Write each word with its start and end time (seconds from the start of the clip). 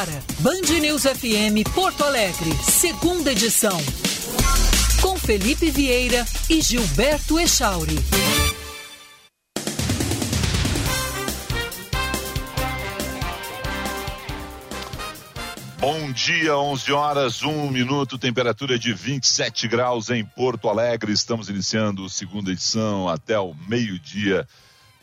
Agora, 0.00 0.24
Band 0.38 0.80
News 0.80 1.02
FM 1.02 1.62
Porto 1.74 2.02
Alegre, 2.04 2.50
segunda 2.62 3.32
edição. 3.32 3.78
Com 5.02 5.18
Felipe 5.18 5.70
Vieira 5.70 6.24
e 6.48 6.62
Gilberto 6.62 7.38
Echauri. 7.38 7.96
Bom 15.78 16.12
dia, 16.12 16.56
11 16.56 16.92
horas, 16.92 17.42
1 17.42 17.70
minuto, 17.70 18.16
temperatura 18.16 18.78
de 18.78 18.94
27 18.94 19.68
graus 19.68 20.08
em 20.08 20.24
Porto 20.24 20.70
Alegre. 20.70 21.12
Estamos 21.12 21.50
iniciando 21.50 22.06
a 22.06 22.08
segunda 22.08 22.50
edição 22.50 23.06
até 23.06 23.38
o 23.38 23.54
meio-dia 23.68 24.48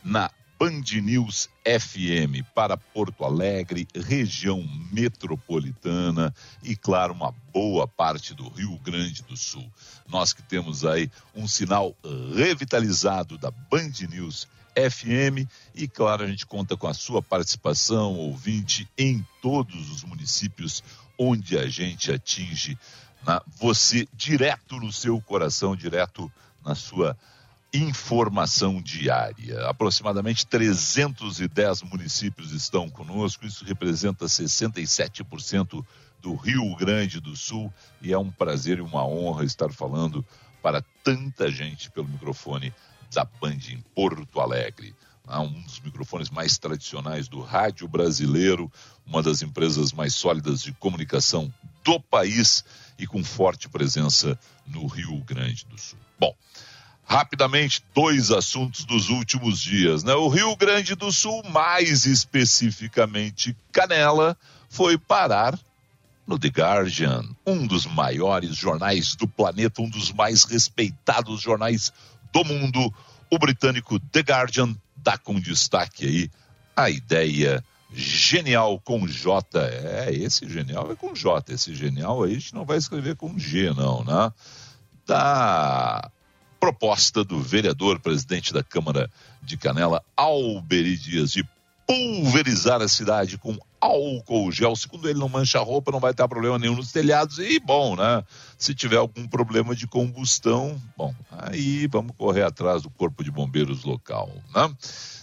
na 0.03 0.31
Band 0.59 0.83
News 1.03 1.49
FM 1.63 2.43
para 2.55 2.75
Porto 2.75 3.23
Alegre, 3.23 3.87
região 3.93 4.67
metropolitana 4.91 6.33
e, 6.63 6.75
claro, 6.75 7.13
uma 7.13 7.31
boa 7.53 7.87
parte 7.87 8.33
do 8.33 8.49
Rio 8.49 8.75
Grande 8.79 9.21
do 9.21 9.37
Sul. 9.37 9.71
Nós 10.07 10.33
que 10.33 10.41
temos 10.41 10.83
aí 10.83 11.11
um 11.35 11.47
sinal 11.47 11.95
revitalizado 12.35 13.37
da 13.37 13.51
Band 13.51 13.91
News 14.09 14.47
FM 14.75 15.47
e, 15.75 15.87
claro, 15.87 16.23
a 16.23 16.27
gente 16.27 16.45
conta 16.45 16.75
com 16.75 16.87
a 16.87 16.93
sua 16.93 17.21
participação, 17.21 18.15
ouvinte, 18.15 18.89
em 18.97 19.23
todos 19.41 19.91
os 19.91 20.03
municípios 20.03 20.83
onde 21.19 21.55
a 21.57 21.67
gente 21.67 22.11
atinge 22.11 22.77
na, 23.23 23.41
você 23.59 24.07
direto 24.13 24.77
no 24.77 24.91
seu 24.91 25.21
coração, 25.21 25.75
direto 25.75 26.31
na 26.65 26.73
sua 26.73 27.15
informação 27.73 28.81
diária. 28.81 29.67
Aproximadamente 29.67 30.45
310 30.47 31.83
municípios 31.83 32.51
estão 32.51 32.89
conosco, 32.89 33.45
isso 33.45 33.65
representa 33.65 34.25
67% 34.25 35.85
do 36.21 36.35
Rio 36.35 36.75
Grande 36.75 37.19
do 37.19 37.35
Sul 37.35 37.71
e 38.01 38.13
é 38.13 38.17
um 38.17 38.31
prazer 38.31 38.79
e 38.79 38.81
uma 38.81 39.05
honra 39.05 39.45
estar 39.45 39.71
falando 39.71 40.25
para 40.61 40.83
tanta 41.03 41.51
gente 41.51 41.91
pelo 41.91 42.07
microfone 42.07 42.73
da 43.13 43.23
Band 43.23 43.59
em 43.69 43.81
Porto 43.95 44.39
Alegre. 44.39 44.95
Um 45.29 45.61
dos 45.61 45.81
microfones 45.81 46.29
mais 46.29 46.57
tradicionais 46.57 47.27
do 47.27 47.41
rádio 47.41 47.85
brasileiro, 47.85 48.71
uma 49.05 49.21
das 49.21 49.41
empresas 49.41 49.91
mais 49.91 50.15
sólidas 50.15 50.63
de 50.63 50.71
comunicação 50.71 51.53
do 51.83 51.99
país 51.99 52.63
e 52.97 53.05
com 53.05 53.21
forte 53.23 53.67
presença 53.67 54.39
no 54.65 54.87
Rio 54.87 55.21
Grande 55.25 55.65
do 55.65 55.77
Sul. 55.77 55.99
Bom, 56.17 56.33
rapidamente, 57.07 57.81
dois 57.95 58.31
assuntos 58.31 58.83
dos 58.83 59.09
últimos 59.09 59.61
dias. 59.61 60.03
Né? 60.03 60.13
O 60.13 60.27
Rio 60.27 60.55
Grande 60.57 60.93
do 60.93 61.11
Sul, 61.11 61.41
mais 61.49 62.05
especificamente 62.05 63.55
Canela, 63.71 64.37
foi 64.69 64.97
parar 64.97 65.57
no 66.27 66.37
The 66.37 66.49
Guardian, 66.49 67.23
um 67.45 67.65
dos 67.65 67.85
maiores 67.85 68.57
jornais 68.57 69.15
do 69.15 69.25
planeta, 69.25 69.81
um 69.81 69.89
dos 69.89 70.11
mais 70.11 70.43
respeitados 70.43 71.39
jornais 71.39 71.93
do 72.33 72.43
mundo, 72.43 72.93
o 73.31 73.39
britânico 73.39 73.97
The 73.97 74.19
Guardian 74.19 74.75
dá 74.97 75.17
com 75.17 75.39
destaque 75.39 76.05
aí 76.05 76.31
a 76.75 76.89
ideia 76.89 77.63
genial 77.93 78.81
com 78.81 79.07
J. 79.07 79.57
É, 79.57 80.13
esse 80.13 80.47
genial 80.49 80.91
é 80.91 80.95
com 80.95 81.15
J. 81.15 81.53
Esse 81.53 81.73
genial 81.73 82.23
aí 82.23 82.31
a 82.31 82.33
gente 82.33 82.53
não 82.53 82.65
vai 82.65 82.77
escrever 82.77 83.15
com 83.15 83.39
G, 83.39 83.73
não, 83.73 84.03
né? 84.03 84.33
Da 85.05 86.11
proposta 86.59 87.23
do 87.23 87.39
vereador, 87.39 87.99
presidente 87.99 88.53
da 88.53 88.63
Câmara 88.63 89.09
de 89.41 89.57
Canela, 89.57 90.03
Alberi 90.15 90.97
Dias, 90.97 91.31
de 91.31 91.47
pulverizar 91.87 92.81
a 92.81 92.87
cidade 92.87 93.37
com 93.37 93.57
álcool 93.79 94.51
gel. 94.51 94.75
Segundo 94.75 95.07
ele, 95.07 95.19
não 95.19 95.29
mancha 95.29 95.59
a 95.59 95.63
roupa, 95.63 95.91
não 95.91 95.99
vai 95.99 96.13
ter 96.13 96.27
problema 96.27 96.59
nenhum 96.59 96.75
nos 96.75 96.91
telhados. 96.91 97.39
E, 97.39 97.59
bom, 97.59 97.95
né? 97.95 98.23
Se 98.57 98.75
tiver 98.75 98.97
algum 98.97 99.25
problema 99.27 99.73
de 99.73 99.87
combustão, 99.87 100.79
bom, 100.97 101.15
aí 101.31 101.87
vamos 101.87 102.13
correr 102.17 102.43
atrás 102.43 102.81
do 102.83 102.89
Corpo 102.89 103.23
de 103.23 103.31
Bombeiros 103.31 103.83
local, 103.83 104.29
né? 104.53 104.75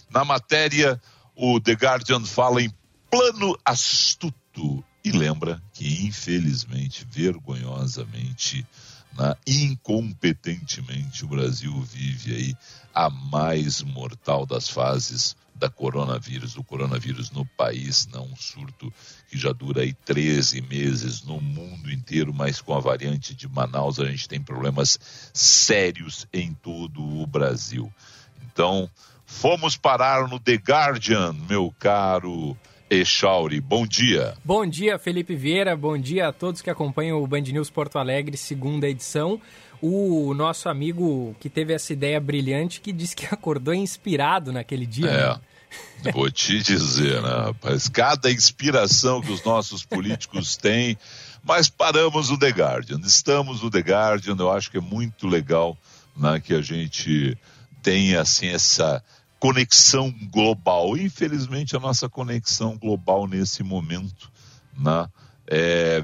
Na 0.09 0.25
matéria, 0.25 0.99
o 1.35 1.59
The 1.59 1.73
Guardian 1.73 2.25
fala 2.25 2.61
em 2.61 2.73
plano 3.11 3.57
astuto 3.63 4.83
e 5.03 5.11
lembra 5.11 5.61
que, 5.73 6.05
infelizmente, 6.05 7.05
vergonhosamente, 7.11 8.65
né, 9.17 9.35
incompetentemente, 9.47 11.23
o 11.23 11.27
Brasil 11.27 11.73
vive 11.81 12.35
aí 12.35 12.55
a 12.93 13.09
mais 13.09 13.81
mortal 13.81 14.45
das 14.45 14.69
fases 14.69 15.35
da 15.55 15.69
coronavírus, 15.69 16.53
do 16.53 16.63
coronavírus 16.63 17.31
no 17.31 17.45
país, 17.45 18.07
não 18.07 18.25
um 18.25 18.35
surto 18.35 18.91
que 19.29 19.37
já 19.37 19.53
dura 19.53 19.81
aí 19.81 19.93
13 19.93 20.61
meses 20.61 21.23
no 21.23 21.39
mundo 21.39 21.91
inteiro, 21.91 22.33
mas 22.33 22.59
com 22.59 22.75
a 22.75 22.79
variante 22.79 23.33
de 23.33 23.47
Manaus 23.47 23.99
a 23.99 24.05
gente 24.05 24.27
tem 24.27 24.41
problemas 24.41 24.99
sérios 25.33 26.27
em 26.33 26.53
todo 26.53 27.01
o 27.01 27.25
Brasil. 27.25 27.91
Então, 28.43 28.89
fomos 29.25 29.77
parar 29.77 30.27
no 30.27 30.39
The 30.39 30.55
Guardian, 30.55 31.33
meu 31.47 31.73
caro 31.79 32.57
Echauri. 32.89 33.59
Bom 33.59 33.85
dia. 33.85 34.35
Bom 34.43 34.65
dia, 34.65 34.99
Felipe 34.99 35.35
Vieira. 35.35 35.75
Bom 35.75 35.97
dia 35.97 36.27
a 36.27 36.33
todos 36.33 36.61
que 36.61 36.69
acompanham 36.69 37.21
o 37.21 37.27
Band 37.27 37.41
News 37.41 37.69
Porto 37.69 37.97
Alegre, 37.97 38.37
segunda 38.37 38.87
edição 38.87 39.41
o 39.81 40.33
nosso 40.33 40.69
amigo 40.69 41.35
que 41.39 41.49
teve 41.49 41.73
essa 41.73 41.93
ideia 41.93 42.19
brilhante 42.19 42.81
que 42.81 42.91
disse 42.91 43.15
que 43.15 43.25
acordou 43.31 43.73
inspirado 43.73 44.51
naquele 44.51 44.85
dia. 44.85 45.09
É. 45.09 45.39
Né? 46.03 46.11
Vou 46.13 46.31
te 46.31 46.61
dizer, 46.61 47.21
né, 47.21 47.29
rapaz? 47.29 47.89
Cada 47.89 48.31
inspiração 48.31 49.21
que 49.21 49.31
os 49.31 49.43
nossos 49.43 49.83
políticos 49.83 50.55
têm, 50.57 50.97
mas 51.43 51.69
paramos 51.69 52.31
o 52.31 52.37
The 52.37 52.49
Guardian. 52.49 52.99
Estamos 53.03 53.61
no 53.61 53.69
The 53.69 53.79
Guardian, 53.79 54.35
eu 54.39 54.51
acho 54.51 54.71
que 54.71 54.77
é 54.77 54.81
muito 54.81 55.27
legal 55.27 55.77
né, 56.15 56.39
que 56.39 56.53
a 56.53 56.61
gente 56.61 57.37
tenha 57.83 58.21
assim 58.21 58.47
essa 58.47 59.03
conexão 59.45 60.11
global. 60.31 60.97
Infelizmente, 60.97 61.75
a 61.75 61.79
nossa 61.79 62.09
conexão 62.09 62.75
global 62.75 63.27
nesse 63.27 63.61
momento, 63.61 64.31
né, 64.75 65.07
é, 65.45 66.03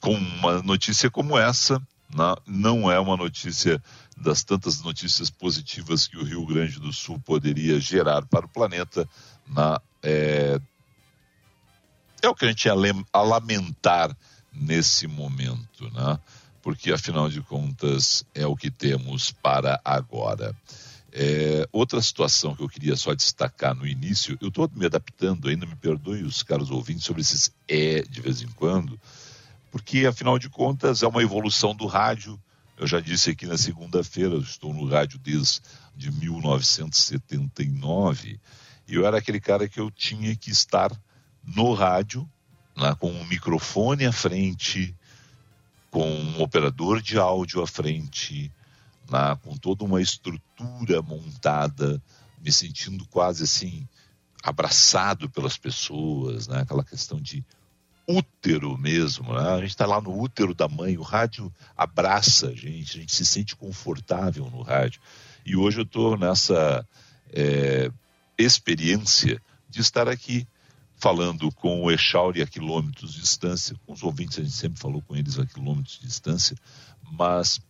com 0.00 0.14
uma 0.14 0.60
notícia 0.60 1.08
como 1.08 1.38
essa, 1.38 1.78
né, 2.12 2.34
não 2.44 2.90
é 2.90 2.98
uma 2.98 3.16
notícia 3.16 3.80
das 4.16 4.42
tantas 4.42 4.82
notícias 4.82 5.30
positivas 5.30 6.08
que 6.08 6.16
o 6.16 6.24
Rio 6.24 6.44
Grande 6.44 6.80
do 6.80 6.92
Sul 6.92 7.20
poderia 7.20 7.78
gerar 7.78 8.26
para 8.26 8.46
o 8.46 8.48
planeta. 8.48 9.08
Na, 9.46 9.80
é, 10.02 10.60
é 12.22 12.28
o 12.28 12.34
que 12.34 12.44
a 12.44 12.48
gente 12.48 12.64
ia 12.64 12.74
a 13.12 13.22
lamentar 13.22 14.16
nesse 14.52 15.06
momento, 15.06 15.88
né? 15.92 16.18
porque 16.60 16.90
afinal 16.92 17.28
de 17.28 17.40
contas 17.40 18.24
é 18.34 18.44
o 18.44 18.56
que 18.56 18.70
temos 18.70 19.30
para 19.30 19.80
agora. 19.84 20.56
É, 21.16 21.68
outra 21.70 22.02
situação 22.02 22.56
que 22.56 22.62
eu 22.64 22.68
queria 22.68 22.96
só 22.96 23.14
destacar 23.14 23.72
no 23.72 23.86
início, 23.86 24.36
eu 24.40 24.48
estou 24.48 24.68
me 24.74 24.84
adaptando 24.84 25.48
ainda, 25.48 25.64
me 25.64 25.76
perdoe 25.76 26.24
os 26.24 26.42
caros 26.42 26.72
ouvintes 26.72 27.04
sobre 27.04 27.22
esses 27.22 27.54
é 27.68 28.02
de 28.02 28.20
vez 28.20 28.42
em 28.42 28.48
quando, 28.48 29.00
porque 29.70 30.06
afinal 30.06 30.40
de 30.40 30.48
contas 30.48 31.04
é 31.04 31.06
uma 31.06 31.22
evolução 31.22 31.72
do 31.72 31.86
rádio. 31.86 32.36
Eu 32.76 32.88
já 32.88 32.98
disse 32.98 33.30
aqui 33.30 33.46
na 33.46 33.56
segunda-feira, 33.56 34.34
estou 34.38 34.74
no 34.74 34.88
rádio 34.88 35.20
desde 35.20 35.60
de 35.94 36.10
1979, 36.10 38.40
e 38.88 38.94
eu 38.96 39.06
era 39.06 39.18
aquele 39.18 39.38
cara 39.38 39.68
que 39.68 39.78
eu 39.78 39.92
tinha 39.92 40.34
que 40.34 40.50
estar 40.50 40.90
no 41.44 41.74
rádio, 41.74 42.28
né, 42.76 42.92
com 42.98 43.12
um 43.12 43.24
microfone 43.26 44.04
à 44.04 44.10
frente, 44.10 44.92
com 45.92 46.10
um 46.10 46.42
operador 46.42 47.00
de 47.00 47.16
áudio 47.16 47.62
à 47.62 47.68
frente, 47.68 48.50
com 49.42 49.56
toda 49.56 49.84
uma 49.84 50.00
estrutura 50.00 51.02
montada, 51.02 52.02
me 52.40 52.52
sentindo 52.52 53.06
quase 53.06 53.44
assim 53.44 53.86
abraçado 54.42 55.28
pelas 55.30 55.56
pessoas, 55.56 56.48
né, 56.48 56.60
aquela 56.60 56.84
questão 56.84 57.20
de 57.20 57.44
útero 58.06 58.76
mesmo, 58.76 59.32
né? 59.32 59.48
a 59.48 59.60
gente 59.60 59.70
está 59.70 59.86
lá 59.86 60.00
no 60.00 60.14
útero 60.20 60.54
da 60.54 60.68
mãe, 60.68 60.98
o 60.98 61.02
rádio 61.02 61.52
abraça 61.74 62.48
a 62.48 62.54
gente, 62.54 62.98
a 62.98 63.00
gente 63.00 63.14
se 63.14 63.24
sente 63.24 63.56
confortável 63.56 64.50
no 64.50 64.60
rádio. 64.60 65.00
E 65.44 65.56
hoje 65.56 65.80
eu 65.80 65.84
estou 65.84 66.16
nessa 66.18 66.86
é, 67.32 67.90
experiência 68.36 69.40
de 69.68 69.80
estar 69.80 70.08
aqui 70.08 70.46
falando 70.96 71.50
com 71.52 71.82
o 71.82 71.90
Echauri 71.90 72.42
a 72.42 72.46
quilômetros 72.46 73.14
de 73.14 73.20
distância, 73.20 73.76
com 73.86 73.92
os 73.92 74.02
ouvintes 74.02 74.38
a 74.38 74.42
gente 74.42 74.54
sempre 74.54 74.78
falou 74.78 75.02
com 75.02 75.16
eles 75.16 75.38
a 75.38 75.46
quilômetros 75.46 75.98
de 75.98 76.06
distância, 76.06 76.56
mas 77.12 77.60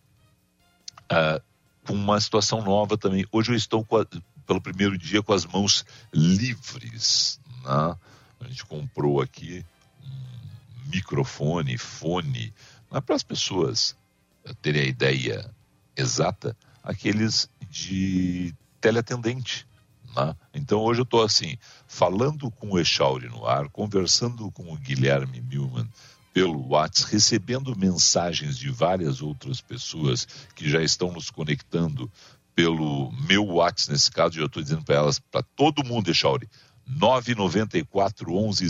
ah, 1.09 1.41
com 1.85 1.93
uma 1.93 2.19
situação 2.19 2.61
nova 2.63 2.97
também. 2.97 3.25
Hoje 3.31 3.51
eu 3.51 3.55
estou 3.55 3.85
a, 3.91 4.05
pelo 4.45 4.61
primeiro 4.61 4.97
dia 4.97 5.21
com 5.21 5.33
as 5.33 5.45
mãos 5.45 5.85
livres, 6.13 7.39
né? 7.63 7.95
A 8.39 8.47
gente 8.47 8.65
comprou 8.65 9.21
aqui 9.21 9.65
microfone, 10.85 11.77
fone, 11.77 12.53
para 13.05 13.15
as 13.15 13.23
pessoas 13.23 13.95
terem 14.61 14.83
a 14.83 14.85
ideia 14.85 15.51
exata, 15.95 16.55
aqueles 16.83 17.49
de 17.69 18.53
teleatendente. 18.79 19.67
Né? 20.15 20.35
Então 20.53 20.79
hoje 20.79 21.01
eu 21.01 21.03
estou 21.03 21.23
assim, 21.23 21.57
falando 21.87 22.51
com 22.51 22.71
o 22.71 22.79
Echauri 22.79 23.27
no 23.27 23.45
ar, 23.45 23.69
conversando 23.69 24.51
com 24.51 24.71
o 24.71 24.77
Guilherme 24.77 25.41
Milman 25.41 25.89
pelo 26.35 26.67
WhatsApp, 26.67 27.13
recebendo 27.13 27.73
mensagens 27.77 28.57
de 28.57 28.69
várias 28.69 29.21
outras 29.21 29.61
pessoas 29.61 30.27
que 30.53 30.69
já 30.69 30.81
estão 30.81 31.09
nos 31.13 31.29
conectando 31.29 32.11
pelo 32.53 33.09
meu 33.25 33.45
WhatsApp, 33.45 33.93
nesse 33.93 34.11
caso, 34.11 34.37
eu 34.37 34.47
estou 34.47 34.61
dizendo 34.61 34.83
para 34.83 34.95
elas, 34.95 35.17
para 35.17 35.41
todo 35.41 35.81
mundo, 35.81 36.11
Echauri, 36.11 36.49
994 36.85 38.33
11 38.33 38.65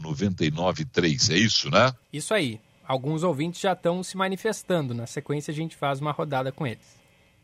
0993, 0.00 1.30
é 1.30 1.36
isso, 1.36 1.68
né? 1.72 1.92
Isso 2.12 2.32
aí. 2.32 2.60
Alguns 2.86 3.24
ouvintes 3.24 3.60
já 3.60 3.72
estão 3.72 4.00
se 4.04 4.16
manifestando. 4.16 4.94
Na 4.94 5.06
sequência, 5.08 5.50
a 5.50 5.54
gente 5.54 5.76
faz 5.76 6.00
uma 6.00 6.12
rodada 6.12 6.52
com 6.52 6.64
eles. 6.64 6.86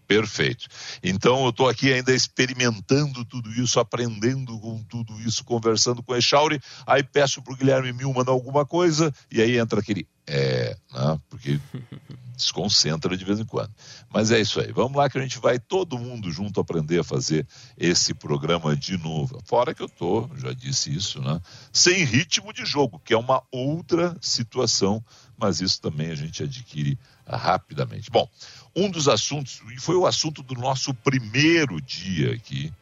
Perfeito. 0.06 0.68
Então 1.02 1.44
eu 1.44 1.50
estou 1.50 1.68
aqui 1.68 1.92
ainda 1.92 2.14
experimentando 2.14 3.24
tudo 3.24 3.50
isso, 3.50 3.80
aprendendo 3.80 4.58
com 4.58 4.82
tudo 4.84 5.18
isso, 5.20 5.44
conversando 5.44 6.02
com 6.02 6.12
o 6.12 6.16
Echauri. 6.16 6.60
Aí 6.86 7.02
peço 7.02 7.42
para 7.42 7.54
o 7.54 7.56
Guilherme 7.56 7.92
Mil 7.92 8.12
mandar 8.12 8.32
alguma 8.32 8.66
coisa 8.66 9.12
e 9.30 9.40
aí 9.40 9.58
entra 9.58 9.80
aquele 9.80 10.06
é, 10.26 10.76
né? 10.92 11.20
porque 11.28 11.60
desconcentra 12.36 13.16
de 13.16 13.24
vez 13.24 13.38
em 13.38 13.44
quando. 13.44 13.70
Mas 14.10 14.30
é 14.30 14.40
isso 14.40 14.60
aí. 14.60 14.72
Vamos 14.72 14.96
lá 14.96 15.08
que 15.08 15.18
a 15.18 15.20
gente 15.20 15.38
vai 15.38 15.58
todo 15.58 15.98
mundo 15.98 16.30
junto 16.30 16.60
aprender 16.60 17.00
a 17.00 17.04
fazer 17.04 17.46
esse 17.76 18.14
programa 18.14 18.74
de 18.74 18.96
novo. 18.96 19.40
Fora 19.44 19.74
que 19.74 19.82
eu 19.82 19.88
tô, 19.88 20.28
já 20.36 20.52
disse 20.52 20.94
isso, 20.94 21.20
né? 21.20 21.40
Sem 21.72 22.04
ritmo 22.04 22.52
de 22.52 22.64
jogo, 22.64 23.00
que 23.04 23.12
é 23.12 23.18
uma 23.18 23.42
outra 23.50 24.16
situação, 24.20 25.04
mas 25.36 25.60
isso 25.60 25.80
também 25.80 26.10
a 26.10 26.14
gente 26.14 26.42
adquire 26.42 26.98
rapidamente. 27.26 28.10
Bom, 28.10 28.28
um 28.76 28.90
dos 28.90 29.08
assuntos, 29.08 29.62
e 29.74 29.80
foi 29.80 29.94
o 29.94 30.06
assunto 30.06 30.42
do 30.42 30.54
nosso 30.54 30.92
primeiro 30.92 31.80
dia 31.80 32.32
aqui, 32.32 32.72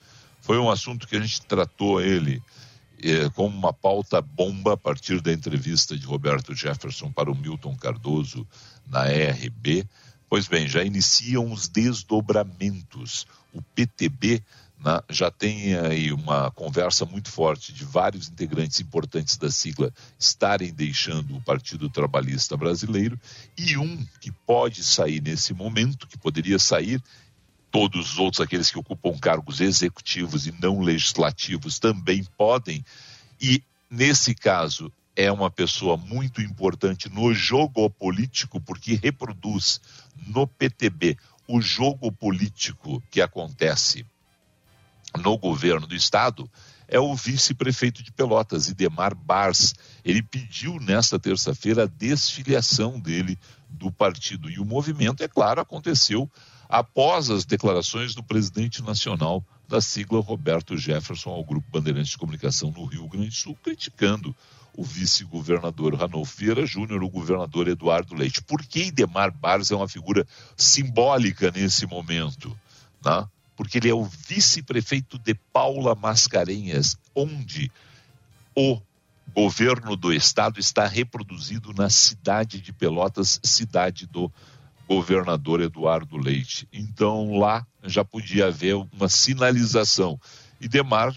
foi 0.40 0.58
um 0.58 0.70
assunto 0.70 1.06
que 1.06 1.16
a 1.16 1.20
gente 1.20 1.42
tratou 1.42 2.00
ele 2.00 2.42
eh, 3.02 3.28
como 3.34 3.56
uma 3.56 3.72
pauta 3.72 4.20
bomba 4.20 4.74
a 4.74 4.76
partir 4.76 5.20
da 5.20 5.32
entrevista 5.32 5.96
de 5.96 6.06
Roberto 6.06 6.54
Jefferson 6.54 7.10
para 7.10 7.30
o 7.30 7.34
Milton 7.34 7.76
Cardoso 7.76 8.46
na 8.86 9.04
RB. 9.04 9.84
Pois 10.28 10.48
bem, 10.48 10.68
já 10.68 10.82
iniciam 10.82 11.52
os 11.52 11.68
desdobramentos. 11.68 13.26
O 13.52 13.60
PTB 13.60 14.42
né, 14.84 15.00
já 15.08 15.30
tem 15.30 15.76
aí 15.76 16.12
uma 16.12 16.50
conversa 16.50 17.04
muito 17.04 17.30
forte 17.30 17.72
de 17.72 17.84
vários 17.84 18.28
integrantes 18.28 18.80
importantes 18.80 19.36
da 19.36 19.50
sigla 19.50 19.92
estarem 20.18 20.72
deixando 20.72 21.36
o 21.36 21.40
Partido 21.42 21.88
Trabalhista 21.88 22.56
Brasileiro 22.56 23.18
e 23.56 23.76
um 23.76 24.04
que 24.20 24.32
pode 24.32 24.82
sair 24.82 25.22
nesse 25.22 25.54
momento, 25.54 26.06
que 26.06 26.18
poderia 26.18 26.58
sair, 26.58 27.02
todos 27.70 28.12
os 28.12 28.18
outros, 28.18 28.40
aqueles 28.40 28.70
que 28.70 28.78
ocupam 28.78 29.16
cargos 29.18 29.60
executivos 29.60 30.46
e 30.46 30.52
não 30.60 30.80
legislativos, 30.80 31.78
também 31.78 32.24
podem, 32.36 32.84
e 33.40 33.62
nesse 33.90 34.34
caso 34.34 34.92
é 35.14 35.30
uma 35.30 35.50
pessoa 35.50 35.96
muito 35.96 36.40
importante 36.40 37.08
no 37.08 37.32
jogo 37.32 37.88
político, 37.88 38.60
porque 38.60 38.94
reproduz 38.94 39.80
no 40.26 40.46
PTB 40.46 41.16
o 41.46 41.60
jogo 41.60 42.10
político 42.10 43.02
que 43.10 43.20
acontece 43.20 44.06
no 45.18 45.36
governo 45.36 45.86
do 45.86 45.94
estado 45.94 46.48
é 46.88 47.00
o 47.00 47.14
vice-prefeito 47.14 48.02
de 48.02 48.12
Pelotas, 48.12 48.68
Idemar 48.68 49.14
Bars. 49.14 49.74
Ele 50.04 50.22
pediu 50.22 50.78
nesta 50.78 51.18
terça-feira 51.18 51.84
a 51.84 51.86
desfiliação 51.86 53.00
dele 53.00 53.38
do 53.68 53.90
partido. 53.90 54.50
E 54.50 54.58
o 54.58 54.64
movimento, 54.64 55.22
é 55.22 55.28
claro, 55.28 55.60
aconteceu 55.60 56.30
após 56.68 57.30
as 57.30 57.44
declarações 57.44 58.14
do 58.14 58.22
presidente 58.22 58.82
nacional 58.82 59.44
da 59.66 59.80
sigla 59.80 60.20
Roberto 60.20 60.76
Jefferson 60.76 61.30
ao 61.30 61.44
Grupo 61.44 61.66
Bandeirantes 61.70 62.10
de 62.10 62.18
Comunicação 62.18 62.70
no 62.70 62.84
Rio 62.84 63.08
Grande 63.08 63.28
do 63.28 63.34
Sul, 63.34 63.56
criticando 63.62 64.36
o 64.76 64.84
vice-governador 64.84 65.94
Ranolfo 65.94 66.36
Vieira 66.36 66.66
Júnior, 66.66 67.02
o 67.02 67.08
governador 67.08 67.68
Eduardo 67.68 68.14
Leite. 68.14 68.42
Por 68.42 68.62
que 68.62 68.84
Idemar 68.84 69.30
Bars 69.30 69.70
é 69.70 69.76
uma 69.76 69.88
figura 69.88 70.26
simbólica 70.56 71.50
nesse 71.50 71.86
momento? 71.86 72.54
Né? 73.04 73.26
Porque 73.56 73.78
ele 73.78 73.90
é 73.90 73.94
o 73.94 74.04
vice-prefeito 74.04 75.18
de 75.18 75.34
Paula 75.34 75.94
Mascarenhas, 75.94 76.96
onde 77.14 77.70
o 78.56 78.80
governo 79.34 79.96
do 79.96 80.12
estado 80.12 80.60
está 80.60 80.86
reproduzido 80.86 81.72
na 81.72 81.88
cidade 81.88 82.60
de 82.60 82.72
Pelotas, 82.72 83.40
cidade 83.42 84.06
do 84.06 84.30
governador 84.86 85.60
Eduardo 85.60 86.16
Leite. 86.16 86.68
Então 86.72 87.38
lá 87.38 87.66
já 87.84 88.04
podia 88.04 88.46
haver 88.46 88.74
uma 88.74 89.08
sinalização. 89.08 90.20
E 90.60 90.68
Demar 90.68 91.14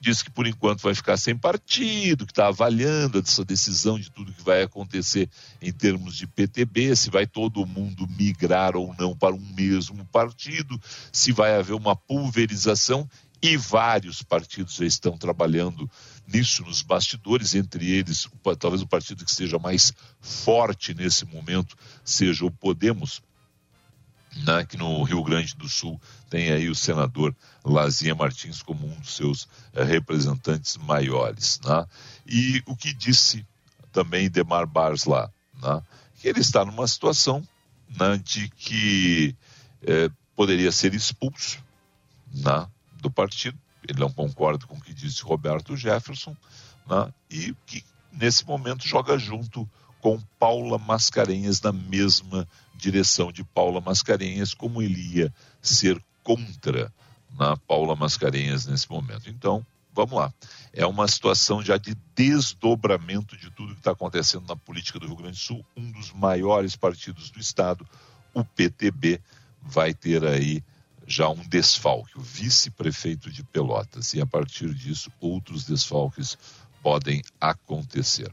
disse 0.00 0.24
que 0.24 0.30
por 0.30 0.46
enquanto 0.46 0.82
vai 0.82 0.94
ficar 0.94 1.16
sem 1.16 1.36
partido, 1.36 2.26
que 2.26 2.32
está 2.32 2.48
avaliando 2.48 3.18
essa 3.18 3.44
decisão 3.44 3.98
de 3.98 4.10
tudo 4.10 4.32
que 4.32 4.42
vai 4.42 4.62
acontecer 4.62 5.28
em 5.60 5.72
termos 5.72 6.16
de 6.16 6.26
PTB, 6.26 6.94
se 6.94 7.10
vai 7.10 7.26
todo 7.26 7.66
mundo 7.66 8.06
migrar 8.18 8.76
ou 8.76 8.94
não 8.98 9.16
para 9.16 9.34
um 9.34 9.54
mesmo 9.54 10.04
partido, 10.06 10.80
se 11.12 11.32
vai 11.32 11.56
haver 11.56 11.74
uma 11.74 11.96
pulverização 11.96 13.08
e 13.42 13.56
vários 13.56 14.22
partidos 14.22 14.76
já 14.76 14.86
estão 14.86 15.16
trabalhando 15.16 15.90
nisso 16.26 16.62
nos 16.64 16.82
bastidores, 16.82 17.54
entre 17.54 17.90
eles, 17.90 18.28
talvez 18.58 18.82
o 18.82 18.86
partido 18.86 19.24
que 19.24 19.32
seja 19.32 19.58
mais 19.58 19.92
forte 20.20 20.94
nesse 20.94 21.24
momento 21.24 21.76
seja 22.04 22.44
o 22.44 22.50
Podemos, 22.50 23.22
né, 24.44 24.64
que 24.64 24.76
no 24.76 25.02
Rio 25.02 25.22
Grande 25.22 25.54
do 25.56 25.68
Sul 25.68 26.00
tem 26.28 26.50
aí 26.50 26.68
o 26.68 26.74
senador 26.74 27.34
Lazinha 27.64 28.14
Martins 28.14 28.62
como 28.62 28.86
um 28.86 29.00
dos 29.00 29.14
seus 29.14 29.48
eh, 29.72 29.84
representantes 29.84 30.76
maiores. 30.76 31.60
Né? 31.64 31.86
E 32.26 32.62
o 32.66 32.76
que 32.76 32.92
disse 32.92 33.46
também 33.92 34.28
Demar 34.28 34.66
Bars 34.66 35.04
lá, 35.04 35.30
né, 35.62 35.82
que 36.20 36.28
ele 36.28 36.40
está 36.40 36.64
numa 36.64 36.86
situação 36.86 37.46
né, 37.88 38.20
de 38.22 38.48
que 38.50 39.34
eh, 39.82 40.10
poderia 40.34 40.70
ser 40.70 40.92
expulso 40.94 41.58
né, 42.32 42.66
do 43.00 43.10
partido, 43.10 43.58
ele 43.88 44.00
não 44.00 44.12
concorda 44.12 44.66
com 44.66 44.76
o 44.76 44.80
que 44.80 44.92
disse 44.92 45.22
Roberto 45.22 45.76
Jefferson, 45.76 46.36
né, 46.86 47.12
e 47.30 47.54
que 47.64 47.84
nesse 48.12 48.44
momento 48.44 48.86
joga 48.86 49.18
junto 49.18 49.68
com 50.06 50.20
Paula 50.38 50.78
Mascarenhas 50.78 51.60
na 51.60 51.72
mesma 51.72 52.46
direção 52.76 53.32
de 53.32 53.42
Paula 53.42 53.80
Mascarenhas, 53.80 54.54
como 54.54 54.80
ele 54.80 55.00
ia 55.00 55.34
ser 55.60 56.00
contra 56.22 56.94
na 57.36 57.56
Paula 57.56 57.96
Mascarenhas 57.96 58.66
nesse 58.66 58.88
momento. 58.88 59.28
Então, 59.28 59.66
vamos 59.92 60.12
lá. 60.12 60.32
É 60.72 60.86
uma 60.86 61.08
situação 61.08 61.60
já 61.60 61.76
de 61.76 61.96
desdobramento 62.14 63.36
de 63.36 63.50
tudo 63.50 63.72
que 63.72 63.80
está 63.80 63.90
acontecendo 63.90 64.46
na 64.46 64.54
política 64.54 65.00
do 65.00 65.08
Rio 65.08 65.16
Grande 65.16 65.38
do 65.38 65.42
Sul. 65.42 65.66
Um 65.76 65.90
dos 65.90 66.12
maiores 66.12 66.76
partidos 66.76 67.28
do 67.28 67.40
Estado, 67.40 67.84
o 68.32 68.44
PTB, 68.44 69.20
vai 69.60 69.92
ter 69.92 70.24
aí 70.24 70.62
já 71.04 71.28
um 71.28 71.42
desfalque, 71.48 72.16
o 72.16 72.22
vice-prefeito 72.22 73.28
de 73.28 73.42
Pelotas. 73.42 74.14
E 74.14 74.20
a 74.20 74.26
partir 74.26 74.72
disso, 74.72 75.10
outros 75.20 75.64
desfalques 75.64 76.38
podem 76.80 77.22
acontecer. 77.40 78.30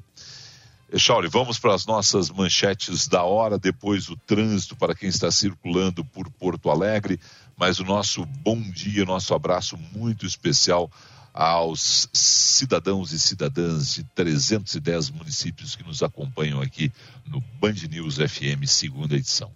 Chauri, 0.98 1.28
vamos 1.28 1.58
para 1.58 1.74
as 1.74 1.86
nossas 1.86 2.30
manchetes 2.30 3.08
da 3.08 3.24
hora, 3.24 3.58
depois 3.58 4.10
o 4.10 4.16
trânsito 4.16 4.76
para 4.76 4.94
quem 4.94 5.10
está 5.10 5.32
circulando 5.32 6.06
por 6.06 6.30
Porto 6.30 6.70
Alegre, 6.70 7.20
mas 7.58 7.80
o 7.80 7.84
nosso 7.84 8.26
bom 8.26 8.62
dia, 8.62 9.04
nosso 9.04 9.34
abraço 9.34 9.76
muito 9.94 10.26
especial 10.26 10.92
aos 11.34 12.08
cidadãos 12.14 13.12
e 13.12 13.20
cidadãs 13.20 13.96
de 13.96 14.04
310 14.16 15.10
municípios 15.10 15.76
que 15.76 15.84
nos 15.84 16.04
acompanham 16.04 16.62
aqui 16.62 16.92
no 17.26 17.42
Band 17.60 17.88
News 17.90 18.18
FM, 18.18 18.68
segunda 18.68 19.16
edição. 19.16 19.52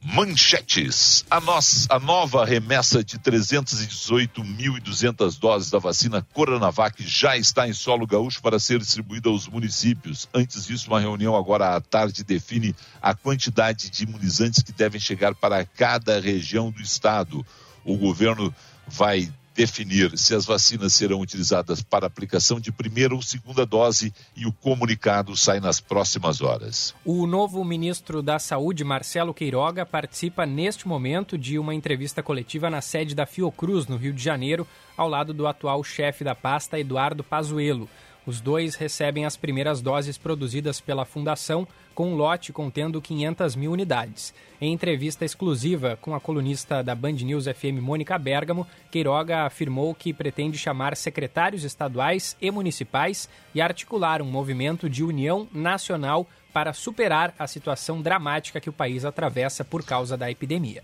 Manchetes. 0.00 1.24
A, 1.28 1.40
nossa, 1.40 1.88
a 1.90 1.98
nova 1.98 2.44
remessa 2.44 3.02
de 3.02 3.18
318.200 3.18 5.36
doses 5.38 5.70
da 5.70 5.78
vacina 5.78 6.22
Coronavac 6.32 7.02
já 7.02 7.36
está 7.36 7.68
em 7.68 7.72
solo 7.72 8.06
gaúcho 8.06 8.40
para 8.40 8.60
ser 8.60 8.78
distribuída 8.78 9.28
aos 9.28 9.48
municípios. 9.48 10.28
Antes 10.32 10.66
disso, 10.66 10.86
uma 10.88 11.00
reunião 11.00 11.36
agora 11.36 11.74
à 11.74 11.80
tarde 11.80 12.22
define 12.22 12.76
a 13.02 13.12
quantidade 13.14 13.90
de 13.90 14.04
imunizantes 14.04 14.62
que 14.62 14.70
devem 14.72 15.00
chegar 15.00 15.34
para 15.34 15.64
cada 15.64 16.20
região 16.20 16.70
do 16.70 16.80
estado. 16.80 17.44
O 17.84 17.96
governo 17.96 18.54
vai 18.86 19.32
definir 19.58 20.16
se 20.16 20.36
as 20.36 20.46
vacinas 20.46 20.92
serão 20.92 21.20
utilizadas 21.20 21.82
para 21.82 22.06
aplicação 22.06 22.60
de 22.60 22.70
primeira 22.70 23.12
ou 23.12 23.20
segunda 23.20 23.66
dose 23.66 24.14
e 24.36 24.46
o 24.46 24.52
comunicado 24.52 25.36
sai 25.36 25.58
nas 25.58 25.80
próximas 25.80 26.40
horas. 26.40 26.94
O 27.04 27.26
novo 27.26 27.64
ministro 27.64 28.22
da 28.22 28.38
Saúde, 28.38 28.84
Marcelo 28.84 29.34
Queiroga, 29.34 29.84
participa 29.84 30.46
neste 30.46 30.86
momento 30.86 31.36
de 31.36 31.58
uma 31.58 31.74
entrevista 31.74 32.22
coletiva 32.22 32.70
na 32.70 32.80
sede 32.80 33.16
da 33.16 33.26
Fiocruz, 33.26 33.88
no 33.88 33.96
Rio 33.96 34.12
de 34.12 34.22
Janeiro, 34.22 34.64
ao 34.96 35.08
lado 35.08 35.34
do 35.34 35.48
atual 35.48 35.82
chefe 35.82 36.22
da 36.22 36.36
pasta, 36.36 36.78
Eduardo 36.78 37.24
Pazuello. 37.24 37.88
Os 38.28 38.42
dois 38.42 38.74
recebem 38.74 39.24
as 39.24 39.38
primeiras 39.38 39.80
doses 39.80 40.18
produzidas 40.18 40.82
pela 40.82 41.06
Fundação, 41.06 41.66
com 41.94 42.12
um 42.12 42.14
lote 42.14 42.52
contendo 42.52 43.00
500 43.00 43.56
mil 43.56 43.72
unidades. 43.72 44.34
Em 44.60 44.70
entrevista 44.70 45.24
exclusiva 45.24 45.96
com 45.98 46.14
a 46.14 46.20
colunista 46.20 46.84
da 46.84 46.94
Band 46.94 47.12
News 47.12 47.46
FM, 47.46 47.80
Mônica 47.80 48.18
Bergamo, 48.18 48.66
Queiroga 48.90 49.46
afirmou 49.46 49.94
que 49.94 50.12
pretende 50.12 50.58
chamar 50.58 50.94
secretários 50.94 51.64
estaduais 51.64 52.36
e 52.38 52.50
municipais 52.50 53.30
e 53.54 53.62
articular 53.62 54.20
um 54.20 54.30
movimento 54.30 54.90
de 54.90 55.02
união 55.02 55.48
nacional 55.50 56.26
para 56.52 56.74
superar 56.74 57.34
a 57.38 57.46
situação 57.46 58.02
dramática 58.02 58.60
que 58.60 58.68
o 58.68 58.74
país 58.74 59.06
atravessa 59.06 59.64
por 59.64 59.82
causa 59.82 60.18
da 60.18 60.30
epidemia. 60.30 60.82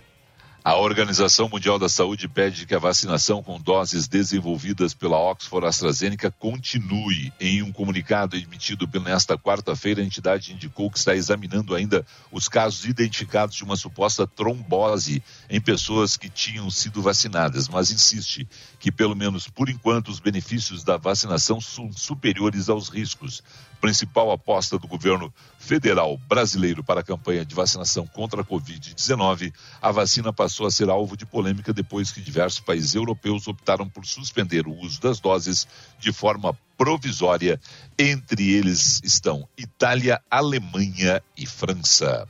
A 0.66 0.76
Organização 0.76 1.46
Mundial 1.46 1.78
da 1.78 1.90
Saúde 1.90 2.26
pede 2.26 2.64
que 2.64 2.74
a 2.74 2.78
vacinação 2.78 3.42
com 3.42 3.60
doses 3.60 4.08
desenvolvidas 4.08 4.94
pela 4.94 5.18
Oxford 5.18 5.66
AstraZeneca 5.66 6.30
continue. 6.30 7.30
Em 7.38 7.62
um 7.62 7.70
comunicado 7.70 8.34
emitido 8.34 8.88
nesta 8.98 9.36
quarta-feira, 9.36 10.00
a 10.00 10.04
entidade 10.06 10.54
indicou 10.54 10.90
que 10.90 10.96
está 10.96 11.14
examinando 11.14 11.74
ainda 11.74 12.06
os 12.32 12.48
casos 12.48 12.86
identificados 12.86 13.56
de 13.56 13.62
uma 13.62 13.76
suposta 13.76 14.26
trombose 14.26 15.22
em 15.50 15.60
pessoas 15.60 16.16
que 16.16 16.30
tinham 16.30 16.70
sido 16.70 17.02
vacinadas, 17.02 17.68
mas 17.68 17.90
insiste 17.90 18.48
que, 18.80 18.90
pelo 18.90 19.14
menos 19.14 19.46
por 19.46 19.68
enquanto, 19.68 20.08
os 20.08 20.18
benefícios 20.18 20.82
da 20.82 20.96
vacinação 20.96 21.60
são 21.60 21.92
superiores 21.92 22.70
aos 22.70 22.88
riscos 22.88 23.42
principal 23.84 24.30
aposta 24.30 24.78
do 24.78 24.88
governo 24.88 25.30
federal 25.58 26.16
brasileiro 26.26 26.82
para 26.82 27.00
a 27.00 27.04
campanha 27.04 27.44
de 27.44 27.54
vacinação 27.54 28.06
contra 28.06 28.40
a 28.40 28.44
Covid-19, 28.44 29.52
a 29.82 29.92
vacina 29.92 30.32
passou 30.32 30.66
a 30.66 30.70
ser 30.70 30.88
alvo 30.88 31.14
de 31.18 31.26
polêmica 31.26 31.70
depois 31.70 32.10
que 32.10 32.22
diversos 32.22 32.60
países 32.60 32.94
europeus 32.94 33.46
optaram 33.46 33.86
por 33.86 34.06
suspender 34.06 34.66
o 34.66 34.74
uso 34.74 34.98
das 35.02 35.20
doses 35.20 35.68
de 36.00 36.14
forma 36.14 36.56
provisória. 36.78 37.60
Entre 37.98 38.54
eles 38.54 39.02
estão 39.04 39.46
Itália, 39.54 40.18
Alemanha 40.30 41.22
e 41.36 41.44
França. 41.44 42.26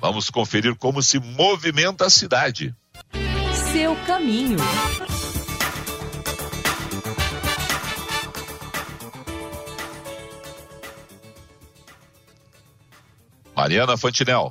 Vamos 0.00 0.30
conferir 0.30 0.74
como 0.76 1.02
se 1.02 1.18
movimenta 1.20 2.06
a 2.06 2.10
cidade. 2.10 2.74
Seu 3.70 3.94
caminho. 4.06 4.56
Mariana 13.62 13.96
Fantinel. 13.96 14.50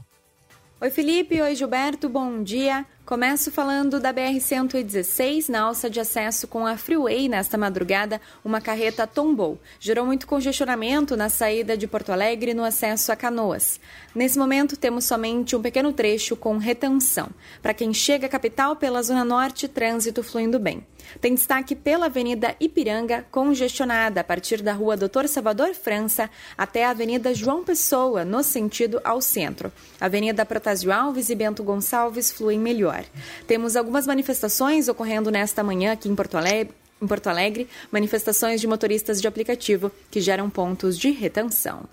Oi, 0.80 0.90
Felipe. 0.90 1.42
Oi, 1.42 1.54
Gilberto. 1.54 2.08
Bom 2.08 2.42
dia. 2.42 2.86
Começo 3.06 3.52
falando 3.52 4.00
da 4.00 4.14
BR-116, 4.14 5.50
na 5.50 5.62
alça 5.62 5.90
de 5.90 6.00
acesso 6.00 6.48
com 6.48 6.66
a 6.66 6.78
Freeway. 6.78 7.28
Nesta 7.28 7.58
madrugada, 7.58 8.22
uma 8.46 8.62
carreta 8.62 9.08
tombou. 9.08 9.60
Gerou 9.80 10.06
muito 10.06 10.28
congestionamento 10.28 11.18
na 11.18 11.28
saída 11.28 11.76
de 11.76 11.88
Porto 11.88 12.12
Alegre 12.12 12.54
no 12.54 12.64
acesso 12.64 13.12
a 13.12 13.16
Canoas. 13.16 13.80
Nesse 14.14 14.38
momento, 14.38 14.78
temos 14.78 15.06
somente 15.06 15.56
um 15.56 15.62
pequeno 15.62 15.92
trecho 15.92 16.38
com 16.38 16.58
retenção. 16.58 17.30
Para 17.62 17.74
quem 17.74 17.94
chega 17.94 18.28
à 18.28 18.30
capital 18.30 18.76
pela 18.76 19.02
Zona 19.02 19.26
Norte, 19.26 19.68
trânsito 19.68 20.24
fluindo 20.24 20.60
bem. 20.60 20.86
Tem 21.20 21.34
destaque 21.34 21.76
pela 21.76 22.06
Avenida 22.06 22.56
Ipiranga, 22.60 23.26
congestionada 23.32 24.22
a 24.22 24.24
partir 24.24 24.62
da 24.62 24.74
Rua 24.74 24.96
Doutor 24.96 25.28
Salvador 25.28 25.74
França 25.74 26.30
até 26.58 26.86
a 26.86 26.92
Avenida 26.92 27.34
João 27.34 27.64
Pessoa, 27.64 28.24
no 28.24 28.44
sentido 28.44 29.02
ao 29.04 29.22
centro. 29.22 29.72
Avenida 30.00 30.46
Protásio 30.46 30.92
Alves 30.92 31.30
e 31.30 31.36
Bento 31.36 31.64
Gonçalves 31.64 32.32
fluem 32.32 32.60
melhor. 32.60 33.01
Temos 33.48 33.76
algumas 33.76 34.08
manifestações 34.08 34.88
ocorrendo 34.88 35.32
nesta 35.32 35.64
manhã 35.64 35.94
aqui 35.94 36.10
em 36.10 36.16
Porto 36.16 36.38
Alegre, 36.38 36.74
em 37.02 37.08
Porto 37.08 37.28
Alegre, 37.28 37.68
manifestações 37.92 38.62
de 38.62 38.68
motoristas 38.68 39.22
de 39.22 39.28
aplicativo 39.28 39.92
que 40.10 40.22
geram 40.22 40.50
pontos 40.50 40.98
de 40.98 41.12
retenção. 41.12 41.84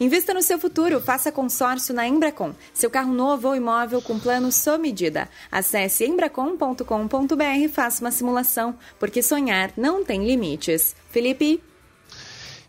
Invista 0.00 0.32
no 0.32 0.42
seu 0.42 0.58
futuro, 0.58 1.00
faça 1.00 1.32
consórcio 1.32 1.94
na 1.94 2.06
Embracon. 2.06 2.54
Seu 2.72 2.90
carro 2.90 3.12
novo 3.12 3.48
ou 3.48 3.56
imóvel 3.56 4.00
com 4.00 4.18
plano 4.18 4.50
sob 4.50 4.78
medida. 4.78 5.28
Acesse 5.50 6.04
embracon.com.br 6.04 7.42
e 7.58 7.68
faça 7.68 8.02
uma 8.02 8.10
simulação, 8.10 8.76
porque 8.98 9.22
sonhar 9.22 9.72
não 9.76 10.04
tem 10.04 10.24
limites. 10.24 10.94
Felipe? 11.10 11.62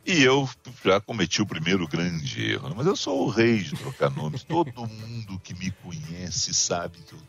E 0.06 0.22
eu 0.22 0.50
já 0.84 1.00
cometi 1.00 1.42
o 1.42 1.46
primeiro 1.46 1.88
grande 1.88 2.52
erro, 2.52 2.74
mas 2.76 2.86
eu 2.86 2.96
sou 2.96 3.26
o 3.26 3.30
rei 3.30 3.60
de 3.60 3.76
trocar 3.78 4.10
nomes. 4.10 4.44
Todo 4.44 4.70
mundo 4.76 5.40
que 5.42 5.54
me 5.54 5.72
conhece 5.72 6.54
sabe 6.54 6.98
que 7.08 7.14
eu 7.14 7.20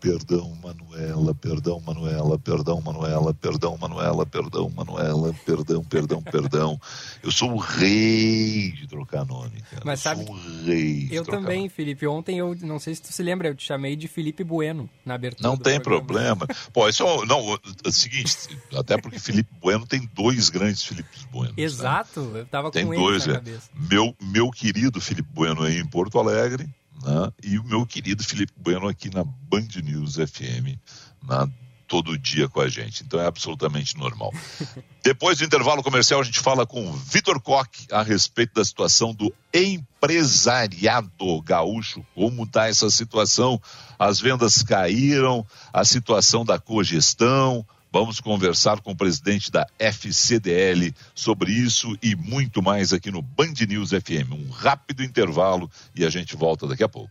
perdão, 0.00 0.56
Manuela, 0.62 1.34
perdão, 1.34 1.80
Manuela, 1.80 2.38
perdão, 2.38 2.80
Manuela, 2.80 3.34
perdão, 3.34 3.76
Manuela, 3.78 4.26
perdão, 4.26 4.70
Manuela, 4.70 5.34
perdão, 5.44 5.84
perdão, 5.84 6.22
perdão. 6.22 6.80
Eu 7.22 7.30
sou 7.30 7.52
o 7.52 7.58
rei 7.58 8.72
de 8.72 8.86
trocar 8.86 9.24
nome, 9.24 9.60
cara. 9.70 9.82
Mas 9.84 10.00
eu 10.00 10.02
sabe, 10.02 10.24
sou 10.24 10.34
o 10.34 10.64
rei. 10.64 11.08
eu 11.10 11.24
também, 11.24 11.58
nome. 11.58 11.68
Felipe. 11.68 12.06
Ontem 12.06 12.38
eu 12.38 12.56
não 12.62 12.78
sei 12.78 12.94
se 12.94 13.02
tu 13.02 13.12
se 13.12 13.22
lembra, 13.22 13.48
eu 13.48 13.54
te 13.54 13.64
chamei 13.64 13.96
de 13.96 14.08
Felipe 14.08 14.44
Bueno 14.44 14.88
na 15.04 15.14
abertura. 15.14 15.48
Não 15.48 15.56
tem 15.56 15.80
programa. 15.80 16.46
problema. 16.46 16.68
Pô, 16.72 16.88
isso 16.88 17.04
é, 17.04 17.26
não, 17.26 17.54
é 17.54 17.88
o 17.88 17.92
seguinte, 17.92 18.36
até 18.74 18.96
porque 18.96 19.18
Felipe 19.18 19.50
Bueno 19.60 19.86
tem 19.86 20.08
dois 20.14 20.48
grandes 20.48 20.84
Filipes 20.84 21.24
Bueno. 21.24 21.54
Né? 21.56 21.62
Exato, 21.62 22.20
né? 22.22 22.40
eu 22.40 22.46
tava 22.46 22.70
tem 22.70 22.86
com 22.86 22.94
dois, 22.94 23.24
ele 23.24 23.32
na 23.32 23.38
é. 23.38 23.42
cabeça. 23.42 23.70
Meu, 23.74 24.16
meu 24.20 24.50
querido 24.50 25.00
Felipe 25.00 25.28
Bueno 25.32 25.62
aí 25.62 25.78
em 25.78 25.86
Porto 25.86 26.18
Alegre 26.18 26.68
né? 27.02 27.32
e 27.42 27.58
o 27.58 27.64
meu 27.64 27.86
querido 27.86 28.22
Felipe 28.24 28.52
Bueno 28.56 28.88
aqui 28.88 29.12
na 29.12 29.24
Band 29.24 29.68
News 29.82 30.16
FM, 30.16 30.78
né? 31.22 31.52
todo 31.88 32.18
dia 32.18 32.48
com 32.48 32.60
a 32.60 32.68
gente. 32.68 33.02
Então 33.02 33.18
é 33.18 33.26
absolutamente 33.26 33.96
normal. 33.96 34.32
Depois 35.02 35.38
do 35.38 35.44
intervalo 35.44 35.82
comercial, 35.82 36.20
a 36.20 36.24
gente 36.24 36.38
fala 36.38 36.66
com 36.66 36.92
Vitor 36.92 37.40
Koch 37.40 37.86
a 37.90 38.02
respeito 38.02 38.54
da 38.54 38.64
situação 38.64 39.14
do 39.14 39.34
empresariado 39.52 41.42
gaúcho. 41.42 42.04
Como 42.14 42.44
está 42.44 42.68
essa 42.68 42.90
situação? 42.90 43.60
As 43.98 44.20
vendas 44.20 44.62
caíram, 44.62 45.44
a 45.72 45.84
situação 45.84 46.44
da 46.44 46.58
cogestão. 46.58 47.66
Vamos 47.90 48.20
conversar 48.20 48.80
com 48.80 48.92
o 48.92 48.96
presidente 48.96 49.50
da 49.50 49.66
FCDL 49.78 50.92
sobre 51.14 51.50
isso 51.50 51.96
e 52.02 52.14
muito 52.14 52.62
mais 52.62 52.92
aqui 52.92 53.10
no 53.10 53.22
Band 53.22 53.54
News 53.66 53.90
FM. 53.90 54.32
Um 54.32 54.50
rápido 54.50 55.02
intervalo 55.02 55.70
e 55.94 56.04
a 56.04 56.10
gente 56.10 56.36
volta 56.36 56.66
daqui 56.66 56.84
a 56.84 56.88
pouco. 56.88 57.10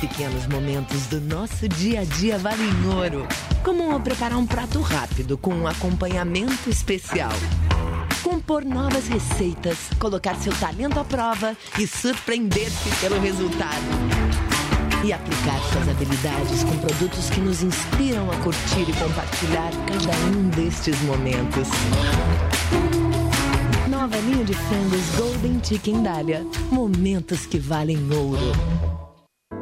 Pequenos 0.00 0.46
momentos 0.46 1.06
do 1.08 1.20
nosso 1.20 1.68
dia 1.68 2.00
a 2.00 2.04
dia 2.04 2.38
valem 2.38 2.86
ouro. 2.86 3.26
Como 3.64 4.00
preparar 4.00 4.38
um 4.38 4.46
prato 4.46 4.80
rápido 4.80 5.36
com 5.36 5.52
um 5.52 5.66
acompanhamento 5.66 6.70
especial. 6.70 7.32
Compor 8.22 8.64
novas 8.64 9.08
receitas, 9.08 9.76
colocar 9.98 10.36
seu 10.36 10.54
talento 10.54 11.00
à 11.00 11.04
prova 11.04 11.56
e 11.78 11.86
surpreender-se 11.86 12.90
pelo 13.00 13.20
resultado 13.20 14.49
e 15.04 15.12
aplicar 15.12 15.60
suas 15.72 15.88
habilidades 15.88 16.64
com 16.64 16.76
produtos 16.78 17.30
que 17.30 17.40
nos 17.40 17.62
inspiram 17.62 18.30
a 18.30 18.36
curtir 18.36 18.88
e 18.88 18.92
compartilhar 18.92 19.70
cada 19.86 20.36
um 20.36 20.48
destes 20.50 21.00
momentos. 21.02 21.68
Nova 23.88 24.16
linha 24.18 24.44
de 24.44 24.54
frangos 24.54 25.10
Golden 25.16 25.60
Chicken 25.62 26.02
Dália. 26.02 26.46
Momentos 26.70 27.46
que 27.46 27.58
valem 27.58 27.98
ouro. 28.12 28.52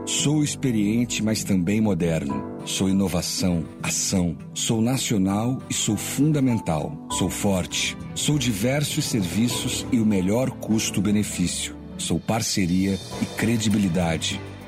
Sou 0.04 0.42
experiente, 0.42 1.22
mas 1.22 1.44
também 1.44 1.80
moderno. 1.80 2.58
Sou 2.64 2.88
inovação, 2.88 3.64
ação. 3.82 4.36
Sou 4.54 4.80
nacional 4.80 5.62
e 5.68 5.74
sou 5.74 5.96
fundamental. 5.96 7.06
Sou 7.10 7.28
forte. 7.28 7.96
Sou 8.14 8.38
diversos 8.38 9.04
serviços 9.04 9.86
e 9.92 10.00
o 10.00 10.06
melhor 10.06 10.50
custo-benefício. 10.50 11.76
Sou 11.98 12.18
parceria 12.18 12.98
e 13.20 13.26
credibilidade. 13.36 14.40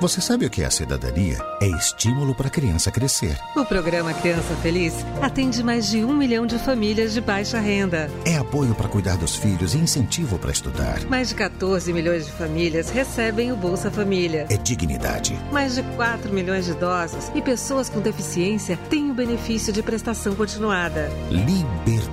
Você 0.00 0.20
sabe 0.20 0.44
o 0.44 0.50
que 0.50 0.60
é 0.60 0.64
a 0.64 0.70
cidadania? 0.72 1.38
É 1.62 1.68
estímulo 1.68 2.34
para 2.34 2.48
a 2.48 2.50
criança 2.50 2.90
crescer. 2.90 3.38
O 3.56 3.64
programa 3.64 4.12
Criança 4.12 4.52
Feliz 4.56 4.92
atende 5.22 5.62
mais 5.62 5.88
de 5.88 6.04
um 6.04 6.12
milhão 6.16 6.48
de 6.48 6.58
famílias 6.58 7.12
de 7.12 7.20
baixa 7.20 7.60
renda. 7.60 8.10
É 8.24 8.36
apoio 8.36 8.74
para 8.74 8.88
cuidar 8.88 9.16
dos 9.16 9.36
filhos 9.36 9.72
e 9.72 9.78
incentivo 9.78 10.36
para 10.36 10.50
estudar. 10.50 11.00
Mais 11.08 11.28
de 11.28 11.36
14 11.36 11.92
milhões 11.92 12.26
de 12.26 12.32
famílias 12.32 12.90
recebem 12.90 13.52
o 13.52 13.56
Bolsa 13.56 13.88
Família. 13.88 14.46
É 14.50 14.56
dignidade. 14.56 15.38
Mais 15.52 15.76
de 15.76 15.84
4 15.94 16.32
milhões 16.32 16.64
de 16.64 16.72
idosos 16.72 17.30
e 17.32 17.40
pessoas 17.40 17.88
com 17.88 18.00
deficiência 18.00 18.76
têm 18.90 19.12
o 19.12 19.14
benefício 19.14 19.72
de 19.72 19.80
prestação 19.80 20.34
continuada. 20.34 21.08
Liberdade. 21.30 22.03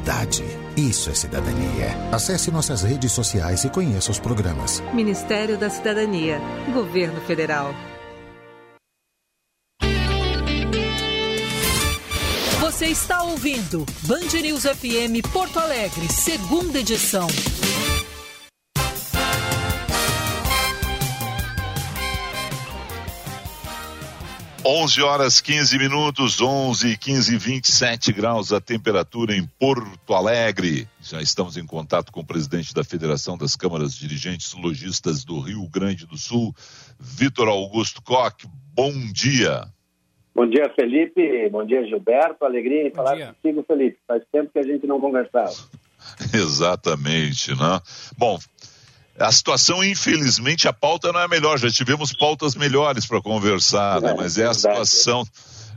Isso 0.77 1.09
é 1.09 1.13
cidadania. 1.13 1.95
Acesse 2.11 2.51
nossas 2.51 2.81
redes 2.81 3.11
sociais 3.11 3.63
e 3.63 3.69
conheça 3.69 4.11
os 4.11 4.19
programas. 4.19 4.81
Ministério 4.93 5.57
da 5.57 5.69
Cidadania. 5.69 6.39
Governo 6.73 7.21
Federal. 7.21 7.73
Você 12.59 12.87
está 12.87 13.21
ouvindo 13.21 13.85
Band 14.03 14.41
News 14.41 14.63
FM 14.63 15.21
Porto 15.31 15.59
Alegre, 15.59 16.07
segunda 16.11 16.79
edição. 16.79 17.27
11 24.63 25.01
horas 25.01 25.41
15 25.41 25.77
minutos, 25.79 26.39
11 26.39 26.95
15 26.95 27.35
27 27.35 28.13
graus 28.13 28.53
a 28.53 28.61
temperatura 28.61 29.35
em 29.35 29.43
Porto 29.59 30.13
Alegre. 30.13 30.87
Já 31.01 31.19
estamos 31.19 31.57
em 31.57 31.65
contato 31.65 32.11
com 32.11 32.19
o 32.19 32.25
presidente 32.25 32.71
da 32.71 32.83
Federação 32.83 33.35
das 33.35 33.55
Câmaras 33.55 33.95
Dirigentes 33.95 34.53
Logistas 34.53 35.23
do 35.23 35.39
Rio 35.39 35.67
Grande 35.67 36.05
do 36.05 36.15
Sul, 36.15 36.53
Vitor 36.99 37.47
Augusto 37.47 38.03
Koch. 38.03 38.47
Bom 38.75 38.93
dia. 39.11 39.67
Bom 40.33 40.47
dia, 40.47 40.71
Felipe. 40.75 41.49
Bom 41.49 41.65
dia, 41.65 41.83
Gilberto. 41.87 42.45
Alegria 42.45 42.83
em 42.87 42.89
Bom 42.89 42.97
falar 42.97 43.15
dia. 43.15 43.35
contigo, 43.41 43.65
Felipe. 43.67 43.97
Faz 44.07 44.21
tempo 44.31 44.51
que 44.53 44.59
a 44.59 44.63
gente 44.63 44.85
não 44.85 45.01
conversava. 45.01 45.55
Exatamente, 46.33 47.51
né? 47.51 47.81
Bom, 48.15 48.37
a 49.19 49.31
situação, 49.31 49.83
infelizmente, 49.83 50.67
a 50.67 50.73
pauta 50.73 51.11
não 51.11 51.19
é 51.19 51.27
melhor. 51.27 51.59
Já 51.59 51.69
tivemos 51.69 52.13
pautas 52.13 52.55
melhores 52.55 53.05
para 53.05 53.21
conversar, 53.21 54.01
né? 54.01 54.13
Mas 54.17 54.37
é 54.37 54.45
a 54.45 54.53
situação, 54.53 55.27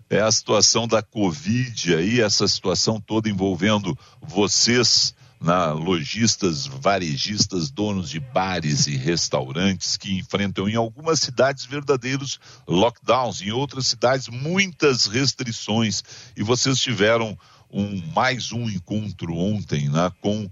é 0.08 0.20
a 0.20 0.30
situação 0.30 0.86
da 0.86 1.02
Covid 1.02 1.94
aí, 1.94 2.20
essa 2.20 2.46
situação 2.48 3.00
toda 3.00 3.28
envolvendo 3.28 3.98
vocês, 4.22 5.14
na 5.44 5.72
lojistas, 5.72 6.66
varejistas, 6.66 7.70
donos 7.70 8.08
de 8.08 8.18
bares 8.18 8.86
e 8.86 8.96
restaurantes 8.96 9.96
que 9.98 10.16
enfrentam 10.18 10.66
em 10.66 10.74
algumas 10.74 11.20
cidades 11.20 11.66
verdadeiros 11.66 12.40
lockdowns, 12.66 13.42
em 13.42 13.50
outras 13.50 13.86
cidades 13.86 14.28
muitas 14.28 15.04
restrições. 15.04 16.02
E 16.34 16.42
vocês 16.42 16.80
tiveram 16.80 17.38
um 17.70 18.00
mais 18.14 18.52
um 18.52 18.70
encontro 18.70 19.36
ontem, 19.36 19.88
né, 19.90 20.10
com 20.22 20.48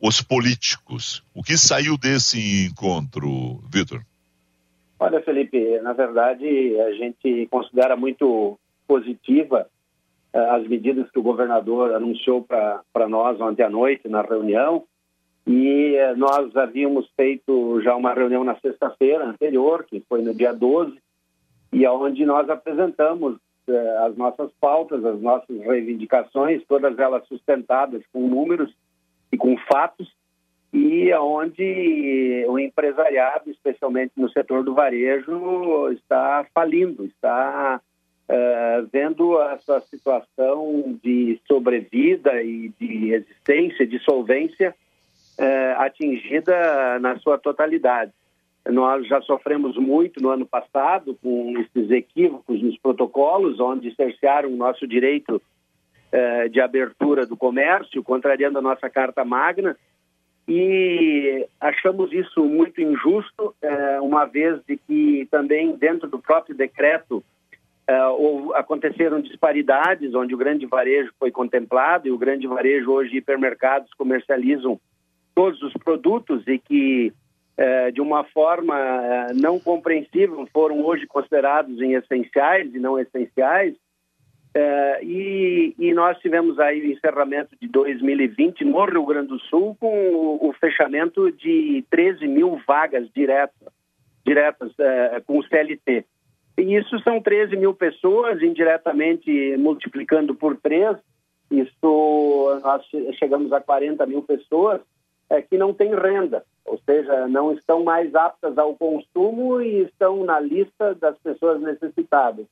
os 0.00 0.20
políticos. 0.22 1.22
O 1.34 1.42
que 1.42 1.56
saiu 1.56 1.98
desse 1.98 2.66
encontro, 2.66 3.60
Vitor? 3.70 4.00
Olha, 5.00 5.20
Felipe, 5.22 5.80
na 5.80 5.92
verdade, 5.92 6.46
a 6.80 6.92
gente 6.92 7.46
considera 7.50 7.96
muito 7.96 8.58
positiva 8.86 9.68
uh, 10.34 10.38
as 10.54 10.66
medidas 10.66 11.10
que 11.10 11.18
o 11.18 11.22
governador 11.22 11.94
anunciou 11.94 12.42
para 12.42 13.08
nós 13.08 13.40
ontem 13.40 13.62
à 13.62 13.70
noite 13.70 14.08
na 14.08 14.22
reunião. 14.22 14.84
E 15.46 15.96
uh, 15.96 16.16
nós 16.16 16.54
havíamos 16.56 17.08
feito 17.16 17.80
já 17.82 17.94
uma 17.94 18.12
reunião 18.12 18.42
na 18.42 18.56
sexta-feira 18.56 19.24
anterior, 19.24 19.84
que 19.84 20.02
foi 20.08 20.22
no 20.22 20.34
dia 20.34 20.52
12, 20.52 20.96
e 21.72 21.86
onde 21.86 22.24
nós 22.24 22.48
apresentamos 22.50 23.36
uh, 23.36 24.06
as 24.06 24.16
nossas 24.16 24.50
pautas, 24.60 25.04
as 25.04 25.20
nossas 25.20 25.60
reivindicações, 25.60 26.62
todas 26.66 26.98
elas 26.98 27.26
sustentadas 27.28 28.02
com 28.12 28.26
números 28.26 28.74
e 29.30 29.36
com 29.36 29.56
fatos, 29.70 30.12
e 30.72 31.12
onde 31.14 32.44
o 32.48 32.58
empresariado, 32.58 33.50
especialmente 33.50 34.12
no 34.16 34.28
setor 34.30 34.62
do 34.62 34.74
varejo, 34.74 35.90
está 35.92 36.46
falindo, 36.54 37.04
está 37.04 37.80
uh, 38.28 38.88
vendo 38.92 39.38
a 39.38 39.58
sua 39.58 39.80
situação 39.80 40.98
de 41.02 41.40
sobrevida 41.46 42.42
e 42.42 42.70
de 42.78 43.14
existência, 43.14 43.86
de 43.86 43.98
solvência 44.00 44.74
uh, 45.38 45.80
atingida 45.80 46.98
na 47.00 47.18
sua 47.18 47.38
totalidade. 47.38 48.12
Nós 48.66 49.06
já 49.06 49.22
sofremos 49.22 49.78
muito 49.78 50.20
no 50.20 50.28
ano 50.28 50.44
passado 50.44 51.16
com 51.22 51.54
esses 51.58 51.90
equívocos 51.90 52.62
nos 52.62 52.76
protocolos, 52.78 53.58
onde 53.58 53.94
cercearam 53.94 54.50
o 54.52 54.56
nosso 54.56 54.86
direito 54.86 55.40
eh, 56.10 56.48
de 56.48 56.58
abertura 56.58 57.26
do 57.26 57.36
comércio, 57.36 58.02
contrariando 58.02 58.58
a 58.58 58.62
nossa 58.62 58.88
Carta 58.88 59.26
Magna, 59.26 59.76
e 60.48 61.46
achamos 61.60 62.10
isso 62.14 62.42
muito 62.46 62.80
injusto, 62.80 63.54
eh, 63.60 64.00
uma 64.00 64.24
vez 64.24 64.58
de 64.66 64.78
que 64.78 65.28
também 65.30 65.76
dentro 65.76 66.08
do 66.08 66.18
próprio 66.18 66.56
decreto 66.56 67.22
eh, 67.86 67.98
aconteceram 68.54 69.20
disparidades, 69.20 70.14
onde 70.14 70.34
o 70.34 70.38
grande 70.38 70.64
varejo 70.64 71.12
foi 71.18 71.30
contemplado, 71.30 72.08
e 72.08 72.10
o 72.10 72.16
grande 72.16 72.46
varejo 72.46 72.90
hoje 72.90 73.18
hipermercados 73.18 73.92
comercializam 73.92 74.80
todos 75.34 75.60
os 75.62 75.74
produtos 75.74 76.42
e 76.48 76.58
que 76.58 77.12
de 77.92 78.00
uma 78.00 78.22
forma 78.22 79.26
não 79.34 79.58
compreensível 79.58 80.48
foram 80.52 80.80
hoje 80.86 81.08
considerados 81.08 81.80
em 81.80 81.94
essenciais 81.94 82.72
e 82.72 82.78
não 82.78 82.96
essenciais, 82.96 83.74
é, 84.60 85.04
e, 85.04 85.72
e, 85.78 85.94
nós 85.94 86.18
tivemos 86.18 86.58
aí 86.58 86.80
o 86.80 86.92
encerramento 86.92 87.54
de 87.60 87.68
2020 87.68 88.64
no 88.64 88.84
Rio 88.84 89.06
Grande 89.06 89.28
do 89.28 89.38
Sul 89.38 89.76
com 89.78 89.86
o, 89.86 90.48
o 90.48 90.52
fechamento 90.54 91.30
de 91.30 91.84
13 91.88 92.26
mil 92.26 92.60
vagas 92.66 93.08
diretas, 93.14 93.68
diretas 94.26 94.72
é, 94.76 95.20
com 95.24 95.38
o 95.38 95.44
CLT. 95.44 96.04
E 96.58 96.74
isso 96.74 96.98
são 97.04 97.20
13 97.20 97.56
mil 97.56 97.72
pessoas, 97.72 98.42
indiretamente 98.42 99.56
multiplicando 99.58 100.34
por 100.34 100.56
três, 100.56 100.96
isso 101.52 102.60
nós 102.60 102.84
chegamos 103.16 103.52
a 103.52 103.60
40 103.60 104.04
mil 104.06 104.22
pessoas 104.22 104.80
é, 105.30 105.40
que 105.40 105.56
não 105.56 105.72
têm 105.72 105.94
renda, 105.94 106.44
ou 106.64 106.80
seja, 106.84 107.28
não 107.28 107.52
estão 107.52 107.84
mais 107.84 108.12
aptas 108.12 108.58
ao 108.58 108.74
consumo 108.74 109.60
e 109.60 109.82
estão 109.82 110.24
na 110.24 110.40
lista 110.40 110.96
das 110.96 111.16
pessoas 111.18 111.60
necessitadas. 111.62 112.46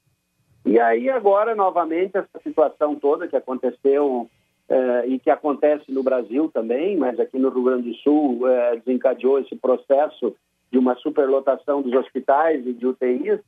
E 0.67 0.81
aí 0.81 1.09
agora, 1.09 1.55
novamente, 1.55 2.19
essa 2.19 2.41
situação 2.43 2.97
toda 2.97 3.29
que 3.29 3.37
aconteceu 3.37 4.29
eh, 4.69 5.05
e 5.07 5.19
que 5.21 5.31
acontece 5.31 5.93
no 5.93 6.03
Brasil 6.03 6.51
também, 6.53 6.97
mas 6.97 7.21
aqui 7.21 7.39
no 7.39 7.51
Rio 7.51 7.63
Grande 7.63 7.91
do 7.91 7.97
Sul 7.99 8.49
eh, 8.49 8.77
desencadeou 8.85 9.39
esse 9.39 9.55
processo 9.55 10.35
de 10.73 10.77
uma 10.77 10.97
superlotação 10.97 11.81
dos 11.83 11.93
hospitais 11.95 12.67
e 12.67 12.73
de 12.73 12.85
UTIs. 12.85 13.39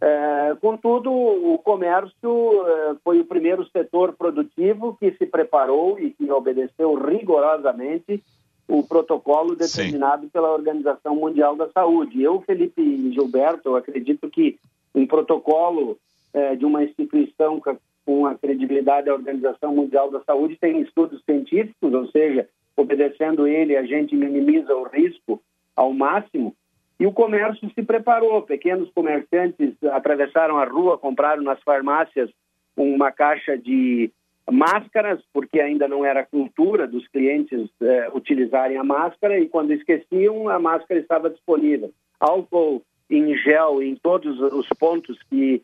Eh, 0.00 0.56
contudo, 0.58 1.12
o 1.12 1.58
comércio 1.58 2.64
foi 3.04 3.20
o 3.20 3.26
primeiro 3.26 3.68
setor 3.68 4.14
produtivo 4.14 4.96
que 4.98 5.12
se 5.18 5.26
preparou 5.26 5.98
e 5.98 6.12
que 6.12 6.32
obedeceu 6.32 6.94
rigorosamente 6.94 8.24
o 8.66 8.82
protocolo 8.82 9.54
determinado 9.54 10.22
Sim. 10.22 10.28
pela 10.30 10.50
Organização 10.50 11.14
Mundial 11.14 11.56
da 11.56 11.68
Saúde. 11.68 12.22
Eu, 12.22 12.40
Felipe 12.40 13.12
Gilberto, 13.12 13.76
acredito 13.76 14.30
que 14.30 14.58
um 14.94 15.06
protocolo 15.06 15.98
é, 16.38 16.54
de 16.54 16.64
uma 16.64 16.84
instituição 16.84 17.60
com 18.06 18.26
a 18.26 18.34
credibilidade 18.36 19.06
da 19.06 19.14
Organização 19.14 19.74
Mundial 19.74 20.10
da 20.10 20.20
Saúde 20.22 20.56
tem 20.60 20.80
estudos 20.80 21.20
científicos, 21.24 21.92
ou 21.92 22.06
seja, 22.08 22.48
obedecendo 22.76 23.46
ele, 23.46 23.76
a 23.76 23.82
gente 23.82 24.14
minimiza 24.14 24.72
o 24.74 24.84
risco 24.84 25.42
ao 25.74 25.92
máximo. 25.92 26.54
E 27.00 27.06
o 27.06 27.12
comércio 27.12 27.70
se 27.74 27.82
preparou. 27.82 28.42
Pequenos 28.42 28.90
comerciantes 28.92 29.74
atravessaram 29.92 30.58
a 30.58 30.64
rua, 30.64 30.96
compraram 30.96 31.42
nas 31.42 31.60
farmácias 31.62 32.30
uma 32.76 33.10
caixa 33.10 33.58
de 33.58 34.10
máscaras, 34.50 35.20
porque 35.32 35.60
ainda 35.60 35.86
não 35.88 36.04
era 36.04 36.24
cultura 36.24 36.86
dos 36.86 37.06
clientes 37.08 37.68
é, 37.82 38.08
utilizarem 38.14 38.76
a 38.76 38.84
máscara, 38.84 39.38
e 39.38 39.48
quando 39.48 39.72
esqueciam, 39.72 40.48
a 40.48 40.58
máscara 40.58 41.00
estava 41.00 41.28
disponível. 41.28 41.92
Álcool 42.18 42.82
em 43.10 43.36
gel 43.36 43.82
em 43.82 43.96
todos 43.96 44.40
os 44.40 44.68
pontos 44.78 45.18
que 45.28 45.62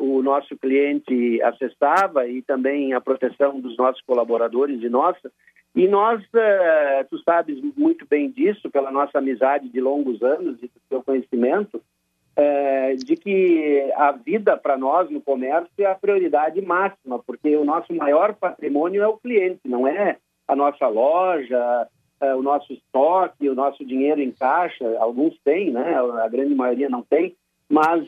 o 0.00 0.22
nosso 0.22 0.56
cliente 0.56 1.42
acessava 1.42 2.26
e 2.26 2.42
também 2.42 2.94
a 2.94 3.00
proteção 3.00 3.60
dos 3.60 3.76
nossos 3.76 4.00
colaboradores 4.02 4.82
e 4.82 4.88
nossa. 4.88 5.30
E 5.74 5.86
nós, 5.86 6.20
uh, 6.22 7.06
tu 7.10 7.18
sabes 7.22 7.60
muito 7.76 8.06
bem 8.06 8.30
disso, 8.30 8.70
pela 8.70 8.90
nossa 8.90 9.18
amizade 9.18 9.68
de 9.68 9.80
longos 9.80 10.22
anos 10.22 10.58
e 10.62 10.66
do 10.66 10.80
seu 10.88 11.02
conhecimento, 11.02 11.76
uh, 11.76 12.96
de 12.96 13.14
que 13.16 13.88
a 13.94 14.12
vida 14.12 14.56
para 14.56 14.76
nós 14.76 15.10
no 15.10 15.20
comércio 15.20 15.70
é 15.78 15.86
a 15.86 15.94
prioridade 15.94 16.60
máxima, 16.60 17.18
porque 17.20 17.54
o 17.56 17.64
nosso 17.64 17.94
maior 17.94 18.34
patrimônio 18.34 19.02
é 19.02 19.06
o 19.06 19.18
cliente, 19.18 19.60
não 19.66 19.86
é 19.86 20.16
a 20.48 20.56
nossa 20.56 20.88
loja, 20.88 21.86
o 22.20 22.42
nosso 22.42 22.72
estoque, 22.72 23.48
o 23.48 23.54
nosso 23.54 23.84
dinheiro 23.84 24.20
em 24.20 24.32
caixa. 24.32 24.84
Alguns 24.98 25.38
têm, 25.44 25.70
né? 25.70 25.94
A 26.20 26.26
grande 26.26 26.54
maioria 26.54 26.88
não 26.88 27.02
tem, 27.02 27.36
mas 27.68 28.02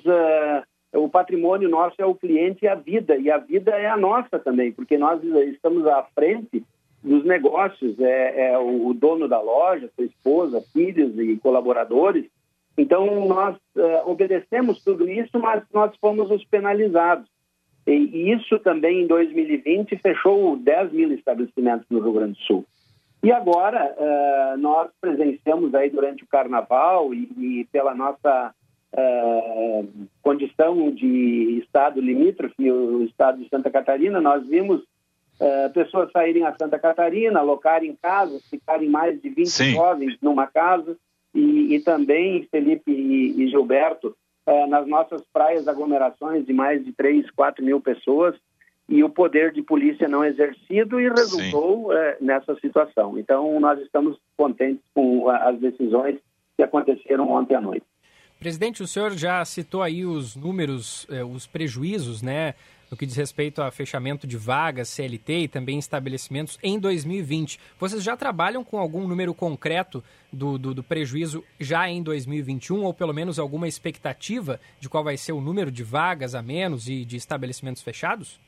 o 0.92 1.09
patrimônio 1.09 1.68
nosso 1.68 1.96
é 1.98 2.07
o 2.07 2.14
cliente 2.14 2.64
e 2.64 2.68
a 2.68 2.74
vida, 2.74 3.16
e 3.16 3.31
a 3.31 3.38
vida 3.38 3.72
é 3.72 3.87
a 3.87 3.96
nossa 3.96 4.38
também, 4.38 4.72
porque 4.72 4.98
nós 4.98 5.22
estamos 5.22 5.87
à 5.87 6.03
frente 6.14 6.64
dos 7.03 7.24
negócios, 7.24 7.98
é, 7.98 8.50
é 8.50 8.59
o 8.59 8.92
dono 8.92 9.26
da 9.26 9.40
loja, 9.40 9.90
sua 9.94 10.05
esposa, 10.05 10.62
filhos 10.72 11.18
e 11.18 11.37
colaboradores. 11.37 12.26
Então, 12.76 13.26
nós 13.26 13.57
é, 13.76 14.03
obedecemos 14.05 14.83
tudo 14.83 15.09
isso, 15.09 15.38
mas 15.38 15.62
nós 15.72 15.94
fomos 16.00 16.31
os 16.31 16.44
penalizados. 16.44 17.26
E, 17.87 17.92
e, 17.92 18.33
isso 18.33 18.59
também 18.59 19.03
em 19.03 19.07
2020 19.07 19.96
fechou 19.96 20.57
10 20.57 20.92
mil 20.92 21.12
estabelecimentos 21.12 21.87
no 21.88 22.00
Rio 22.00 22.12
Grande 22.12 22.33
do 22.33 22.44
Sul. 22.44 22.64
E 23.22 23.33
agora, 23.33 23.94
é, 23.98 24.57
nós 24.59 24.90
presenciamos 25.00 25.74
aí 25.74 25.90
durante 25.90 26.24
o 26.24 26.29
carnaval 26.29 27.12
e, 27.14 27.29
e 27.38 27.64
pela 27.72 27.94
nossa 27.94 28.55
uh, 28.92 29.88
condição 30.22 30.90
de 30.90 31.62
estado 31.62 32.00
limítrofe, 32.00 32.70
o 32.70 33.05
estado 33.05 33.42
de 33.42 33.48
Santa 33.48 33.70
Catarina, 33.70 34.20
nós 34.20 34.46
vimos 34.46 34.81
uh, 34.81 35.72
pessoas 35.72 36.11
saírem 36.12 36.44
a 36.44 36.55
Santa 36.57 36.79
Catarina, 36.79 37.40
alocarem 37.40 37.96
casas, 38.00 38.44
ficarem 38.48 38.88
mais 38.88 39.20
de 39.20 39.29
20 39.29 39.46
Sim. 39.46 39.72
jovens 39.72 40.16
numa 40.20 40.46
casa, 40.46 40.96
e, 41.35 41.74
e 41.74 41.81
também, 41.81 42.46
Felipe 42.50 42.90
e, 42.90 43.42
e 43.42 43.48
Gilberto, 43.48 44.16
uh, 44.46 44.66
nas 44.66 44.87
nossas 44.87 45.22
praias, 45.33 45.68
aglomerações 45.68 46.44
de 46.44 46.53
mais 46.53 46.85
de 46.85 46.92
3, 46.92 47.31
4 47.31 47.64
mil 47.64 47.81
pessoas, 47.81 48.35
e 48.88 49.05
o 49.05 49.09
poder 49.09 49.53
de 49.53 49.62
polícia 49.62 50.09
não 50.09 50.24
exercido 50.24 51.00
e 51.00 51.09
resultou 51.09 51.92
uh, 51.92 51.94
nessa 52.20 52.57
situação. 52.57 53.16
Então, 53.16 53.61
nós 53.61 53.81
estamos 53.81 54.18
contentes 54.37 54.83
com 54.92 55.29
as 55.31 55.59
decisões 55.61 56.18
que 56.57 56.62
aconteceram 56.64 57.31
ontem 57.31 57.55
à 57.55 57.61
noite. 57.61 57.87
Presidente, 58.40 58.83
o 58.83 58.87
senhor 58.87 59.12
já 59.12 59.44
citou 59.44 59.83
aí 59.83 60.07
os 60.07 60.35
números, 60.35 61.07
eh, 61.11 61.22
os 61.22 61.46
prejuízos, 61.46 62.22
né, 62.22 62.55
no 62.90 62.96
que 62.96 63.05
diz 63.05 63.14
respeito 63.14 63.61
a 63.61 63.70
fechamento 63.70 64.26
de 64.26 64.38
vagas, 64.38 64.88
CLT 64.88 65.40
e 65.40 65.48
também 65.48 65.79
estabelecimentos 65.79 66.59
em 66.62 66.79
2020. 66.79 67.61
Vocês 67.79 68.03
já 68.03 68.16
trabalham 68.16 68.64
com 68.64 68.79
algum 68.79 69.07
número 69.07 69.35
concreto 69.35 70.03
do, 70.33 70.57
do, 70.57 70.72
do, 70.72 70.83
prejuízo 70.83 71.44
já 71.61 71.87
em 71.87 72.03
2021, 72.03 72.83
ou 72.83 72.94
pelo 72.94 73.12
menos 73.12 73.38
alguma 73.38 73.68
expectativa 73.68 74.59
de 74.81 74.88
qual 74.88 75.05
vai 75.05 75.18
ser 75.18 75.33
o 75.33 75.40
número 75.42 75.70
de 75.70 75.85
vagas 75.85 76.35
a 76.35 76.40
menos 76.40 76.88
e 76.88 77.05
de 77.05 77.18
estabelecimentos 77.18 77.83
fechados? 77.83 78.40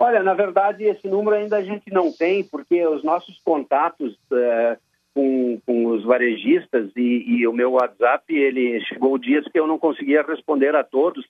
Olha, 0.00 0.20
na 0.20 0.34
verdade, 0.34 0.82
esse 0.82 1.06
número 1.06 1.36
ainda 1.36 1.58
a 1.58 1.62
gente 1.62 1.92
não 1.92 2.10
tem, 2.12 2.42
porque 2.42 2.84
os 2.88 3.04
nossos 3.04 3.38
contatos. 3.44 4.18
Eh, 4.32 4.78
com, 5.18 5.60
com 5.66 5.86
os 5.86 6.04
varejistas 6.04 6.92
e, 6.96 7.24
e, 7.26 7.46
o 7.48 7.52
meu 7.52 7.72
WhatsApp, 7.72 8.32
ele 8.32 8.80
chegou 8.84 9.18
dias 9.18 9.44
que 9.48 9.58
eu 9.58 9.66
não 9.66 9.76
conseguia 9.76 10.22
responder 10.22 10.76
a 10.76 10.84
todos, 10.84 11.26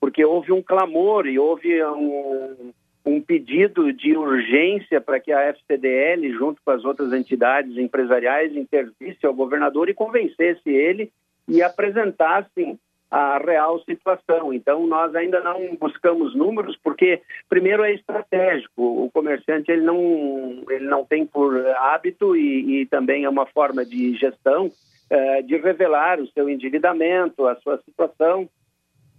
porque 0.00 0.24
houve 0.24 0.50
um 0.50 0.60
clamor 0.60 1.28
e 1.28 1.38
houve 1.38 1.80
um, 1.84 2.72
um 3.06 3.20
pedido 3.20 3.92
de 3.92 4.16
urgência 4.16 5.00
para 5.00 5.20
que 5.20 5.30
a 5.30 5.42
FCDL, 5.42 6.28
junto 6.32 6.60
com 6.64 6.72
as 6.72 6.84
outras 6.84 7.12
entidades 7.12 7.76
empresariais, 7.76 8.56
intervisse 8.56 9.24
ao 9.24 9.32
governador 9.32 9.88
e 9.88 9.94
convencesse 9.94 10.68
ele 10.68 11.12
e 11.46 11.62
apresentassem 11.62 12.80
a 13.10 13.38
real 13.38 13.80
situação. 13.80 14.52
Então, 14.52 14.86
nós 14.86 15.14
ainda 15.14 15.40
não 15.40 15.74
buscamos 15.74 16.34
números, 16.34 16.78
porque, 16.82 17.20
primeiro, 17.48 17.82
é 17.82 17.92
estratégico. 17.92 19.04
O 19.04 19.10
comerciante 19.10 19.70
ele 19.70 19.82
não, 19.82 20.62
ele 20.70 20.86
não 20.86 21.04
tem 21.04 21.26
por 21.26 21.66
hábito 21.76 22.36
e, 22.36 22.82
e 22.82 22.86
também 22.86 23.24
é 23.24 23.28
uma 23.28 23.46
forma 23.46 23.84
de 23.84 24.14
gestão 24.14 24.70
é, 25.10 25.42
de 25.42 25.56
revelar 25.56 26.20
o 26.20 26.28
seu 26.28 26.48
endividamento, 26.48 27.46
a 27.48 27.56
sua 27.56 27.78
situação. 27.78 28.48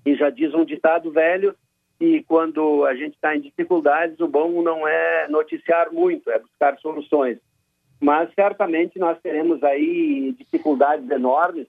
E 0.06 0.16
já 0.16 0.30
diz 0.30 0.54
um 0.54 0.64
ditado 0.64 1.12
velho 1.12 1.54
que 2.00 2.24
quando 2.24 2.86
a 2.86 2.96
gente 2.96 3.14
está 3.14 3.36
em 3.36 3.42
dificuldades, 3.42 4.20
o 4.22 4.28
bom 4.28 4.62
não 4.64 4.88
é 4.88 5.28
noticiar 5.28 5.92
muito, 5.92 6.32
é 6.32 6.40
buscar 6.40 6.80
soluções. 6.80 7.38
Mas 8.00 8.34
certamente 8.34 8.98
nós 8.98 9.20
teremos 9.22 9.62
aí 9.64 10.34
dificuldades 10.40 11.08
enormes 11.12 11.68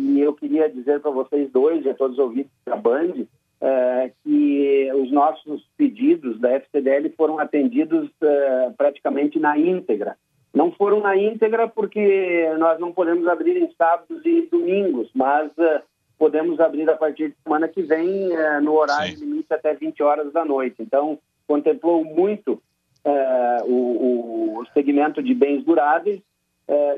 e 0.00 0.20
eu 0.20 0.32
queria 0.32 0.68
dizer 0.68 1.00
para 1.00 1.10
vocês 1.10 1.50
dois 1.52 1.84
e 1.84 1.90
a 1.90 1.94
todos 1.94 2.18
os 2.18 2.24
ouvintes 2.24 2.50
da 2.64 2.76
Band 2.76 3.26
é, 3.60 4.10
que 4.24 4.90
os 4.94 5.12
nossos 5.12 5.66
pedidos 5.76 6.40
da 6.40 6.50
FCDL 6.52 7.10
foram 7.16 7.38
atendidos 7.38 8.10
é, 8.22 8.70
praticamente 8.76 9.38
na 9.38 9.58
íntegra. 9.58 10.16
Não 10.52 10.72
foram 10.72 11.00
na 11.00 11.16
íntegra 11.16 11.68
porque 11.68 12.48
nós 12.58 12.80
não 12.80 12.92
podemos 12.92 13.28
abrir 13.28 13.56
em 13.56 13.70
sábados 13.76 14.24
e 14.24 14.48
domingos, 14.50 15.10
mas 15.14 15.56
é, 15.58 15.82
podemos 16.18 16.58
abrir 16.58 16.88
a 16.88 16.96
partir 16.96 17.28
de 17.28 17.36
semana 17.42 17.68
que 17.68 17.82
vem 17.82 18.34
é, 18.34 18.60
no 18.60 18.74
horário 18.74 19.16
Sim. 19.16 19.26
limite 19.26 19.52
até 19.52 19.74
20 19.74 20.02
horas 20.02 20.32
da 20.32 20.44
noite. 20.44 20.76
Então, 20.80 21.18
contemplou 21.46 22.04
muito 22.04 22.60
é, 23.04 23.62
o, 23.64 24.58
o 24.60 24.66
segmento 24.72 25.22
de 25.22 25.34
bens 25.34 25.64
duráveis 25.64 26.20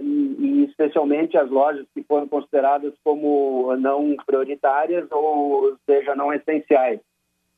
e, 0.03 0.37
e, 0.39 0.65
especialmente 0.65 1.37
as 1.37 1.51
lojas 1.51 1.87
que 1.95 2.03
foram 2.03 2.29
consideradas 2.29 2.93
como 3.03 3.75
não 3.77 4.15
prioritárias 4.27 5.07
ou 5.11 5.77
seja, 5.87 6.15
não 6.15 6.33
essenciais. 6.33 7.01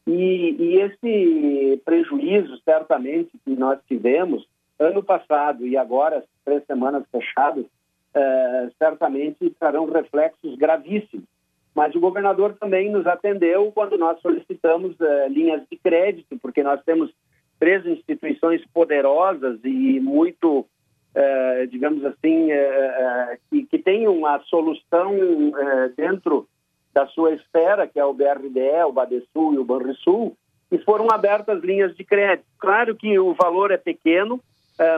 E, 0.07 0.57
e 0.59 0.81
esse 0.81 1.83
prejuízo, 1.85 2.57
certamente, 2.65 3.31
que 3.45 3.57
nós 3.57 3.79
tivemos 3.89 4.47
ano 4.79 5.03
passado 5.03 5.67
e 5.67 5.77
agora, 5.77 6.25
três 6.45 6.65
semanas 6.67 7.05
fechadas, 7.11 7.65
é, 8.15 8.69
certamente 8.79 9.51
trarão 9.59 9.91
reflexos 9.91 10.57
gravíssimos. 10.57 11.27
Mas 11.75 11.95
o 11.95 12.01
governador 12.01 12.55
também 12.55 12.91
nos 12.91 13.07
atendeu 13.07 13.73
quando 13.73 13.99
nós 13.99 14.21
solicitamos 14.21 14.95
é, 15.01 15.29
linhas 15.29 15.63
de 15.69 15.77
crédito, 15.77 16.39
porque 16.41 16.63
nós 16.63 16.81
temos 16.85 17.11
três 17.59 17.85
instituições 17.87 18.65
poderosas 18.73 19.59
e 19.65 19.99
muito 20.01 20.67
é, 21.15 21.67
digamos 21.67 22.05
assim, 22.05 22.51
é, 22.51 22.57
é, 22.57 23.39
que, 23.49 23.65
que 23.67 23.79
tenham 23.79 24.27
a 24.27 24.41
solução 24.41 25.15
dentro 25.97 26.49
da 26.93 27.07
sua 27.09 27.35
esfera, 27.35 27.87
que 27.87 27.99
é 27.99 28.05
o 28.05 28.15
BRDE, 28.15 28.85
o 28.87 28.93
Badesul 28.93 29.55
e 29.55 29.59
o 29.59 29.65
Banrisul, 29.65 30.37
e 30.71 30.79
foram 30.79 31.09
abertas 31.11 31.63
linhas 31.63 31.95
de 31.97 32.05
crédito. 32.05 32.47
Claro 32.59 32.95
que 32.95 33.19
o 33.19 33.35
valor 33.35 33.71
é 33.71 33.77
pequeno, 33.77 34.41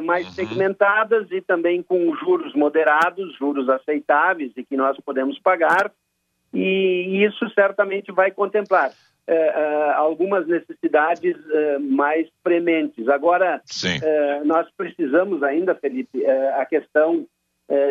mais 0.05 0.27
uhum. 0.27 0.33
segmentadas 0.33 1.31
e 1.31 1.41
também 1.41 1.83
com 1.83 2.15
juros 2.17 2.55
moderados, 2.55 3.37
juros 3.37 3.69
aceitáveis 3.69 4.53
e 4.57 4.65
que 4.65 4.77
nós 4.77 4.97
podemos 5.01 5.39
pagar, 5.39 5.91
e 6.53 7.25
isso 7.25 7.49
certamente 7.51 8.11
vai 8.13 8.31
contemplar. 8.31 8.93
Uh, 9.29 9.33
uh, 9.33 9.93
algumas 9.97 10.47
necessidades 10.47 11.35
uh, 11.35 11.81
mais 11.81 12.29
prementes. 12.45 13.09
Agora, 13.09 13.61
nós 14.45 14.69
precisamos 14.77 15.43
ainda, 15.43 15.75
Felipe, 15.75 16.25
a 16.27 16.65
questão 16.65 17.27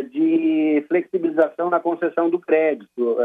de 0.09 0.85
flexibilização 0.87 1.69
na 1.69 1.81
concessão 1.81 2.29
do 2.29 2.39
crédito. 2.39 3.17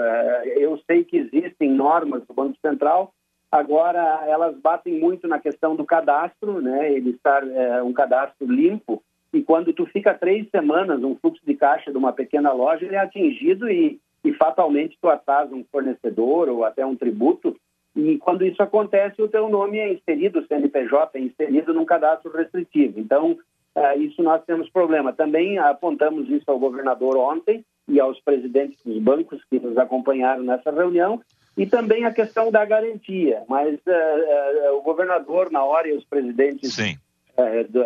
eu 0.57 0.77
sei 0.85 1.05
que 1.05 1.19
existem 1.19 1.71
normas 1.71 2.27
do 2.27 2.35
Banco 2.35 2.59
Central, 2.61 3.13
agora 3.53 4.25
elas 4.27 4.57
batem 4.59 4.99
muito 4.99 5.29
na 5.29 5.39
questão 5.39 5.77
do 5.77 5.85
cadastro, 5.85 6.61
né? 6.61 6.93
ele 6.93 7.11
estar 7.11 7.45
um 7.85 7.93
cadastro 7.93 8.51
limpo, 8.51 9.01
e 9.33 9.43
quando 9.43 9.73
tu 9.73 9.87
fica 9.87 10.13
três 10.13 10.49
semanas, 10.51 11.03
um 11.05 11.15
fluxo 11.17 11.41
de 11.47 11.55
caixa 11.55 11.93
de 11.93 11.97
uma 11.97 12.13
pequena 12.13 12.53
loja, 12.53 12.85
ele 12.85 12.97
é 12.97 12.99
atingido 12.99 13.71
e, 13.71 14.01
e 14.25 14.33
fatalmente 14.33 14.99
tu 15.01 15.09
atrasa 15.09 15.55
um 15.55 15.65
fornecedor 15.71 16.49
ou 16.49 16.65
até 16.65 16.85
um 16.85 16.97
tributo, 16.97 17.57
e 17.95 18.19
quando 18.19 18.45
isso 18.45 18.63
acontece, 18.63 19.21
o 19.21 19.29
teu 19.29 19.49
nome 19.49 19.79
é 19.79 19.93
inserido, 19.93 20.39
o 20.39 20.47
CNPJ 20.47 21.19
é 21.19 21.21
inserido 21.21 21.75
num 21.75 21.85
cadastro 21.85 22.31
restritivo. 22.33 23.01
Então, 23.01 23.33
uh, 23.33 24.01
isso 24.01 24.23
nós 24.23 24.45
temos 24.45 24.71
problema. 24.71 25.13
Também 25.13 25.59
apontamos 25.59 26.29
isso 26.29 26.45
ao 26.49 26.59
governador 26.59 27.17
ontem 27.17 27.65
e 27.89 27.99
aos 27.99 28.21
presidentes 28.21 28.79
dos 28.85 28.99
bancos 29.03 29.43
que 29.51 29.59
nos 29.59 29.77
acompanharam 29.77 30.45
nessa 30.45 30.71
reunião, 30.71 31.21
e 31.57 31.67
também 31.67 32.05
a 32.05 32.13
questão 32.13 32.51
da 32.51 32.65
garantia. 32.65 33.43
Mas 33.49 33.75
uh, 33.75 34.73
uh, 34.73 34.79
o 34.79 34.83
governador, 34.83 35.51
na 35.51 35.65
hora, 35.65 35.89
e 35.89 35.93
os 35.93 36.05
presidentes 36.05 36.77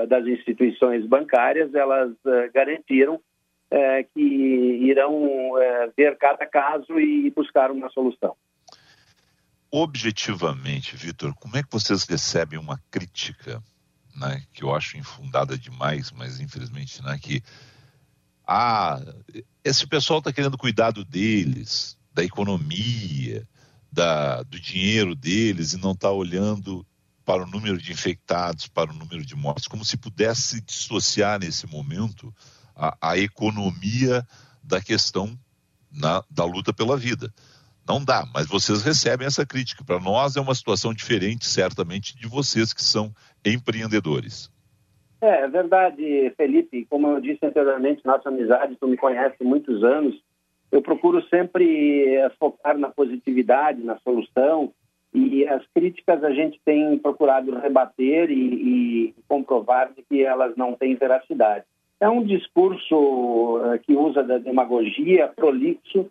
das 0.09 0.27
instituições 0.27 1.07
bancárias, 1.07 1.73
elas 1.75 2.11
garantiram 2.53 3.21
que 4.13 4.21
irão 4.21 5.53
ver 5.97 6.17
cada 6.17 6.45
caso 6.45 6.99
e 6.99 7.31
buscar 7.31 7.71
uma 7.71 7.89
solução 7.91 8.35
objetivamente, 9.77 10.95
Vitor, 10.95 11.35
como 11.35 11.57
é 11.57 11.63
que 11.65 11.73
vocês 11.73 12.05
recebem 12.05 12.57
uma 12.57 12.81
crítica, 12.93 13.61
né, 14.15 14.41
que 14.53 14.63
eu 14.63 14.73
acho 14.73 14.97
infundada 14.97 15.59
demais, 15.59 16.13
mas 16.13 16.39
infelizmente, 16.39 17.03
né, 17.03 17.19
que 17.19 17.43
ah, 18.47 19.01
esse 19.65 19.85
pessoal 19.85 20.21
está 20.21 20.33
querendo 20.33 20.57
cuidado 20.57 21.05
deles, 21.05 21.99
da 22.13 22.23
economia, 22.23 23.49
da, 23.91 24.45
do 24.45 24.61
dinheiro 24.61 25.13
deles 25.13 25.73
e 25.73 25.77
não 25.77 25.91
está 25.91 26.09
olhando 26.09 26.87
para 27.25 27.43
o 27.43 27.47
número 27.47 27.77
de 27.77 27.91
infectados, 27.91 28.69
para 28.69 28.93
o 28.93 28.95
número 28.95 29.27
de 29.27 29.35
mortes, 29.35 29.67
como 29.67 29.85
se 29.85 29.97
pudesse 29.97 30.61
dissociar 30.61 31.41
nesse 31.41 31.67
momento 31.67 32.33
a, 32.77 32.97
a 33.01 33.19
economia 33.19 34.25
da 34.63 34.81
questão 34.81 35.37
na, 35.91 36.23
da 36.31 36.45
luta 36.45 36.73
pela 36.73 36.97
vida. 36.97 37.35
Não 37.87 38.03
dá, 38.03 38.25
mas 38.33 38.47
vocês 38.47 38.83
recebem 38.83 39.27
essa 39.27 39.45
crítica. 39.45 39.85
Para 39.85 40.01
nós 40.01 40.37
é 40.37 40.41
uma 40.41 40.55
situação 40.55 40.95
diferente, 40.95 41.45
certamente, 41.45 42.17
de 42.17 42.27
vocês 42.27 42.73
que 42.73 42.83
são 42.83 43.13
empreendedores. 43.45 44.51
É, 45.21 45.43
é 45.43 45.49
verdade, 45.49 46.33
Felipe. 46.37 46.87
Como 46.89 47.09
eu 47.09 47.21
disse 47.21 47.45
anteriormente, 47.45 48.05
nossa 48.05 48.29
amizade, 48.29 48.77
tu 48.81 48.87
me 48.87 48.97
conhece 48.97 49.37
há 49.41 49.45
muitos 49.45 49.85
anos. 49.85 50.15
Eu 50.73 50.83
procuro 50.83 51.23
sempre 51.29 52.15
eh, 52.15 52.31
focar 52.39 52.77
na 52.77 52.89
positividade, 52.89 53.83
na 53.83 53.99
solução. 53.99 54.73
E 55.15 55.47
as 55.47 55.63
críticas 55.73 56.25
a 56.25 56.33
gente 56.33 56.61
tem 56.65 56.99
procurado 56.99 57.57
rebater 57.57 58.31
e, 58.31 59.09
e 59.09 59.15
comprovar 59.29 59.93
de 59.93 60.03
que 60.03 60.25
elas 60.25 60.57
não 60.57 60.73
têm 60.75 60.97
veracidade. 60.97 61.65
É 62.01 62.09
um 62.09 62.25
discurso 62.25 62.97
uh, 62.97 63.79
que 63.83 63.95
usa 63.95 64.25
da 64.25 64.39
demagogia 64.39 65.29
prolixo 65.29 66.11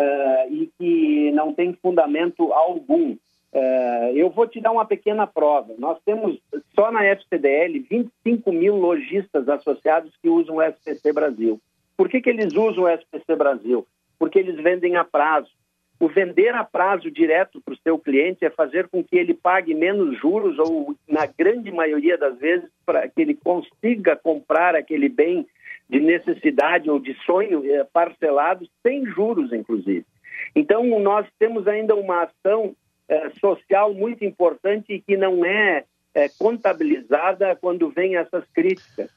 uh, 0.00 0.52
e 0.52 0.70
que 0.78 1.30
não 1.32 1.52
tem 1.52 1.74
fundamento 1.74 2.52
algum. 2.52 3.12
Uh, 3.52 4.14
eu 4.14 4.30
vou 4.30 4.46
te 4.46 4.60
dar 4.60 4.72
uma 4.72 4.84
pequena 4.84 5.26
prova. 5.26 5.74
Nós 5.78 5.98
temos 6.04 6.38
só 6.74 6.90
na 6.90 7.04
FCDL 7.04 7.84
25 7.88 8.52
mil 8.52 8.76
lojistas 8.76 9.48
associados 9.48 10.12
que 10.22 10.28
usam 10.28 10.56
o 10.56 10.62
SPC 10.62 11.12
Brasil. 11.12 11.60
Por 11.96 12.08
que, 12.08 12.20
que 12.20 12.30
eles 12.30 12.54
usam 12.54 12.84
o 12.84 12.88
SPC 12.88 13.36
Brasil? 13.36 13.86
Porque 14.18 14.38
eles 14.38 14.56
vendem 14.56 14.96
a 14.96 15.04
prazo. 15.04 15.50
O 15.98 16.08
vender 16.08 16.54
a 16.54 16.64
prazo 16.64 17.10
direto 17.10 17.60
para 17.60 17.74
o 17.74 17.78
seu 17.78 17.98
cliente 17.98 18.42
é 18.42 18.48
fazer 18.48 18.88
com 18.88 19.04
que 19.04 19.18
ele 19.18 19.34
pague 19.34 19.74
menos 19.74 20.18
juros 20.18 20.58
ou, 20.58 20.96
na 21.06 21.26
grande 21.26 21.70
maioria 21.70 22.16
das 22.16 22.38
vezes, 22.38 22.70
para 22.86 23.06
que 23.06 23.20
ele 23.20 23.34
consiga 23.34 24.16
comprar 24.16 24.74
aquele 24.74 25.10
bem 25.10 25.46
de 25.90 25.98
necessidade 25.98 26.88
ou 26.88 27.00
de 27.00 27.12
sonho 27.26 27.68
eh, 27.68 27.84
parcelado 27.92 28.64
sem 28.80 29.04
juros, 29.06 29.52
inclusive. 29.52 30.06
Então, 30.54 30.84
nós 31.00 31.26
temos 31.36 31.66
ainda 31.66 31.96
uma 31.96 32.22
ação 32.22 32.76
eh, 33.08 33.30
social 33.40 33.92
muito 33.92 34.24
importante 34.24 35.02
que 35.04 35.16
não 35.16 35.44
é 35.44 35.82
eh, 36.14 36.28
contabilizada 36.38 37.56
quando 37.56 37.90
vem 37.90 38.14
essas 38.16 38.44
críticas. 38.54 39.10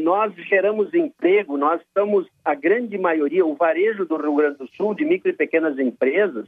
Nós 0.00 0.34
geramos 0.48 0.92
emprego, 0.94 1.56
nós 1.56 1.80
estamos, 1.82 2.26
a 2.44 2.56
grande 2.56 2.98
maioria, 2.98 3.46
o 3.46 3.54
varejo 3.54 4.04
do 4.04 4.16
Rio 4.16 4.34
Grande 4.34 4.58
do 4.58 4.66
Sul, 4.68 4.94
de 4.94 5.04
micro 5.04 5.30
e 5.30 5.34
pequenas 5.34 5.78
empresas, 5.78 6.46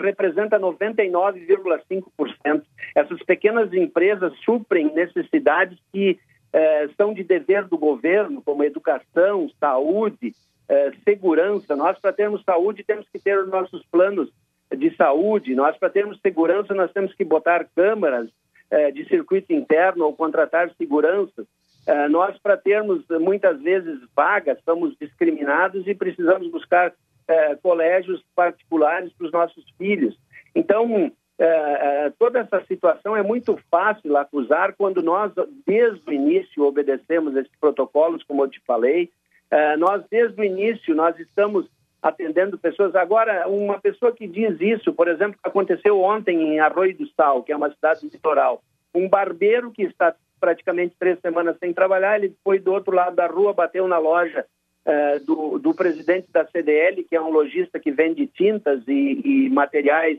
representa 0.00 0.58
99,5%. 0.58 2.62
Essas 2.94 3.22
pequenas 3.24 3.74
empresas 3.74 4.32
suprem 4.42 4.90
necessidades 4.94 5.78
que 5.92 6.18
é, 6.52 6.88
são 6.96 7.12
de 7.12 7.22
dever 7.22 7.64
do 7.64 7.76
governo, 7.76 8.42
como 8.42 8.64
educação, 8.64 9.50
saúde, 9.60 10.34
é, 10.68 10.92
segurança. 11.04 11.76
Nós, 11.76 11.98
para 11.98 12.12
termos 12.12 12.42
saúde, 12.44 12.84
temos 12.84 13.06
que 13.08 13.18
ter 13.18 13.38
os 13.38 13.48
nossos 13.48 13.84
planos 13.86 14.30
de 14.76 14.94
saúde. 14.96 15.54
Nós, 15.54 15.76
para 15.76 15.90
termos 15.90 16.20
segurança, 16.20 16.74
nós 16.74 16.92
temos 16.92 17.14
que 17.14 17.24
botar 17.24 17.66
câmaras 17.74 18.28
é, 18.70 18.90
de 18.90 19.06
circuito 19.08 19.52
interno 19.52 20.04
ou 20.04 20.14
contratar 20.14 20.70
seguranças. 20.76 21.46
Nós, 22.10 22.38
para 22.38 22.54
termos 22.54 23.02
muitas 23.18 23.62
vezes 23.62 23.98
vagas, 24.14 24.58
somos 24.62 24.94
discriminados 25.00 25.86
e 25.86 25.94
precisamos 25.94 26.46
buscar 26.50 26.92
colégios 27.62 28.22
particulares 28.36 29.10
para 29.14 29.26
os 29.26 29.32
nossos 29.32 29.64
filhos. 29.78 30.14
Então, 30.54 31.10
é, 31.38 32.12
toda 32.18 32.40
essa 32.40 32.64
situação 32.66 33.16
é 33.16 33.22
muito 33.22 33.58
fácil 33.70 34.16
acusar 34.16 34.74
quando 34.76 35.02
nós, 35.02 35.32
desde 35.66 36.02
o 36.08 36.12
início, 36.12 36.64
obedecemos 36.64 37.36
esses 37.36 37.52
protocolos, 37.60 38.22
como 38.24 38.42
eu 38.42 38.48
te 38.48 38.60
falei. 38.66 39.10
nós, 39.78 40.02
desde 40.10 40.40
o 40.40 40.44
início, 40.44 40.94
nós 40.94 41.18
estamos 41.18 41.66
atendendo 42.02 42.58
pessoas. 42.58 42.94
Agora, 42.94 43.48
uma 43.48 43.80
pessoa 43.80 44.12
que 44.12 44.26
diz 44.26 44.60
isso, 44.60 44.92
por 44.92 45.08
exemplo, 45.08 45.38
aconteceu 45.42 46.00
ontem 46.00 46.54
em 46.54 46.60
Arroio 46.60 46.96
do 46.96 47.08
Sal, 47.14 47.42
que 47.42 47.52
é 47.52 47.56
uma 47.56 47.70
cidade 47.70 48.06
litoral, 48.06 48.62
um 48.94 49.08
barbeiro 49.08 49.70
que 49.70 49.82
está 49.82 50.14
praticamente 50.40 50.94
três 50.98 51.18
semanas 51.20 51.56
sem 51.58 51.72
trabalhar. 51.72 52.18
Ele 52.18 52.34
foi 52.44 52.58
do 52.58 52.72
outro 52.72 52.94
lado 52.94 53.16
da 53.16 53.26
rua, 53.26 53.52
bateu 53.52 53.86
na 53.88 53.98
loja 53.98 54.46
uh, 54.86 55.24
do, 55.24 55.58
do, 55.58 55.74
presidente 55.74 56.30
da 56.32 56.46
CDL, 56.46 57.04
que 57.04 57.16
é 57.16 57.20
um 57.20 57.30
lojista 57.30 57.78
que 57.78 57.90
vende 57.90 58.26
tintas 58.26 58.82
e, 58.86 59.20
e 59.24 59.50
materiais 59.50 60.18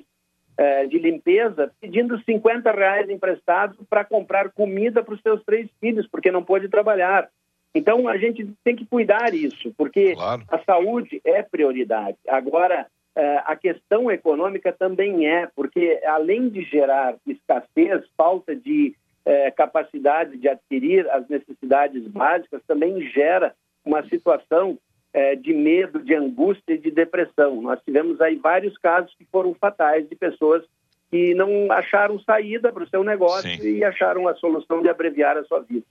uh, 0.60 0.88
de 0.88 1.00
limpeza, 1.00 1.72
pedindo 1.80 2.22
50 2.24 2.72
reais 2.72 3.10
emprestados 3.10 3.78
para 3.90 4.04
comprar 4.04 4.52
comida 4.52 5.02
para 5.02 5.14
os 5.14 5.22
seus 5.22 5.42
três 5.44 5.70
filhos, 5.80 6.08
porque 6.08 6.32
não 6.32 6.44
pôde 6.44 6.68
trabalhar. 6.68 7.30
Então, 7.74 8.08
a 8.08 8.18
gente 8.18 8.48
tem 8.64 8.76
que 8.76 8.86
cuidar 8.86 9.34
isso, 9.34 9.74
porque 9.78 10.16
claro. 10.16 10.44
a 10.50 10.60
saúde 10.60 11.22
é 11.24 11.42
prioridade. 11.42 12.18
Agora, 12.28 12.88
uh, 13.18 13.42
a 13.46 13.56
questão 13.56 14.12
econômica 14.12 14.72
também 14.72 15.28
é, 15.28 15.48
porque 15.56 16.02
além 16.06 16.50
de 16.50 16.64
gerar 16.64 17.16
escassez, 17.26 18.04
falta 18.18 18.56
de 18.56 18.96
é, 19.26 19.52
capacidade 19.52 20.38
de 20.38 20.48
adquirir 20.48 21.08
as 21.12 21.28
necessidades 21.28 22.08
básicas 22.08 22.62
também 22.66 23.02
gera 23.12 23.54
uma 23.86 24.04
situação 24.08 24.78
é, 25.14 25.36
de 25.36 25.54
medo, 25.54 26.04
de 26.04 26.14
angústia 26.14 26.74
e 26.74 26.78
de 26.78 26.92
depressão. 26.92 27.62
Nós 27.62 27.80
tivemos 27.84 28.20
aí 28.22 28.36
vários 28.36 28.78
casos 28.78 29.14
que 29.18 29.26
foram 29.32 29.54
fatais 29.54 30.08
de 30.08 30.16
pessoas 30.16 30.64
que 31.10 31.34
não 31.34 31.72
acharam 31.72 32.20
saída 32.20 32.72
para 32.72 32.84
o 32.84 32.90
seu 32.90 33.04
negócio 33.04 33.50
Sim. 33.50 33.78
e 33.78 33.84
acharam 33.84 34.28
a 34.28 34.36
solução 34.36 34.82
de 34.82 34.90
abreviar 34.90 35.38
a 35.38 35.44
sua 35.44 35.62
vida. 35.62 35.86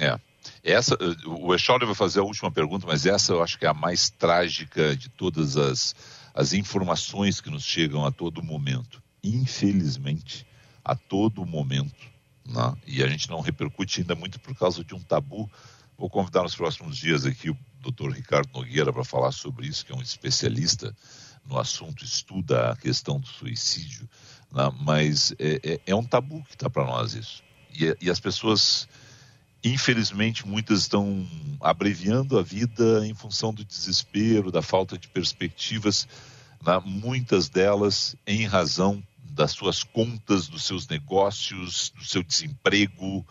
É. 0.00 0.18
Essa, 0.62 0.96
o 1.26 1.54
Echauri 1.54 1.86
vai 1.86 1.94
fazer 1.94 2.20
a 2.20 2.24
última 2.24 2.50
pergunta, 2.50 2.86
mas 2.86 3.06
essa 3.06 3.32
eu 3.32 3.42
acho 3.42 3.58
que 3.58 3.64
é 3.64 3.68
a 3.68 3.74
mais 3.74 4.10
trágica 4.10 4.96
de 4.96 5.08
todas 5.08 5.56
as, 5.56 5.94
as 6.34 6.52
informações 6.52 7.40
que 7.40 7.50
nos 7.50 7.64
chegam 7.64 8.04
a 8.04 8.12
todo 8.12 8.42
momento. 8.42 9.02
Infelizmente, 9.22 10.46
a 10.84 10.94
todo 10.94 11.44
momento, 11.44 11.94
né? 12.46 12.74
e 12.86 13.02
a 13.02 13.08
gente 13.08 13.28
não 13.28 13.40
repercute 13.40 14.00
ainda 14.00 14.14
muito 14.14 14.38
por 14.38 14.56
causa 14.56 14.84
de 14.84 14.94
um 14.94 15.00
tabu. 15.00 15.50
Vou 15.98 16.10
convidar 16.10 16.42
nos 16.42 16.54
próximos 16.54 16.96
dias 16.96 17.24
aqui 17.24 17.50
o 17.50 17.56
Dr. 17.90 18.10
Ricardo 18.10 18.50
Nogueira 18.52 18.92
para 18.92 19.04
falar 19.04 19.32
sobre 19.32 19.66
isso, 19.66 19.84
que 19.84 19.92
é 19.92 19.96
um 19.96 20.02
especialista 20.02 20.94
no 21.44 21.58
assunto, 21.58 22.04
estuda 22.04 22.72
a 22.72 22.76
questão 22.76 23.20
do 23.20 23.26
suicídio, 23.26 24.08
né? 24.52 24.70
mas 24.80 25.32
é, 25.38 25.60
é, 25.62 25.80
é, 25.86 25.94
um 25.94 26.04
tabu 26.04 26.42
que 26.44 26.54
está 26.54 26.68
para 26.68 26.84
nós 26.84 27.14
isso. 27.14 27.42
E, 27.72 27.96
e 28.00 28.10
as 28.10 28.18
pessoas, 28.18 28.88
infelizmente, 29.62 30.46
muitas 30.46 30.80
estão 30.80 31.26
abreviando 31.60 32.38
a 32.38 32.42
vida 32.42 33.06
em 33.06 33.14
função 33.14 33.54
do 33.54 33.64
desespero, 33.64 34.50
da 34.50 34.62
falta 34.62 34.98
de 34.98 35.08
perspectivas, 35.08 36.08
né? 36.64 36.80
muitas 36.84 37.48
delas 37.48 38.16
em 38.26 38.46
razão 38.46 39.02
das 39.36 39.52
suas 39.52 39.82
contas, 39.82 40.48
dos 40.48 40.64
seus 40.64 40.88
negócios, 40.88 41.92
do 41.94 42.04
seu 42.04 42.22
desemprego, 42.22 43.24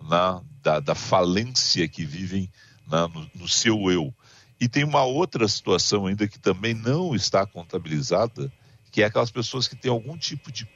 né, 0.00 0.40
da, 0.62 0.78
da, 0.78 0.94
falência 0.94 1.86
que 1.88 2.04
vivem 2.04 2.48
né, 2.90 3.06
no, 3.14 3.30
no, 3.42 3.48
seu 3.48 3.90
eu. 3.90 4.14
E 4.60 4.68
tem 4.68 4.84
uma 4.84 5.04
outra 5.04 5.48
situação 5.48 6.06
ainda 6.06 6.28
que 6.28 6.38
também 6.38 6.74
não 6.74 7.14
está 7.14 7.46
contabilizada, 7.46 8.52
que 8.90 9.02
é 9.02 9.06
aquelas 9.06 9.30
pessoas 9.30 9.68
que 9.68 9.76
têm 9.76 9.90
algum 9.90 10.18
tipo 10.18 10.50
de 10.52 10.68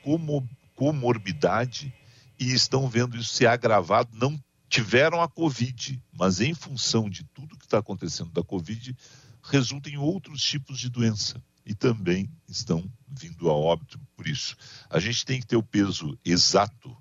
comorbidade 0.74 1.92
e 2.38 2.52
estão 2.52 2.88
vendo 2.88 3.16
isso 3.16 3.34
se 3.34 3.46
agravado, 3.46 4.10
não 4.14 4.38
tiveram 4.68 5.20
a 5.20 5.28
Covid, 5.28 6.02
mas 6.12 6.40
em 6.40 6.54
função 6.54 7.08
de 7.08 7.24
tudo 7.24 7.56
que 7.56 7.64
está 7.64 7.78
acontecendo 7.78 8.30
da 8.30 8.42
Covid, 8.42 8.96
resulta 9.42 9.90
em 9.90 9.96
outros 9.96 10.42
tipos 10.42 10.78
de 10.78 10.88
doença 10.88 11.42
e 11.66 11.74
também 11.74 12.30
estão 12.48 12.90
vindo 13.08 13.48
a 13.48 13.54
óbito 13.54 14.00
por 14.16 14.26
isso. 14.26 14.56
A 14.90 14.98
gente 14.98 15.24
tem 15.24 15.40
que 15.40 15.46
ter 15.46 15.56
o 15.56 15.62
peso 15.62 16.18
exato, 16.24 16.96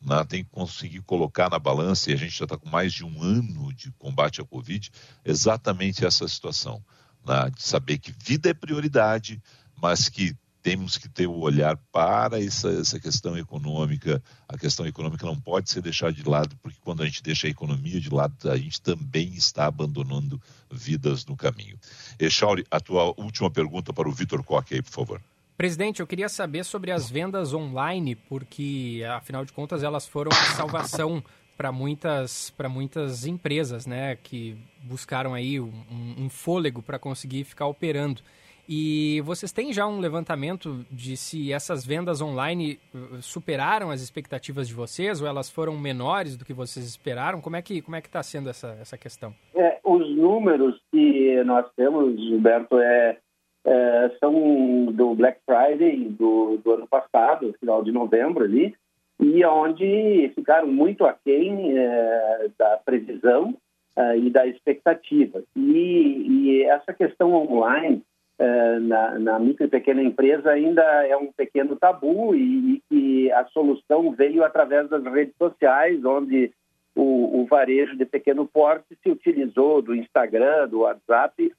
né? 0.00 0.24
tem 0.24 0.44
que 0.44 0.50
conseguir 0.50 1.00
colocar 1.02 1.50
na 1.50 1.58
balança, 1.58 2.10
e 2.10 2.14
a 2.14 2.16
gente 2.16 2.36
já 2.36 2.44
está 2.44 2.56
com 2.56 2.68
mais 2.68 2.92
de 2.92 3.04
um 3.04 3.22
ano 3.22 3.72
de 3.72 3.90
combate 3.92 4.40
à 4.40 4.44
Covid, 4.44 4.90
exatamente 5.24 6.04
essa 6.04 6.26
situação, 6.28 6.82
né? 7.26 7.50
de 7.50 7.62
saber 7.62 7.98
que 7.98 8.14
vida 8.24 8.50
é 8.50 8.54
prioridade, 8.54 9.42
mas 9.76 10.08
que 10.08 10.36
temos 10.62 10.98
que 10.98 11.08
ter 11.08 11.26
o 11.26 11.38
olhar 11.38 11.76
para 11.90 12.42
essa, 12.42 12.68
essa 12.68 13.00
questão 13.00 13.38
econômica. 13.38 14.22
A 14.46 14.58
questão 14.58 14.86
econômica 14.86 15.24
não 15.24 15.40
pode 15.40 15.70
ser 15.70 15.80
deixada 15.80 16.12
de 16.12 16.28
lado, 16.28 16.56
porque 16.62 16.78
quando 16.82 17.02
a 17.02 17.06
gente 17.06 17.22
deixa 17.22 17.46
a 17.46 17.50
economia 17.50 17.98
de 18.00 18.10
lado, 18.10 18.50
a 18.50 18.56
gente 18.56 18.80
também 18.82 19.32
está 19.32 19.66
abandonando 19.66 20.38
vidas 20.70 21.24
no 21.24 21.36
caminho. 21.36 21.78
Echauri, 22.18 22.66
a 22.70 22.80
tua 22.80 23.14
última 23.18 23.50
pergunta 23.50 23.92
para 23.92 24.08
o 24.08 24.12
Vitor 24.12 24.42
Coque 24.42 24.74
aí, 24.74 24.82
por 24.82 24.92
favor. 24.92 25.22
Presidente, 25.58 25.98
eu 25.98 26.06
queria 26.06 26.28
saber 26.28 26.64
sobre 26.64 26.92
as 26.92 27.10
vendas 27.10 27.52
online, 27.52 28.14
porque, 28.14 29.02
afinal 29.10 29.44
de 29.44 29.52
contas, 29.52 29.82
elas 29.82 30.06
foram 30.06 30.30
a 30.30 30.54
salvação 30.54 31.20
para 31.56 31.72
muitas, 31.72 32.54
muitas 32.70 33.26
empresas, 33.26 33.84
né, 33.84 34.16
que 34.22 34.56
buscaram 34.84 35.34
aí 35.34 35.58
um, 35.58 35.72
um 36.16 36.30
fôlego 36.30 36.80
para 36.80 36.96
conseguir 36.96 37.42
ficar 37.42 37.66
operando. 37.66 38.22
E 38.68 39.20
vocês 39.22 39.50
têm 39.50 39.72
já 39.72 39.84
um 39.84 39.98
levantamento 39.98 40.86
de 40.92 41.16
se 41.16 41.52
essas 41.52 41.84
vendas 41.84 42.20
online 42.20 42.78
uh, 42.94 43.20
superaram 43.20 43.90
as 43.90 44.00
expectativas 44.00 44.68
de 44.68 44.74
vocês 44.74 45.20
ou 45.20 45.26
elas 45.26 45.50
foram 45.50 45.76
menores 45.76 46.36
do 46.36 46.44
que 46.44 46.52
vocês 46.52 46.86
esperaram? 46.86 47.40
Como 47.40 47.56
é 47.56 47.62
que 47.62 47.82
como 47.82 47.96
é 47.96 48.00
que 48.00 48.08
está 48.08 48.22
sendo 48.22 48.50
essa 48.50 48.76
essa 48.80 48.98
questão? 48.98 49.34
É, 49.56 49.80
os 49.82 50.14
números 50.14 50.78
que 50.92 51.42
nós 51.44 51.66
temos, 51.74 52.14
Gilberto, 52.20 52.78
é, 52.78 53.16
é, 53.64 54.10
são 54.20 54.86
do 54.92 55.14
Black 55.14 55.40
Friday 55.44 56.04
do, 56.10 56.58
do 56.58 56.72
ano 56.72 56.86
passado, 56.86 57.54
final 57.60 57.82
de 57.82 57.92
novembro 57.92 58.44
ali, 58.44 58.74
e 59.20 59.44
onde 59.44 60.30
ficaram 60.34 60.68
muito 60.68 61.04
aquém 61.04 61.76
é, 61.76 62.48
da 62.56 62.78
previsão 62.84 63.54
é, 63.96 64.18
e 64.18 64.30
da 64.30 64.46
expectativa. 64.46 65.42
E, 65.56 66.26
e 66.28 66.64
essa 66.64 66.92
questão 66.92 67.34
online 67.34 68.02
eh, 68.40 68.78
na, 68.78 69.18
na, 69.18 69.38
micro 69.40 69.66
e 69.66 69.68
pequena 69.68 70.00
empresa 70.00 70.50
ainda 70.50 70.82
é 71.08 71.16
um 71.16 71.32
pequeno 71.32 71.74
tabu 71.74 72.36
e, 72.36 72.80
que 72.88 73.32
a 73.32 73.44
solução 73.46 74.12
veio 74.12 74.44
através 74.44 74.88
das 74.88 75.02
redes 75.02 75.34
sociais, 75.36 76.04
onde 76.04 76.52
o, 76.94 77.40
o, 77.40 77.46
varejo 77.46 77.96
de 77.96 78.04
pequeno 78.04 78.46
porte 78.46 78.96
se 79.02 79.10
utilizou 79.10 79.82
do 79.82 79.92
Instagram, 79.92 80.68
do 80.68 80.80
WhatsApp, 80.80 81.52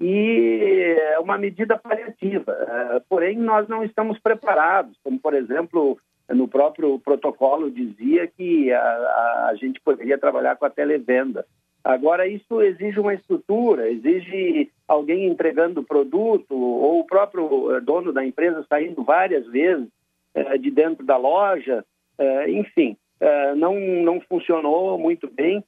e 0.00 0.96
é 1.12 1.18
uma 1.18 1.36
medida 1.36 1.76
paliativa. 1.76 2.52
É, 2.52 3.02
porém, 3.08 3.36
nós 3.36 3.68
não 3.68 3.82
estamos 3.82 4.18
preparados, 4.18 4.96
como, 5.02 5.18
por 5.18 5.34
exemplo, 5.34 5.98
no 6.28 6.46
próprio 6.46 6.98
protocolo 7.00 7.70
dizia 7.70 8.26
que 8.26 8.72
a, 8.72 9.48
a 9.50 9.54
gente 9.56 9.80
poderia 9.80 10.18
trabalhar 10.18 10.56
com 10.56 10.66
a 10.66 10.70
televenda. 10.70 11.44
Agora, 11.82 12.26
isso 12.26 12.60
exige 12.60 13.00
uma 13.00 13.14
estrutura, 13.14 13.90
exige 13.90 14.70
alguém 14.86 15.26
entregando 15.26 15.80
o 15.80 15.84
produto 15.84 16.54
ou 16.54 17.00
o 17.00 17.06
próprio 17.06 17.74
eh, 17.74 17.80
dono 17.80 18.12
da 18.12 18.24
empresa 18.24 18.64
saindo 18.68 19.02
várias 19.02 19.46
vezes 19.46 19.88
é, 20.34 20.58
de 20.58 20.70
dentro 20.70 21.04
da 21.06 21.16
loja. 21.16 21.84
É, 22.18 22.50
enfim, 22.50 22.96
não, 23.56 23.78
não 23.78 24.20
funcionou 24.20 24.98
muito 24.98 25.28
bem 25.28 25.64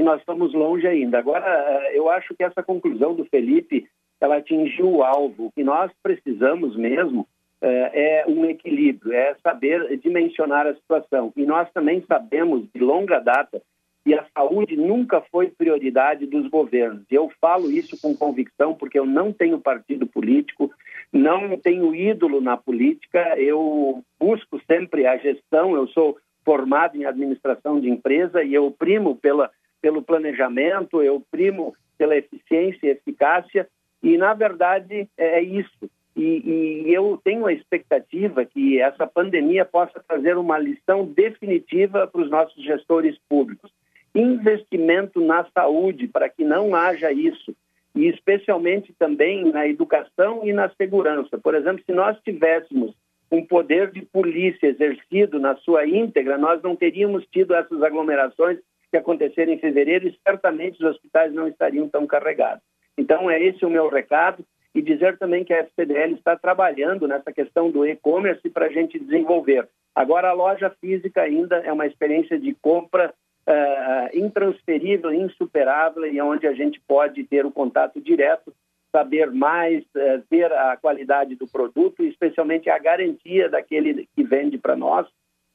e 0.00 0.02
nós 0.02 0.18
estamos 0.20 0.54
longe 0.54 0.86
ainda. 0.86 1.18
Agora, 1.18 1.90
eu 1.92 2.08
acho 2.08 2.34
que 2.34 2.42
essa 2.42 2.62
conclusão 2.62 3.14
do 3.14 3.26
Felipe 3.26 3.86
ela 4.18 4.38
atingiu 4.38 4.90
o 4.90 5.02
alvo. 5.02 5.46
O 5.46 5.52
que 5.52 5.62
nós 5.62 5.92
precisamos 6.02 6.74
mesmo 6.74 7.28
é 7.60 8.24
um 8.26 8.46
equilíbrio, 8.46 9.12
é 9.12 9.36
saber 9.42 9.98
dimensionar 9.98 10.66
a 10.66 10.74
situação. 10.74 11.30
E 11.36 11.44
nós 11.44 11.70
também 11.72 12.02
sabemos 12.08 12.66
de 12.74 12.80
longa 12.80 13.18
data 13.18 13.60
que 14.02 14.14
a 14.14 14.24
saúde 14.34 14.74
nunca 14.74 15.20
foi 15.30 15.48
prioridade 15.48 16.24
dos 16.24 16.48
governos. 16.48 17.04
Eu 17.10 17.30
falo 17.38 17.70
isso 17.70 18.00
com 18.00 18.16
convicção 18.16 18.72
porque 18.74 18.98
eu 18.98 19.04
não 19.04 19.30
tenho 19.30 19.60
partido 19.60 20.06
político, 20.06 20.70
não 21.12 21.58
tenho 21.58 21.94
ídolo 21.94 22.40
na 22.40 22.56
política, 22.56 23.38
eu 23.38 24.02
busco 24.18 24.58
sempre 24.66 25.06
a 25.06 25.18
gestão, 25.18 25.74
eu 25.74 25.86
sou 25.88 26.16
formado 26.42 26.96
em 26.96 27.04
administração 27.04 27.78
de 27.78 27.90
empresa 27.90 28.42
e 28.42 28.54
eu 28.54 28.70
primo 28.70 29.14
pela, 29.16 29.50
pelo 29.80 30.02
planejamento, 30.02 31.02
eu 31.02 31.22
primo 31.30 31.74
pela 31.96 32.16
eficiência 32.16 32.86
e 32.86 32.90
eficácia 32.90 33.68
e, 34.02 34.16
na 34.16 34.32
verdade, 34.34 35.08
é 35.16 35.42
isso. 35.42 35.90
E, 36.16 36.86
e, 36.86 36.94
eu 36.94 37.20
tenho 37.22 37.46
a 37.46 37.52
expectativa 37.52 38.44
que 38.44 38.80
essa 38.80 39.06
pandemia 39.06 39.64
possa 39.64 40.02
trazer 40.06 40.36
uma 40.36 40.58
lição 40.58 41.04
definitiva 41.04 42.06
para 42.06 42.20
os 42.20 42.30
nossos 42.30 42.62
gestores 42.64 43.16
públicos. 43.28 43.70
Investimento 44.14 45.20
na 45.20 45.46
saúde, 45.54 46.08
para 46.08 46.28
que 46.28 46.44
não 46.44 46.74
haja 46.74 47.12
isso, 47.12 47.54
e 47.94 48.08
especialmente 48.08 48.92
também 48.98 49.50
na 49.52 49.68
educação 49.68 50.40
e 50.44 50.52
na 50.52 50.68
segurança. 50.70 51.38
Por 51.38 51.54
exemplo, 51.54 51.82
se 51.84 51.92
nós 51.92 52.18
tivéssemos 52.24 52.94
um 53.30 53.44
poder 53.44 53.92
de 53.92 54.02
polícia 54.02 54.66
exercido 54.66 55.38
na 55.38 55.54
sua 55.56 55.86
íntegra, 55.86 56.36
nós 56.36 56.60
não 56.62 56.74
teríamos 56.74 57.24
tido 57.30 57.54
essas 57.54 57.82
aglomerações 57.82 58.58
que 58.90 58.96
aconteceram 58.96 59.52
em 59.52 59.58
fevereiro 59.58 60.08
e 60.08 60.18
certamente 60.26 60.82
os 60.82 60.90
hospitais 60.90 61.32
não 61.32 61.48
estariam 61.48 61.88
tão 61.88 62.06
carregados. 62.06 62.62
Então, 62.98 63.30
é 63.30 63.42
esse 63.42 63.64
o 63.64 63.70
meu 63.70 63.88
recado 63.88 64.44
e 64.74 64.82
dizer 64.82 65.18
também 65.18 65.44
que 65.44 65.52
a 65.52 65.60
FCDL 65.60 66.14
está 66.14 66.36
trabalhando 66.36 67.06
nessa 67.06 67.32
questão 67.32 67.70
do 67.70 67.86
e-commerce 67.86 68.48
para 68.50 68.66
a 68.66 68.70
gente 68.70 68.98
desenvolver. 68.98 69.68
Agora, 69.94 70.28
a 70.28 70.32
loja 70.32 70.70
física 70.80 71.22
ainda 71.22 71.56
é 71.58 71.72
uma 71.72 71.86
experiência 71.86 72.38
de 72.38 72.54
compra 72.54 73.12
uh, 73.48 74.16
intransferível, 74.16 75.12
insuperável 75.12 76.06
e 76.06 76.20
onde 76.20 76.46
a 76.46 76.52
gente 76.52 76.80
pode 76.86 77.24
ter 77.24 77.44
o 77.44 77.50
contato 77.50 78.00
direto, 78.00 78.54
saber 78.92 79.30
mais, 79.30 79.82
uh, 79.96 80.22
ver 80.30 80.52
a 80.52 80.76
qualidade 80.76 81.34
do 81.34 81.48
produto 81.48 82.02
especialmente 82.04 82.70
a 82.70 82.78
garantia 82.78 83.48
daquele 83.48 84.08
que 84.14 84.22
vende 84.22 84.58
para 84.58 84.76
nós 84.76 85.06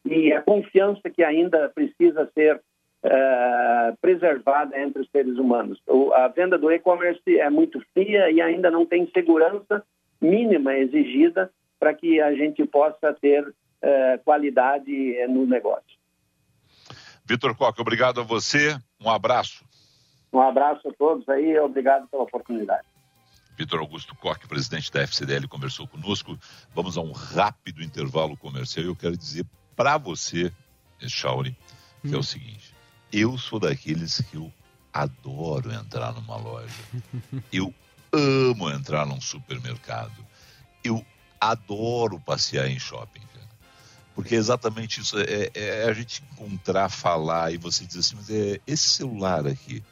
e 0.06 0.32
a 0.34 0.41
confiança 0.41 1.10
que 1.10 1.24
ainda 1.24 1.69
precisa 1.69 2.30
ser 2.34 2.62
uh, 3.06 3.96
preservada 4.02 4.80
entre 4.80 5.02
os 5.02 5.10
seres 5.10 5.38
humanos. 5.38 5.80
O, 5.88 6.12
a 6.13 6.28
venda 6.28 6.58
do 6.58 6.72
e-commerce 6.72 7.39
é 7.39 7.50
muito 7.50 7.80
fria 7.94 8.32
e 8.32 8.41
ainda 8.41 8.72
não 8.72 8.86
tem 8.86 9.10
segurança 9.12 9.84
mínima 10.20 10.74
exigida 10.76 11.52
para 11.80 11.94
que 11.94 12.20
a 12.20 12.34
gente 12.34 12.65
possa 12.65 13.13
ter 13.13 13.48
uh, 13.48 14.24
qualidade 14.24 14.91
no 15.28 15.46
negócio. 15.46 15.96
Vitor 17.26 17.56
Coque, 17.56 17.82
obrigado 17.82 18.22
a 18.22 18.24
você. 18.24 18.78
Um 19.02 19.10
abraço. 19.10 19.65
Um 20.32 20.41
abraço 20.41 20.88
a 20.89 20.94
todos 20.94 21.28
aí, 21.30 21.58
obrigado 21.60 22.08
pela 22.08 22.24
oportunidade. 22.24 22.86
Vitor 23.58 23.80
Augusto 23.80 24.13
Coque, 24.15 24.48
presidente 24.48 24.91
da 24.91 25.02
FCDL, 25.02 25.48
conversou 25.48 25.88
conosco. 25.88 26.38
Vamos 26.74 26.98
a 26.98 27.02
um 27.02 27.13
rápido 27.13 27.82
intervalo 27.82 28.36
comercial. 28.36 28.86
Eu 28.86 28.96
quero 28.96 29.15
dizer 29.15 29.46
para 29.76 29.98
você, 29.98 30.52
Shauri, 31.00 31.56
que 32.02 32.10
hum. 32.10 32.13
é 32.13 32.18
o 32.18 32.20
hum. 32.20 32.24
seguinte: 32.24 32.75
eu 33.12 33.38
sou 33.38 33.60
daqueles 33.60 34.22
que 34.30 34.38
eu 34.38 34.52
adoro 34.94 35.72
entrar 35.74 36.13
numa 36.13 36.38
loja. 36.38 36.74
Eu 37.52 37.74
amo 38.13 38.70
entrar 38.70 39.06
num 39.06 39.20
supermercado. 39.20 40.26
Eu 40.84 41.06
adoro 41.39 42.20
passear 42.20 42.70
em 42.70 42.80
shopping. 42.80 43.20
Cara. 43.34 43.50
Porque 44.13 44.36
é 44.36 44.38
exatamente 44.38 45.02
isso. 45.02 45.18
É, 45.20 45.52
é, 45.54 45.84
a 45.84 45.94
gente 45.94 46.24
encontrar, 46.32 46.89
falar 46.89 47.54
e 47.54 47.58
você 47.58 47.86
diz 47.86 47.98
assim, 47.98 48.15
mas 48.15 48.30
é 48.30 48.60
esse 48.65 48.89
celular 48.89 49.46
aqui. 49.46 49.84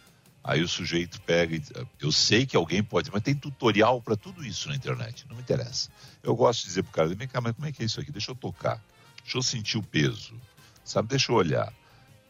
Aí 0.44 0.62
o 0.62 0.68
sujeito 0.68 1.22
pega 1.22 1.56
e, 1.56 1.64
eu 2.02 2.12
sei 2.12 2.46
que 2.46 2.56
alguém 2.56 2.84
pode, 2.84 3.10
mas 3.12 3.22
tem 3.22 3.34
tutorial 3.34 4.02
para 4.02 4.18
tudo 4.18 4.46
isso 4.46 4.68
na 4.68 4.76
internet, 4.76 5.26
não 5.30 5.38
me 5.38 5.42
interessa. 5.42 5.90
Eu 6.22 6.36
gosto 6.36 6.62
de 6.62 6.68
dizer 6.68 6.84
pro 6.84 6.92
cara, 6.92 7.08
vem 7.16 7.28
cá, 7.28 7.40
mas 7.40 7.54
como 7.54 7.66
é 7.66 7.72
que 7.72 7.82
é 7.82 7.86
isso 7.86 8.00
aqui? 8.02 8.12
Deixa 8.12 8.32
eu 8.32 8.36
tocar, 8.36 8.84
deixa 9.22 9.38
eu 9.38 9.42
sentir 9.42 9.78
o 9.78 9.84
peso, 9.84 10.34
sabe? 10.84 11.08
Deixa 11.08 11.32
eu 11.32 11.38
olhar. 11.38 11.72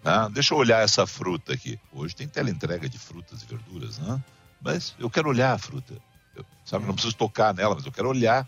Ah, 0.03 0.27
deixa 0.27 0.53
eu 0.53 0.57
olhar 0.57 0.83
essa 0.83 1.07
fruta 1.07 1.53
aqui. 1.53 1.79
Hoje 1.91 2.15
tem 2.15 2.27
teleentrega 2.27 2.89
de 2.89 2.99
frutas 2.99 3.41
e 3.41 3.45
verduras, 3.45 3.97
né? 3.99 4.21
mas 4.61 4.93
eu 4.99 5.09
quero 5.09 5.29
olhar 5.29 5.53
a 5.53 5.57
fruta. 5.57 5.93
Eu, 6.35 6.45
sabe, 6.65 6.85
não 6.85 6.93
preciso 6.93 7.15
tocar 7.15 7.53
nela, 7.53 7.75
mas 7.75 7.85
eu 7.85 7.91
quero 7.91 8.09
olhar. 8.09 8.47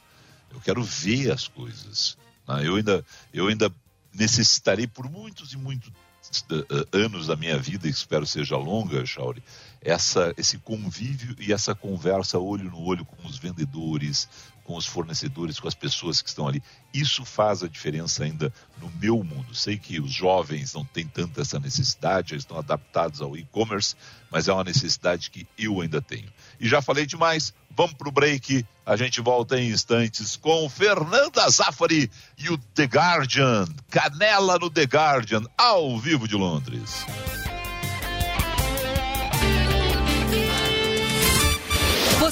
Eu 0.51 0.59
quero 0.59 0.83
ver 0.83 1.31
as 1.31 1.47
coisas. 1.47 2.17
Né? 2.47 2.67
Eu, 2.67 2.75
ainda, 2.75 3.05
eu 3.33 3.47
ainda 3.47 3.71
necessitarei 4.13 4.87
por 4.87 5.09
muitos 5.09 5.53
e 5.53 5.57
muitos 5.57 5.89
uh, 5.89 6.87
anos 6.91 7.27
da 7.27 7.35
minha 7.35 7.57
vida, 7.57 7.87
espero 7.87 8.25
seja 8.25 8.57
longa, 8.57 9.05
Chauri, 9.05 9.43
essa, 9.81 10.33
esse 10.37 10.57
convívio 10.57 11.35
e 11.39 11.53
essa 11.53 11.75
conversa 11.75 12.39
olho 12.39 12.69
no 12.71 12.81
olho 12.81 13.05
com 13.05 13.27
os 13.27 13.37
vendedores, 13.37 14.27
com 14.65 14.75
os 14.75 14.85
fornecedores, 14.85 15.59
com 15.59 15.67
as 15.67 15.75
pessoas 15.75 16.21
que 16.21 16.27
estão 16.27 16.47
ali. 16.47 16.61
Isso 16.93 17.23
faz 17.23 17.63
a 17.63 17.67
diferença 17.67 18.23
ainda 18.23 18.51
no 18.81 18.91
meu 18.99 19.23
mundo. 19.23 19.53
Sei 19.53 19.77
que 19.77 19.99
os 19.99 20.11
jovens 20.11 20.73
não 20.73 20.83
têm 20.83 21.07
tanta 21.07 21.41
essa 21.41 21.59
necessidade, 21.59 22.33
eles 22.33 22.43
estão 22.43 22.57
adaptados 22.57 23.21
ao 23.21 23.37
e-commerce, 23.37 23.95
mas 24.29 24.47
é 24.47 24.53
uma 24.53 24.63
necessidade 24.63 25.29
que 25.29 25.47
eu 25.57 25.79
ainda 25.81 26.01
tenho. 26.01 26.27
E 26.59 26.67
já 26.67 26.81
falei 26.81 27.05
demais, 27.05 27.53
vamos 27.69 27.93
para 27.93 28.09
o 28.09 28.11
break. 28.11 28.65
A 28.85 28.95
gente 28.95 29.21
volta 29.21 29.59
em 29.59 29.69
instantes 29.69 30.35
com 30.35 30.67
Fernanda 30.67 31.47
Zafari 31.49 32.09
e 32.37 32.49
o 32.49 32.57
The 32.57 32.85
Guardian, 32.85 33.65
Canela 33.89 34.57
no 34.57 34.69
The 34.69 34.83
Guardian, 34.83 35.43
ao 35.57 35.97
vivo 35.99 36.27
de 36.27 36.35
Londres. 36.35 37.05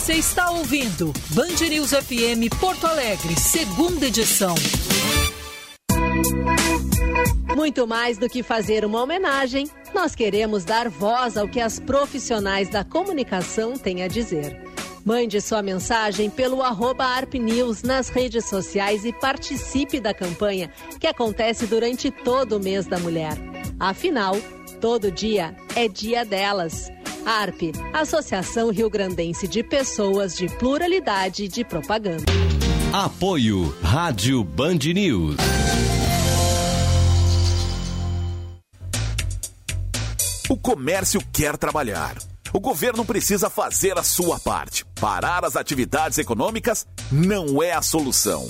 Você 0.04 0.16
está 0.16 0.52
ouvindo 0.52 1.14
Band 1.30 1.66
News 1.70 1.92
FM 1.92 2.54
Porto 2.60 2.86
Alegre, 2.86 3.40
segunda 3.40 4.06
edição. 4.06 4.54
Muito 7.56 7.88
mais 7.88 8.18
do 8.18 8.28
que 8.28 8.44
fazer 8.44 8.84
uma 8.84 9.02
homenagem, 9.02 9.66
nós 9.94 10.14
queremos 10.14 10.66
dar 10.66 10.90
voz 10.90 11.38
ao 11.38 11.48
que 11.48 11.62
as 11.62 11.80
profissionais 11.80 12.68
da 12.68 12.84
comunicação 12.84 13.78
têm 13.78 14.04
a 14.04 14.10
dizer. 14.10 14.62
Mande 15.06 15.40
sua 15.40 15.64
mensagem 15.64 16.30
pelo 16.30 16.62
arroba 16.62 17.06
ArpNews 17.06 17.82
nas 17.82 18.10
redes 18.10 18.44
sociais 18.44 19.06
e 19.06 19.14
participe 19.14 20.02
da 20.02 20.14
campanha 20.14 20.70
que 21.00 21.08
acontece 21.08 21.66
durante 21.66 22.12
todo 22.12 22.58
o 22.58 22.60
mês 22.62 22.86
da 22.86 23.00
mulher. 23.00 23.38
Afinal, 23.80 24.36
todo 24.82 25.10
dia 25.10 25.56
é 25.78 25.88
dia 25.88 26.26
delas. 26.26 26.92
ARP, 27.26 27.72
Associação 27.94 28.70
Rio 28.70 28.90
Grandense 28.90 29.48
de 29.48 29.64
Pessoas 29.64 30.36
de 30.36 30.48
Pluralidade 30.48 31.48
de 31.48 31.64
Propaganda. 31.64 32.24
Apoio 32.92 33.76
Rádio 33.82 34.44
Band 34.44 34.80
News. 34.94 35.38
O 40.50 40.58
comércio 40.58 41.22
quer 41.32 41.58
trabalhar. 41.58 42.18
O 42.54 42.60
governo 42.60 43.04
precisa 43.04 43.50
fazer 43.50 43.98
a 43.98 44.04
sua 44.04 44.40
parte. 44.40 44.86
Parar 45.00 45.44
as 45.44 45.56
atividades 45.56 46.20
econômicas 46.20 46.86
não 47.12 47.64
é 47.64 47.72
a 47.72 47.82
solução. 47.82 48.48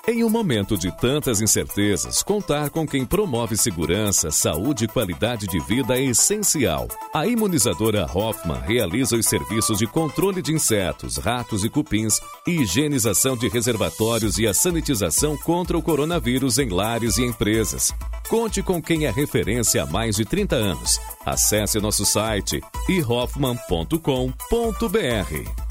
Em 0.08 0.24
um 0.24 0.30
momento 0.30 0.76
de 0.76 0.91
tantas 0.97 1.41
incertezas, 1.41 2.24
contar 2.24 2.72
com 2.72 2.88
quem 2.88 3.06
promove 3.06 3.56
segurança, 3.56 4.32
saúde 4.32 4.86
e 4.86 4.88
qualidade 4.88 5.45
de 5.45 5.60
vida 5.60 5.95
é 5.95 6.06
essencial. 6.06 6.88
A 7.14 7.28
imunizadora 7.28 8.10
Hoffman 8.12 8.60
realiza 8.62 9.16
os 9.16 9.28
serviços 9.28 9.78
de 9.78 9.86
controle 9.86 10.41
de 10.41 10.54
insetos, 10.54 11.18
ratos 11.18 11.64
e 11.64 11.70
cupins, 11.70 12.20
higienização 12.47 13.38
de 13.38 13.47
reservatórios 13.47 14.39
e 14.39 14.47
a 14.47 14.56
sanitização 14.56 15.38
contra 15.38 15.78
o 15.78 15.84
coronavírus 15.84 16.58
em 16.58 16.70
lares 16.70 17.20
e 17.20 17.24
empresas. 17.24 17.93
Conte 18.28 18.64
com 18.64 18.82
quem 18.82 19.06
é 19.06 19.12
referência 19.12 19.84
há 19.84 19.86
mais 19.86 20.16
de 20.16 20.26
30 20.26 20.56
anos. 20.56 20.99
Acesse 21.24 21.80
nosso 21.80 22.06
site 22.06 22.60
ihoffman.com.br. 22.89 25.70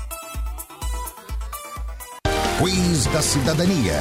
Quiz 2.61 3.07
da 3.07 3.23
Cidadania. 3.23 3.95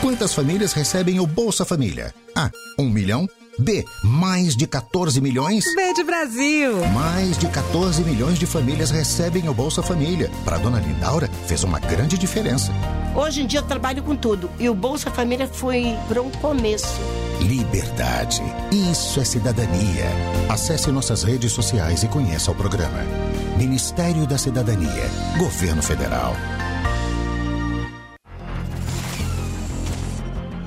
Quantas 0.00 0.32
famílias 0.32 0.72
recebem 0.72 1.20
o 1.20 1.26
Bolsa 1.26 1.66
Família? 1.66 2.14
A. 2.34 2.50
1 2.78 2.88
milhão. 2.88 3.28
B. 3.58 3.84
Mais 4.02 4.56
de 4.56 4.66
14 4.66 5.20
milhões. 5.20 5.66
B 5.74 5.92
de 5.92 6.02
Brasil. 6.02 6.82
Mais 6.94 7.36
de 7.36 7.46
14 7.46 8.02
milhões 8.04 8.38
de 8.38 8.46
famílias 8.46 8.90
recebem 8.90 9.50
o 9.50 9.52
Bolsa 9.52 9.82
Família. 9.82 10.30
Para 10.46 10.56
dona 10.56 10.80
Lindaura, 10.80 11.28
fez 11.46 11.62
uma 11.62 11.78
grande 11.78 12.16
diferença. 12.16 12.72
Hoje 13.14 13.42
em 13.42 13.46
dia 13.46 13.60
eu 13.60 13.64
trabalho 13.64 14.02
com 14.02 14.16
tudo 14.16 14.50
e 14.58 14.66
o 14.66 14.74
Bolsa 14.74 15.10
Família 15.10 15.46
foi 15.46 15.94
para 16.08 16.22
um 16.22 16.30
começo. 16.30 16.98
Liberdade. 17.42 18.40
Isso 18.72 19.20
é 19.20 19.24
cidadania. 19.26 20.06
Acesse 20.48 20.90
nossas 20.90 21.22
redes 21.22 21.52
sociais 21.52 22.02
e 22.02 22.08
conheça 22.08 22.50
o 22.50 22.54
programa. 22.54 23.04
Ministério 23.58 24.26
da 24.26 24.38
Cidadania. 24.38 25.04
Governo 25.36 25.82
Federal. 25.82 26.34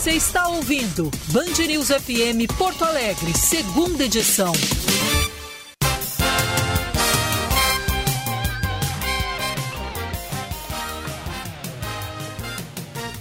Você 0.00 0.12
está 0.12 0.48
ouvindo 0.48 1.10
Band 1.26 1.62
News 1.68 1.88
FM 1.88 2.50
Porto 2.56 2.86
Alegre, 2.86 3.36
segunda 3.36 4.02
edição. 4.02 4.50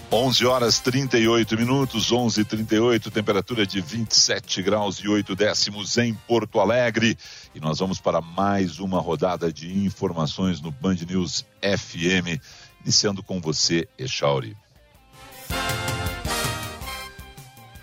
Onze 0.09 0.45
horas 0.45 0.79
38 0.79 1.57
minutos, 1.57 2.13
11 2.13 2.45
38 2.45 3.11
temperatura 3.11 3.67
de 3.67 3.81
27 3.81 4.61
graus 4.61 4.99
e 4.99 5.09
8 5.09 5.35
décimos 5.35 5.97
em 5.97 6.13
Porto 6.13 6.61
Alegre. 6.61 7.17
E 7.53 7.59
nós 7.59 7.79
vamos 7.79 7.99
para 7.99 8.21
mais 8.21 8.79
uma 8.79 9.01
rodada 9.01 9.51
de 9.51 9.85
informações 9.85 10.61
no 10.61 10.71
Band 10.71 10.99
News 11.05 11.45
FM, 11.61 12.39
iniciando 12.85 13.21
com 13.21 13.41
você, 13.41 13.85
Echauri. 13.97 14.55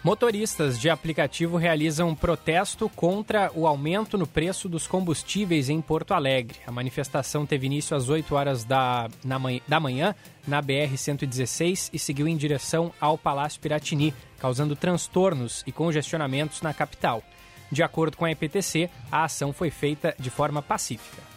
Motoristas 0.06 0.78
de 0.78 0.88
aplicativo 0.88 1.56
realizam 1.56 2.14
protesto 2.14 2.88
contra 2.88 3.50
o 3.52 3.66
aumento 3.66 4.16
no 4.16 4.24
preço 4.24 4.68
dos 4.68 4.86
combustíveis 4.86 5.68
em 5.68 5.80
Porto 5.80 6.14
Alegre. 6.14 6.60
A 6.64 6.70
manifestação 6.70 7.44
teve 7.44 7.66
início 7.66 7.96
às 7.96 8.08
8 8.08 8.32
horas 8.32 8.62
da, 8.62 9.08
manhã, 9.40 9.60
da 9.66 9.80
manhã 9.80 10.14
na 10.46 10.62
BR-116 10.62 11.90
e 11.92 11.98
seguiu 11.98 12.28
em 12.28 12.36
direção 12.36 12.92
ao 13.00 13.18
Palácio 13.18 13.60
Piratini, 13.60 14.14
causando 14.38 14.76
transtornos 14.76 15.64
e 15.66 15.72
congestionamentos 15.72 16.62
na 16.62 16.72
capital. 16.72 17.20
De 17.72 17.82
acordo 17.82 18.16
com 18.16 18.24
a 18.24 18.30
EPTC, 18.30 18.88
a 19.10 19.24
ação 19.24 19.52
foi 19.52 19.70
feita 19.70 20.14
de 20.20 20.30
forma 20.30 20.62
pacífica. 20.62 21.35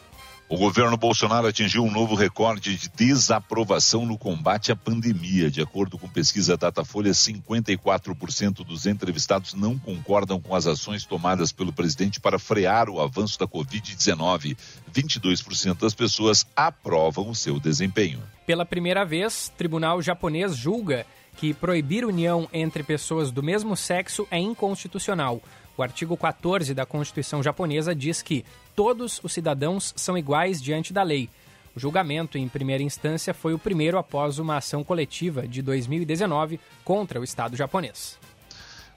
O 0.49 0.57
governo 0.57 0.97
Bolsonaro 0.97 1.45
atingiu 1.45 1.83
um 1.83 1.91
novo 1.91 2.15
recorde 2.15 2.75
de 2.75 2.89
desaprovação 2.89 4.03
no 4.03 4.17
combate 4.17 4.71
à 4.71 4.75
pandemia. 4.75 5.47
De 5.51 5.61
acordo 5.61 5.95
com 5.95 6.09
pesquisa 6.09 6.57
Datafolha, 6.57 7.11
54% 7.11 8.65
dos 8.65 8.87
entrevistados 8.87 9.53
não 9.53 9.77
concordam 9.77 10.41
com 10.41 10.55
as 10.55 10.65
ações 10.65 11.05
tomadas 11.05 11.51
pelo 11.51 11.71
presidente 11.71 12.19
para 12.19 12.39
frear 12.39 12.89
o 12.89 12.99
avanço 12.99 13.37
da 13.37 13.45
Covid-19. 13.45 14.57
22% 14.91 15.81
das 15.81 15.93
pessoas 15.93 16.47
aprovam 16.55 17.29
o 17.29 17.35
seu 17.35 17.59
desempenho. 17.59 18.19
Pela 18.47 18.65
primeira 18.65 19.05
vez, 19.05 19.53
tribunal 19.55 20.01
japonês 20.01 20.57
julga 20.57 21.05
que 21.37 21.53
proibir 21.53 22.03
união 22.03 22.49
entre 22.51 22.81
pessoas 22.81 23.29
do 23.29 23.43
mesmo 23.43 23.77
sexo 23.77 24.27
é 24.31 24.39
inconstitucional. 24.39 25.43
O 25.79 25.81
artigo 25.81 26.17
14 26.17 26.73
da 26.73 26.85
Constituição 26.85 27.41
japonesa 27.41 27.95
diz 27.95 28.21
que 28.21 28.43
todos 28.75 29.21
os 29.23 29.31
cidadãos 29.31 29.93
são 29.95 30.17
iguais 30.17 30.61
diante 30.61 30.91
da 30.91 31.03
lei. 31.03 31.29
O 31.73 31.79
julgamento 31.79 32.37
em 32.37 32.49
primeira 32.49 32.83
instância 32.83 33.33
foi 33.33 33.53
o 33.53 33.57
primeiro 33.57 33.97
após 33.97 34.39
uma 34.39 34.57
ação 34.57 34.83
coletiva 34.83 35.47
de 35.47 35.61
2019 35.61 36.59
contra 36.83 37.17
o 37.17 37.23
Estado 37.23 37.55
japonês. 37.55 38.19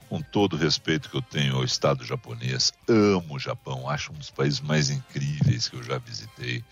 Com 0.09 0.21
todo 0.21 0.57
o 0.57 0.59
respeito 0.59 1.09
que 1.09 1.15
eu 1.15 1.21
tenho 1.21 1.55
ao 1.55 1.63
Estado 1.63 2.03
japonês, 2.03 2.73
amo 2.85 3.35
o 3.35 3.39
Japão, 3.39 3.89
acho 3.89 4.11
um 4.11 4.15
dos 4.15 4.29
países 4.29 4.59
mais 4.59 4.89
incríveis 4.89 5.69
que 5.69 5.77
eu 5.77 5.83
já 5.83 5.97
visitei. 5.97 6.65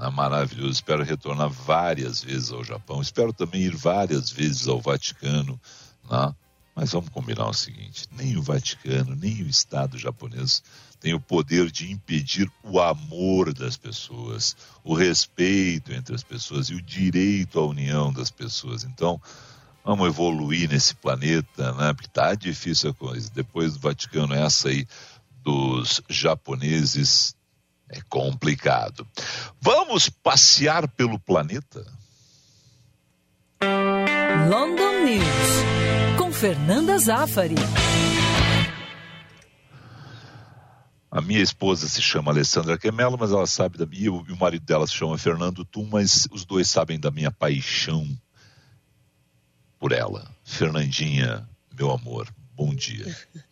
É 0.00 0.08
maravilhoso, 0.08 0.72
espero 0.72 1.04
retornar 1.04 1.50
várias 1.50 2.24
vezes 2.24 2.50
ao 2.50 2.64
Japão, 2.64 3.02
espero 3.02 3.34
também 3.34 3.60
ir 3.60 3.76
várias 3.76 4.30
vezes 4.30 4.66
ao 4.66 4.80
Vaticano. 4.80 5.60
Mas 6.74 6.92
vamos 6.92 7.10
combinar 7.10 7.48
o 7.48 7.54
seguinte: 7.54 8.06
nem 8.12 8.36
o 8.36 8.42
Vaticano, 8.42 9.14
nem 9.14 9.42
o 9.42 9.48
Estado 9.48 9.98
japonês 9.98 10.62
tem 11.02 11.14
o 11.14 11.20
poder 11.20 11.68
de 11.68 11.90
impedir 11.90 12.48
o 12.62 12.80
amor 12.80 13.52
das 13.52 13.76
pessoas, 13.76 14.56
o 14.84 14.94
respeito 14.94 15.92
entre 15.92 16.14
as 16.14 16.22
pessoas 16.22 16.68
e 16.68 16.74
o 16.74 16.80
direito 16.80 17.58
à 17.58 17.66
união 17.66 18.12
das 18.12 18.30
pessoas. 18.30 18.84
Então, 18.84 19.20
vamos 19.84 20.06
evoluir 20.06 20.68
nesse 20.70 20.94
planeta, 20.94 21.72
né? 21.72 21.92
Porque 21.92 22.08
tá 22.08 22.36
difícil 22.36 22.90
a 22.90 22.94
coisa. 22.94 23.28
Depois 23.34 23.72
do 23.72 23.80
Vaticano, 23.80 24.32
essa 24.32 24.68
aí 24.68 24.86
dos 25.42 26.00
japoneses 26.08 27.34
é 27.88 28.00
complicado. 28.02 29.04
Vamos 29.60 30.08
passear 30.08 30.86
pelo 30.86 31.18
planeta? 31.18 31.84
London 34.48 35.04
News 35.04 35.81
Fernanda 36.42 36.98
Zaffari. 36.98 37.54
A 41.08 41.20
minha 41.20 41.40
esposa 41.40 41.88
se 41.88 42.02
chama 42.02 42.32
Alessandra 42.32 42.76
Quemelo, 42.76 43.16
mas 43.16 43.30
ela 43.30 43.46
sabe 43.46 43.78
da 43.78 43.86
minha, 43.86 44.06
e 44.06 44.08
o 44.08 44.36
marido 44.36 44.66
dela 44.66 44.84
se 44.84 44.92
chama 44.92 45.16
Fernando 45.16 45.64
Tum, 45.64 45.88
mas 45.88 46.26
os 46.32 46.44
dois 46.44 46.68
sabem 46.68 46.98
da 46.98 47.12
minha 47.12 47.30
paixão 47.30 48.04
por 49.78 49.92
ela. 49.92 50.34
Fernandinha, 50.42 51.48
meu 51.78 51.92
amor, 51.92 52.26
bom 52.56 52.74
dia. 52.74 53.06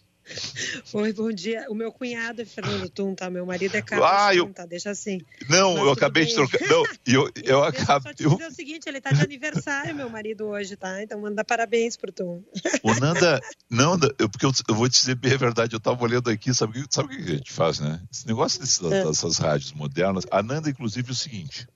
Oi, 0.92 1.12
bom 1.12 1.30
dia. 1.32 1.66
O 1.68 1.74
meu 1.74 1.90
cunhado 1.92 2.42
é 2.42 2.44
Fernando 2.44 2.88
Tum, 2.88 3.14
tá? 3.14 3.28
Meu 3.30 3.44
marido 3.46 3.74
é 3.74 3.82
Carlos 3.82 4.08
Ah, 4.10 4.34
eu- 4.34 4.46
Tum, 4.46 4.52
tá? 4.52 4.66
Deixa 4.66 4.90
assim. 4.90 5.20
Não, 5.48 5.74
Mas 5.74 5.82
eu 5.82 5.90
acabei 5.92 6.24
bem. 6.24 6.30
de 6.30 6.34
trocar. 6.34 6.68
Não, 6.68 6.84
eu, 7.06 7.30
eu 7.36 7.44
eu 7.44 7.64
acabei. 7.64 8.14
dizer 8.14 8.46
o 8.46 8.54
seguinte, 8.54 8.88
ele 8.88 9.00
tá 9.00 9.12
de 9.12 9.22
aniversário, 9.22 9.94
meu 9.94 10.08
marido, 10.08 10.46
hoje, 10.46 10.76
tá? 10.76 11.02
Então 11.02 11.20
manda 11.20 11.44
parabéns 11.44 11.96
pro 11.96 12.12
Tum. 12.12 12.42
O 12.82 12.94
Nanda, 12.94 13.40
não, 13.70 13.98
eu, 14.18 14.28
porque 14.28 14.46
eu, 14.46 14.52
eu 14.68 14.74
vou 14.74 14.88
te 14.88 14.98
dizer 14.98 15.14
bem 15.16 15.32
a 15.32 15.36
verdade, 15.36 15.74
eu 15.74 15.80
tava 15.80 16.02
olhando 16.02 16.30
aqui, 16.30 16.52
sabe, 16.54 16.78
o 16.80 16.88
que- 16.88 16.94
sabe 16.94 17.14
o 17.14 17.16
que 17.24 17.32
a 17.32 17.34
gente 17.36 17.52
faz, 17.52 17.80
né? 17.80 18.00
Esse 18.12 18.26
negócio 18.26 18.60
desses- 18.60 18.80
É. 18.82 19.04
dessas 19.04 19.38
rádios 19.38 19.72
modernas, 19.72 20.24
a 20.30 20.42
Nanda, 20.42 20.70
inclusive, 20.70 21.08
é 21.08 21.12
o 21.12 21.14
seguinte. 21.16 21.66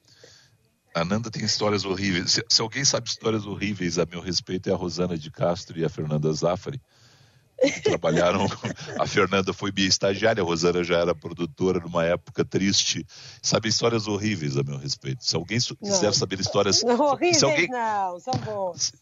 A 0.95 1.05
Nanda 1.05 1.29
tem 1.31 1.45
histórias 1.45 1.85
horríveis. 1.85 2.31
Se, 2.33 2.45
se 2.49 2.61
alguém 2.63 2.85
sabe 2.85 3.09
histórias 3.09 3.45
horríveis 3.47 3.99
a 3.99 4.07
meu 4.07 4.21
respeito, 4.21 4.69
é 4.69 4.73
a 4.73 4.77
Rosana 4.77 5.19
de 5.19 5.29
Castro 5.31 5.77
e 5.79 5.85
a 5.85 5.89
Fernanda 5.89 6.33
Zaffari. 6.33 6.81
Trabalharam. 7.83 8.47
A 8.99 9.07
Fernanda 9.07 9.53
foi 9.53 9.73
minha 9.73 9.89
estagiária, 9.89 10.43
a 10.43 10.47
Rosana 10.47 10.83
já 10.85 10.99
era 10.99 11.15
produtora 11.15 11.81
numa 11.81 12.05
época 12.05 12.45
triste. 12.45 13.07
Sabe 13.43 13.69
histórias 13.69 14.07
horríveis 14.07 14.57
a 14.57 14.63
meu 14.63 14.79
respeito. 14.79 15.25
Se 15.25 15.35
alguém 15.37 15.59
quiser 15.59 16.07
Não. 16.07 16.13
saber 16.13 16.41
histórias. 16.41 16.83
Não, 16.83 16.99
horríveis 17.01 17.43
alguém, 17.43 17.69
não, 17.69 18.21
são 18.21 18.35
bons. 18.45 18.93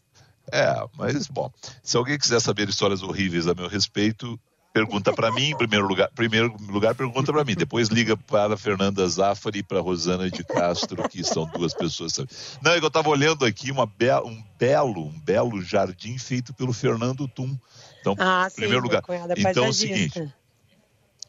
é, 0.50 0.74
mas 0.96 1.26
bom, 1.28 1.50
se 1.82 1.96
alguém 1.96 2.18
quiser 2.18 2.40
saber 2.40 2.68
histórias 2.68 3.02
horríveis 3.02 3.46
a 3.46 3.54
meu 3.54 3.68
respeito, 3.68 4.38
pergunta 4.72 5.12
para 5.12 5.30
mim 5.30 5.50
em 5.50 5.56
primeiro 5.56 5.86
lugar. 5.86 6.10
Primeiro 6.14 6.54
lugar, 6.68 6.94
pergunta 6.94 7.30
para 7.32 7.44
mim. 7.44 7.54
Depois 7.54 7.88
liga 7.88 8.16
para 8.16 8.54
a 8.54 8.56
Fernanda 8.56 9.06
Zaffari 9.06 9.58
e 9.58 9.62
para 9.62 9.78
a 9.78 9.82
Rosana 9.82 10.30
de 10.30 10.42
Castro, 10.44 11.06
que 11.08 11.22
são 11.22 11.46
duas 11.46 11.74
pessoas. 11.74 12.14
sabe? 12.14 12.30
Não, 12.62 12.72
é 12.72 12.78
que 12.78 12.84
eu 12.84 12.88
estava 12.88 13.08
olhando 13.10 13.44
aqui 13.44 13.70
uma 13.70 13.86
be 13.86 14.10
um 14.24 14.42
belo, 14.58 15.06
um 15.06 15.20
belo 15.20 15.62
jardim 15.62 16.16
feito 16.18 16.54
pelo 16.54 16.72
Fernando 16.72 17.28
Tum. 17.28 17.56
Então, 18.02 18.14
Ah, 18.18 18.48
sim, 18.50 18.56
primeiro 18.56 18.82
lugar. 18.82 19.02
Então 19.38 19.64
é 19.64 19.68
o 19.68 19.72
seguinte. 19.72 20.32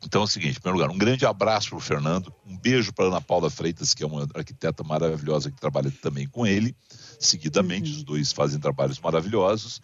Então 0.05 0.21
é 0.21 0.23
o 0.25 0.27
seguinte, 0.27 0.57
em 0.57 0.61
primeiro 0.61 0.79
lugar, 0.83 0.93
um 0.93 0.97
grande 0.97 1.25
abraço 1.25 1.69
para 1.69 1.77
o 1.77 1.79
Fernando, 1.79 2.33
um 2.45 2.57
beijo 2.57 2.91
para 2.91 3.05
Ana 3.05 3.21
Paula 3.21 3.49
Freitas, 3.49 3.93
que 3.93 4.03
é 4.03 4.05
uma 4.05 4.27
arquiteta 4.35 4.83
maravilhosa 4.83 5.49
que 5.49 5.57
trabalha 5.61 5.89
também 6.01 6.27
com 6.27 6.45
ele. 6.45 6.75
Seguidamente, 7.17 7.89
Uhum. 7.89 7.97
os 7.97 8.03
dois 8.03 8.33
fazem 8.33 8.59
trabalhos 8.59 8.99
maravilhosos. 8.99 9.81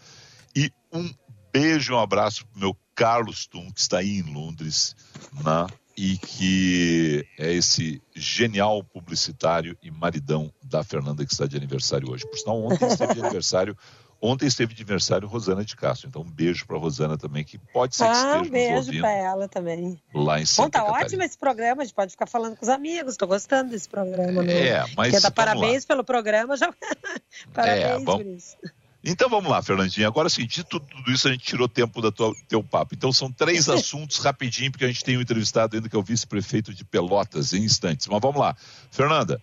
E 0.54 0.70
um 0.92 1.10
beijo, 1.54 1.94
um 1.94 2.00
abraço 2.00 2.46
para 2.48 2.58
o 2.58 2.60
meu 2.60 2.78
Carlos 2.94 3.48
Tum, 3.48 3.72
que 3.72 3.80
está 3.80 4.00
aí 4.00 4.18
em 4.18 4.24
Londres, 4.34 4.94
né? 5.42 5.68
e 5.96 6.18
que 6.18 7.26
é 7.38 7.54
esse 7.54 8.02
genial 8.16 8.84
publicitário 8.84 9.78
e 9.82 9.90
maridão 9.92 10.52
da 10.64 10.84
Fernanda 10.84 11.26
que 11.26 11.32
está 11.32 11.46
de 11.46 11.56
aniversário 11.56 12.10
hoje. 12.12 12.26
Por 12.28 12.38
sinal, 12.38 12.62
ontem 12.62 12.88
esteve 12.88 13.14
de 13.14 13.20
aniversário. 13.24 13.78
Ontem 14.22 14.48
esteve 14.48 14.74
de 14.74 14.82
aniversário 14.82 15.28
Rosana 15.28 15.64
de 15.64 15.76
Castro. 15.78 16.10
Então, 16.10 16.22
um 16.22 16.30
beijo 16.30 16.66
para 16.68 16.78
Rosana 16.78 17.18
também, 17.18 17.44
que 17.44 17.58
pode 17.58 17.96
ser 17.96 18.04
que 18.04 18.10
Ah, 18.10 18.14
esteja 18.42 18.44
um 18.44 18.50
beijo 18.50 19.00
pra 19.00 19.12
ela 19.12 19.48
também. 19.48 20.02
lá 20.14 20.38
em 20.38 20.42
Bom, 20.42 20.46
Santa 20.46 20.70
tá 20.72 20.80
Catarina. 20.86 21.06
ótimo 21.06 21.24
esse 21.24 21.38
programa, 21.38 21.82
a 21.82 21.86
gente 21.86 21.94
pode 21.96 22.12
ficar 22.12 22.26
falando 22.26 22.58
com 22.58 22.64
os 22.64 22.70
amigos, 22.70 23.16
tô 23.16 23.26
gostando 23.26 23.72
desse 23.72 23.88
programa. 23.88 24.44
né? 24.44 24.68
É, 24.68 24.86
mas 24.98 25.12
Quer 25.14 25.22
dar 25.22 25.32
parabéns 25.32 25.86
pelo 25.86 26.04
programa, 26.04 26.58
já... 26.58 26.70
parabéns 27.54 27.84
É, 27.86 27.94
vamos- 28.00 28.16
por 28.24 28.26
isso. 28.26 28.58
Então 29.02 29.30
vamos 29.30 29.50
lá, 29.50 29.62
Fernandinha. 29.62 30.08
Agora, 30.08 30.28
assim, 30.28 30.46
de 30.46 30.62
tudo, 30.66 30.86
tudo 30.86 31.10
isso 31.10 31.26
a 31.26 31.32
gente 31.32 31.46
tirou 31.46 31.70
tempo 31.70 32.02
do 32.02 32.12
teu 32.50 32.62
papo. 32.62 32.94
Então 32.94 33.14
são 33.14 33.32
três 33.32 33.70
assuntos 33.70 34.18
rapidinho, 34.20 34.70
porque 34.70 34.84
a 34.84 34.90
gente 34.90 35.06
tem 35.06 35.18
um 35.18 35.22
entrevistado 35.22 35.78
ainda 35.78 35.88
que 35.88 35.96
é 35.96 36.00
o 36.00 36.04
vice-prefeito 36.04 36.74
de 36.74 36.84
Pelotas 36.84 37.54
em 37.54 37.64
instantes. 37.64 38.08
Mas 38.08 38.20
vamos 38.20 38.42
lá. 38.42 38.54
Fernanda, 38.92 39.42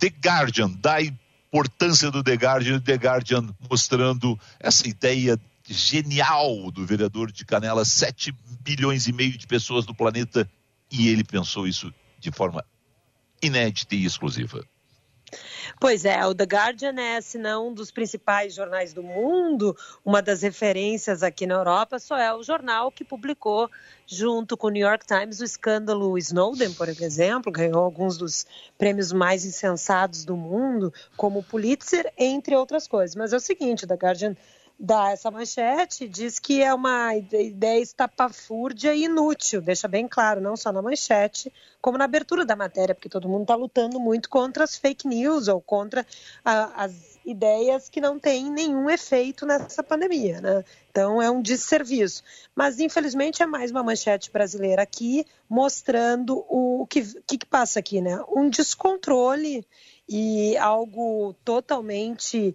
The 0.00 0.08
Guardian, 0.08 0.70
da 0.70 0.96
importância 1.48 2.10
do 2.10 2.22
The 2.22 2.34
Guardian, 2.34 2.80
The 2.80 2.94
Guardian 2.94 3.54
mostrando 3.70 4.38
essa 4.58 4.88
ideia 4.88 5.38
genial 5.68 6.70
do 6.70 6.86
vereador 6.86 7.32
de 7.32 7.44
Canela, 7.44 7.84
7 7.84 8.32
bilhões 8.60 9.06
e 9.06 9.12
meio 9.12 9.36
de 9.36 9.46
pessoas 9.46 9.86
no 9.86 9.94
planeta, 9.94 10.48
e 10.90 11.08
ele 11.08 11.24
pensou 11.24 11.66
isso 11.66 11.92
de 12.18 12.30
forma 12.30 12.64
inédita 13.42 13.94
e 13.94 14.04
exclusiva. 14.04 14.64
Pois 15.80 16.04
é, 16.04 16.24
o 16.26 16.34
The 16.34 16.44
Guardian 16.44 17.00
é, 17.00 17.20
se 17.20 17.38
não 17.38 17.68
um 17.68 17.74
dos 17.74 17.90
principais 17.90 18.54
jornais 18.54 18.92
do 18.92 19.02
mundo, 19.02 19.76
uma 20.04 20.22
das 20.22 20.42
referências 20.42 21.22
aqui 21.22 21.46
na 21.46 21.54
Europa, 21.54 21.98
só 21.98 22.16
é 22.16 22.32
o 22.34 22.42
jornal 22.42 22.90
que 22.90 23.04
publicou, 23.04 23.70
junto 24.06 24.56
com 24.56 24.68
o 24.68 24.70
New 24.70 24.86
York 24.86 25.06
Times, 25.06 25.40
o 25.40 25.44
escândalo 25.44 26.16
Snowden, 26.18 26.72
por 26.74 26.88
exemplo, 26.88 27.52
ganhou 27.52 27.82
alguns 27.82 28.16
dos 28.16 28.46
prêmios 28.78 29.12
mais 29.12 29.44
insensados 29.44 30.24
do 30.24 30.36
mundo, 30.36 30.92
como 31.16 31.40
o 31.40 31.42
Pulitzer, 31.42 32.12
entre 32.16 32.54
outras 32.56 32.86
coisas. 32.86 33.16
Mas 33.16 33.32
é 33.32 33.36
o 33.36 33.40
seguinte, 33.40 33.84
o 33.84 33.88
The 33.88 33.94
Guardian 33.94 34.36
dá 34.78 35.10
essa 35.10 35.30
manchete, 35.30 36.06
diz 36.06 36.38
que 36.38 36.62
é 36.62 36.72
uma 36.72 37.14
ideia 37.16 37.80
estapafúrdia 37.80 38.94
e 38.94 39.04
inútil, 39.04 39.62
deixa 39.62 39.88
bem 39.88 40.06
claro, 40.06 40.40
não 40.40 40.56
só 40.56 40.70
na 40.70 40.82
manchete, 40.82 41.52
como 41.80 41.96
na 41.96 42.04
abertura 42.04 42.44
da 42.44 42.54
matéria, 42.54 42.94
porque 42.94 43.08
todo 43.08 43.28
mundo 43.28 43.42
está 43.42 43.54
lutando 43.54 43.98
muito 43.98 44.28
contra 44.28 44.64
as 44.64 44.76
fake 44.76 45.08
news 45.08 45.48
ou 45.48 45.60
contra 45.60 46.06
a, 46.44 46.84
as 46.84 47.18
ideias 47.24 47.88
que 47.88 48.00
não 48.00 48.18
têm 48.18 48.50
nenhum 48.50 48.90
efeito 48.90 49.46
nessa 49.46 49.82
pandemia, 49.82 50.40
né? 50.40 50.64
Então 50.90 51.20
é 51.20 51.30
um 51.30 51.40
desserviço. 51.40 52.22
Mas 52.54 52.78
infelizmente 52.78 53.42
é 53.42 53.46
mais 53.46 53.70
uma 53.70 53.82
manchete 53.82 54.30
brasileira 54.30 54.82
aqui 54.82 55.26
mostrando 55.48 56.44
o 56.48 56.86
que, 56.88 57.02
que, 57.26 57.38
que 57.38 57.46
passa 57.46 57.78
aqui, 57.78 58.00
né? 58.00 58.22
Um 58.28 58.48
descontrole 58.48 59.66
e 60.08 60.56
algo 60.58 61.34
totalmente 61.44 62.54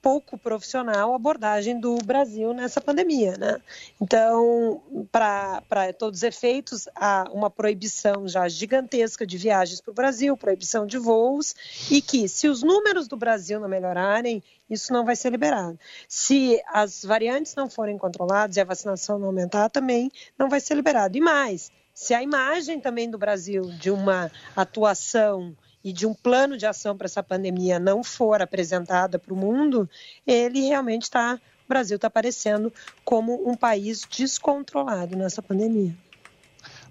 pouco 0.00 0.38
profissional 0.38 1.12
a 1.12 1.16
abordagem 1.16 1.78
do 1.78 1.96
Brasil 1.98 2.52
nessa 2.54 2.80
pandemia, 2.80 3.36
né? 3.36 3.60
Então, 4.00 4.82
para 5.10 5.92
todos 5.98 6.20
os 6.20 6.22
efeitos, 6.22 6.88
há 6.94 7.28
uma 7.32 7.50
proibição 7.50 8.26
já 8.28 8.48
gigantesca 8.48 9.26
de 9.26 9.36
viagens 9.36 9.80
para 9.80 9.90
o 9.90 9.94
Brasil, 9.94 10.36
proibição 10.36 10.86
de 10.86 10.98
voos, 10.98 11.54
e 11.90 12.00
que 12.00 12.28
se 12.28 12.48
os 12.48 12.62
números 12.62 13.08
do 13.08 13.16
Brasil 13.16 13.60
não 13.60 13.68
melhorarem, 13.68 14.42
isso 14.70 14.92
não 14.92 15.04
vai 15.04 15.16
ser 15.16 15.30
liberado. 15.30 15.78
Se 16.08 16.62
as 16.68 17.04
variantes 17.04 17.54
não 17.54 17.68
forem 17.68 17.98
controladas 17.98 18.56
e 18.56 18.60
a 18.60 18.64
vacinação 18.64 19.18
não 19.18 19.26
aumentar, 19.26 19.68
também 19.68 20.10
não 20.38 20.48
vai 20.48 20.60
ser 20.60 20.74
liberado. 20.74 21.16
E 21.16 21.20
mais, 21.20 21.70
se 21.92 22.14
a 22.14 22.22
imagem 22.22 22.80
também 22.80 23.10
do 23.10 23.18
Brasil 23.18 23.62
de 23.72 23.90
uma 23.90 24.30
atuação 24.54 25.56
e 25.88 25.92
de 25.92 26.06
um 26.06 26.12
plano 26.12 26.58
de 26.58 26.66
ação 26.66 26.94
para 26.94 27.06
essa 27.06 27.22
pandemia 27.22 27.78
não 27.78 28.04
for 28.04 28.42
apresentada 28.42 29.18
para 29.18 29.32
o 29.32 29.36
mundo, 29.36 29.88
ele 30.26 30.60
realmente 30.60 31.04
está, 31.04 31.40
o 31.64 31.68
Brasil 31.68 31.96
está 31.96 32.08
aparecendo 32.08 32.70
como 33.02 33.48
um 33.50 33.56
país 33.56 34.06
descontrolado 34.06 35.16
nessa 35.16 35.40
pandemia. 35.40 35.96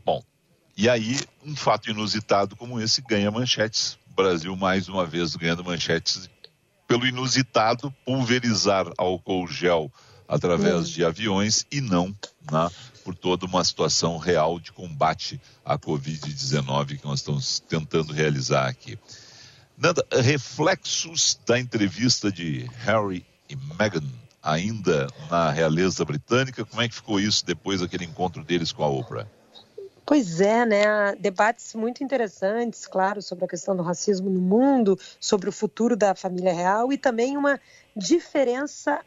Bom, 0.03 0.23
e 0.75 0.89
aí 0.89 1.19
um 1.45 1.55
fato 1.55 1.91
inusitado 1.91 2.55
como 2.55 2.81
esse 2.81 2.99
ganha 3.03 3.29
manchetes. 3.29 3.99
O 4.09 4.15
Brasil 4.15 4.55
mais 4.55 4.89
uma 4.89 5.05
vez 5.05 5.35
ganhando 5.35 5.63
manchetes 5.63 6.27
pelo 6.87 7.05
inusitado 7.05 7.93
pulverizar 8.03 8.91
álcool 8.97 9.47
gel 9.47 9.91
através 10.27 10.89
Hum. 10.89 10.91
de 10.91 11.05
aviões 11.05 11.65
e 11.71 11.81
não 11.81 12.07
né, 12.51 12.69
por 13.03 13.15
toda 13.15 13.45
uma 13.45 13.63
situação 13.63 14.17
real 14.17 14.59
de 14.59 14.71
combate 14.71 15.39
à 15.63 15.77
Covid-19 15.77 16.99
que 16.99 17.05
nós 17.05 17.19
estamos 17.19 17.59
tentando 17.59 18.13
realizar 18.13 18.67
aqui. 18.67 18.97
Nanda, 19.77 20.05
reflexos 20.11 21.39
da 21.45 21.59
entrevista 21.59 22.31
de 22.31 22.69
Harry 22.83 23.25
e 23.49 23.55
Meghan 23.55 24.03
ainda 24.41 25.07
na 25.29 25.51
realeza 25.51 26.03
britânica, 26.05 26.65
como 26.65 26.81
é 26.81 26.87
que 26.87 26.95
ficou 26.95 27.19
isso 27.19 27.45
depois 27.45 27.81
daquele 27.81 28.05
encontro 28.05 28.43
deles 28.43 28.71
com 28.71 28.83
a 28.83 28.87
Oprah? 28.87 29.27
Pois 30.05 30.39
é, 30.39 30.65
né? 30.65 31.15
Debates 31.19 31.73
muito 31.75 32.01
interessantes, 32.01 32.87
claro, 32.87 33.21
sobre 33.21 33.43
a 33.43 33.47
questão 33.47 33.75
do 33.75 33.83
racismo 33.83 34.29
no 34.29 34.39
mundo, 34.39 34.97
sobre 35.19 35.49
o 35.49 35.51
futuro 35.51 35.97
da 35.97 36.15
família 36.15 36.53
real 36.53 36.93
e 36.93 36.97
também 36.97 37.35
uma 37.35 37.59
diferença 37.93 39.01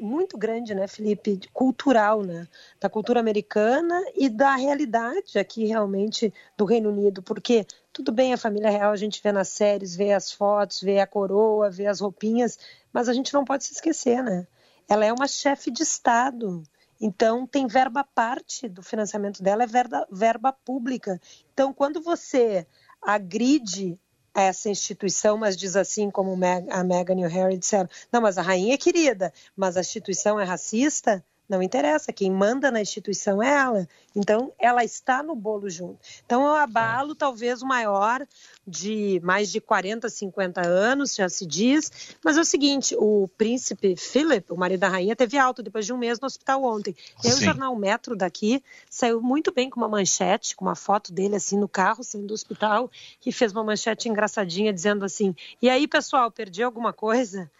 muito 0.00 0.36
grande, 0.36 0.74
né, 0.74 0.86
Felipe, 0.86 1.40
cultural, 1.52 2.22
né, 2.22 2.46
da 2.80 2.88
cultura 2.88 3.20
americana 3.20 4.00
e 4.14 4.28
da 4.28 4.54
realidade 4.56 5.38
aqui 5.38 5.64
realmente 5.64 6.32
do 6.56 6.64
Reino 6.64 6.90
Unido, 6.90 7.22
porque 7.22 7.66
tudo 7.92 8.10
bem 8.10 8.32
a 8.32 8.38
família 8.38 8.70
real 8.70 8.92
a 8.92 8.96
gente 8.96 9.22
vê 9.22 9.30
nas 9.32 9.48
séries, 9.48 9.94
vê 9.94 10.12
as 10.12 10.32
fotos, 10.32 10.80
vê 10.80 10.98
a 11.00 11.06
coroa, 11.06 11.70
vê 11.70 11.86
as 11.86 12.00
roupinhas, 12.00 12.58
mas 12.92 13.08
a 13.08 13.12
gente 13.12 13.32
não 13.34 13.44
pode 13.44 13.64
se 13.64 13.72
esquecer, 13.74 14.22
né? 14.22 14.46
Ela 14.88 15.04
é 15.04 15.12
uma 15.12 15.28
chefe 15.28 15.70
de 15.70 15.82
Estado. 15.82 16.62
Então, 17.00 17.46
tem 17.46 17.66
verba 17.66 18.04
parte 18.04 18.68
do 18.68 18.82
financiamento 18.82 19.42
dela, 19.42 19.64
é 19.64 19.66
verba, 19.66 20.06
verba 20.10 20.52
pública. 20.52 21.20
Então, 21.52 21.72
quando 21.72 22.00
você 22.00 22.66
agride 23.00 23.98
essa 24.34 24.68
instituição, 24.68 25.36
mas 25.36 25.56
diz 25.56 25.76
assim 25.76 26.10
como 26.10 26.32
a 26.70 26.84
Meghan 26.84 27.20
e 27.20 27.26
o 27.26 27.28
Harry 27.28 27.58
disseram, 27.58 27.88
não, 28.10 28.20
mas 28.20 28.38
a 28.38 28.42
rainha 28.42 28.74
é 28.74 28.78
querida, 28.78 29.32
mas 29.56 29.76
a 29.76 29.80
instituição 29.80 30.40
é 30.40 30.44
racista, 30.44 31.24
Não 31.52 31.62
interessa, 31.62 32.14
quem 32.14 32.30
manda 32.30 32.70
na 32.70 32.80
instituição 32.80 33.42
é 33.42 33.52
ela. 33.52 33.88
Então, 34.16 34.54
ela 34.58 34.82
está 34.82 35.22
no 35.22 35.34
bolo 35.34 35.68
junto. 35.68 35.98
Então, 36.24 36.46
é 36.48 36.52
um 36.52 36.54
abalo 36.54 37.14
talvez 37.14 37.60
o 37.60 37.66
maior 37.66 38.26
de 38.66 39.20
mais 39.22 39.52
de 39.52 39.60
40, 39.60 40.08
50 40.08 40.66
anos, 40.66 41.14
já 41.14 41.28
se 41.28 41.44
diz. 41.44 42.16
Mas 42.24 42.38
é 42.38 42.40
o 42.40 42.44
seguinte, 42.44 42.96
o 42.98 43.28
príncipe 43.36 43.94
Philip, 43.96 44.50
o 44.50 44.56
marido 44.56 44.80
da 44.80 44.88
rainha, 44.88 45.14
teve 45.14 45.36
alta 45.36 45.62
depois 45.62 45.84
de 45.84 45.92
um 45.92 45.98
mês 45.98 46.18
no 46.18 46.26
hospital 46.26 46.64
ontem. 46.64 46.96
E 47.22 47.28
aí 47.28 47.34
o 47.34 47.42
jornal 47.42 47.76
Metro 47.76 48.16
daqui 48.16 48.64
saiu 48.88 49.20
muito 49.20 49.52
bem 49.52 49.68
com 49.68 49.78
uma 49.78 49.88
manchete, 49.88 50.56
com 50.56 50.64
uma 50.64 50.74
foto 50.74 51.12
dele 51.12 51.36
assim 51.36 51.58
no 51.58 51.68
carro, 51.68 52.02
saindo 52.02 52.28
do 52.28 52.34
hospital, 52.34 52.90
e 53.26 53.30
fez 53.30 53.52
uma 53.52 53.62
manchete 53.62 54.08
engraçadinha 54.08 54.72
dizendo 54.72 55.04
assim, 55.04 55.36
e 55.60 55.68
aí 55.68 55.86
pessoal, 55.86 56.30
perdi 56.30 56.62
alguma 56.62 56.94
coisa? 56.94 57.50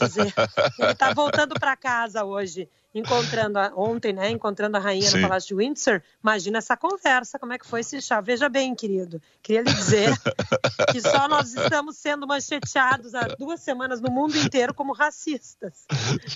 Dizer, 0.00 0.32
ele 0.78 0.92
está 0.92 1.12
voltando 1.12 1.54
para 1.60 1.76
casa 1.76 2.24
hoje 2.24 2.68
encontrando 2.94 3.58
a, 3.58 3.72
ontem, 3.76 4.12
né, 4.12 4.30
encontrando 4.30 4.76
a 4.76 4.80
rainha 4.80 5.08
Sim. 5.08 5.18
no 5.18 5.28
Palácio 5.28 5.48
de 5.48 5.54
Windsor. 5.54 6.02
Imagina 6.22 6.58
essa 6.58 6.76
conversa, 6.76 7.38
como 7.38 7.52
é 7.52 7.58
que 7.58 7.66
foi 7.66 7.80
esse 7.80 8.00
chá. 8.02 8.20
Veja 8.20 8.48
bem, 8.48 8.74
querido, 8.74 9.20
queria 9.42 9.62
lhe 9.62 9.72
dizer 9.72 10.12
que 10.90 11.00
só 11.00 11.28
nós 11.28 11.54
estamos 11.54 11.96
sendo 11.96 12.26
mancheteados 12.26 13.14
há 13.14 13.28
duas 13.38 13.60
semanas 13.60 14.00
no 14.00 14.10
mundo 14.10 14.36
inteiro 14.36 14.74
como 14.74 14.92
racistas. 14.92 15.84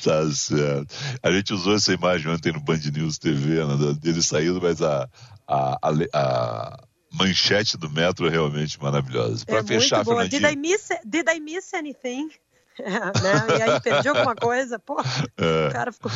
Tá 0.02 0.30
certo. 0.30 0.94
A 1.22 1.30
gente 1.30 1.52
usou 1.52 1.74
essa 1.74 1.92
imagem 1.92 2.30
ontem 2.30 2.52
no 2.52 2.60
Band 2.60 2.80
News 2.92 3.18
TV, 3.18 3.64
né, 3.64 3.94
dele 4.00 4.22
saindo, 4.22 4.60
mas 4.60 4.80
a, 4.80 5.08
a, 5.46 5.78
a, 5.82 5.90
a 6.12 6.84
manchete 7.12 7.76
do 7.76 7.88
metro 7.90 8.26
é 8.26 8.30
realmente 8.30 8.80
maravilhosa. 8.80 9.44
Para 9.46 9.58
é 9.58 9.64
fechar, 9.64 9.96
muito 9.98 10.10
boa. 10.10 10.28
Did 10.28 10.44
I, 10.44 10.56
miss, 10.56 10.88
did 11.04 11.28
I 11.28 11.40
miss 11.40 11.72
anything? 11.74 12.28
né? 12.82 13.58
E 13.58 13.62
aí 13.62 13.80
perdi 13.80 14.08
alguma 14.08 14.34
coisa, 14.34 14.78
pô, 14.78 15.00
é. 15.36 15.68
o 15.68 15.72
cara 15.72 15.92
ficou. 15.92 16.10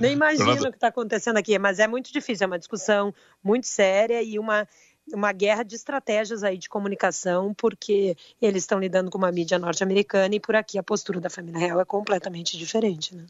Nem 0.00 0.12
imagina 0.12 0.44
Fernando... 0.46 0.66
o 0.66 0.70
que 0.70 0.76
está 0.76 0.88
acontecendo 0.88 1.36
aqui, 1.36 1.58
mas 1.58 1.78
é 1.78 1.86
muito 1.86 2.12
difícil, 2.12 2.44
é 2.44 2.46
uma 2.46 2.58
discussão 2.58 3.14
muito 3.42 3.66
séria 3.66 4.22
e 4.22 4.38
uma 4.38 4.66
uma 5.12 5.32
guerra 5.32 5.62
de 5.62 5.74
estratégias 5.74 6.44
aí 6.44 6.56
de 6.56 6.68
comunicação, 6.68 7.52
porque 7.54 8.16
eles 8.40 8.62
estão 8.62 8.78
lidando 8.78 9.10
com 9.10 9.18
uma 9.18 9.32
mídia 9.32 9.58
norte-americana 9.58 10.34
e 10.34 10.40
por 10.40 10.54
aqui 10.54 10.78
a 10.78 10.82
postura 10.82 11.20
da 11.20 11.28
família 11.28 11.58
real 11.58 11.80
é 11.80 11.84
completamente 11.84 12.56
diferente, 12.56 13.14
né? 13.14 13.26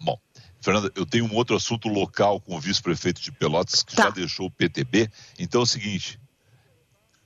Bom, 0.00 0.18
Fernanda, 0.60 0.90
eu 0.96 1.06
tenho 1.06 1.26
um 1.26 1.34
outro 1.34 1.54
assunto 1.54 1.88
local 1.88 2.40
com 2.40 2.56
o 2.56 2.60
vice-prefeito 2.60 3.20
de 3.20 3.30
Pelotas 3.30 3.82
que 3.82 3.94
tá. 3.94 4.04
já 4.04 4.10
deixou 4.10 4.46
o 4.46 4.50
PTB. 4.50 5.08
Então 5.38 5.60
é 5.60 5.64
o 5.64 5.66
seguinte, 5.66 6.18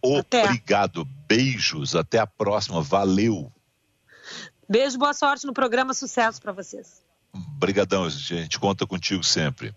obrigado, 0.03 1.03
até. 1.03 1.11
beijos, 1.27 1.95
até 1.95 2.19
a 2.19 2.27
próxima, 2.27 2.83
valeu. 2.83 3.51
Beijo, 4.69 4.99
boa 4.99 5.15
sorte 5.15 5.47
no 5.47 5.53
programa, 5.53 5.95
sucesso 5.95 6.41
para 6.43 6.53
vocês. 6.53 7.05
Obrigadão, 7.33 8.05
a 8.05 8.09
gente 8.09 8.59
conta 8.59 8.87
contigo 8.87 9.23
sempre. 9.23 9.73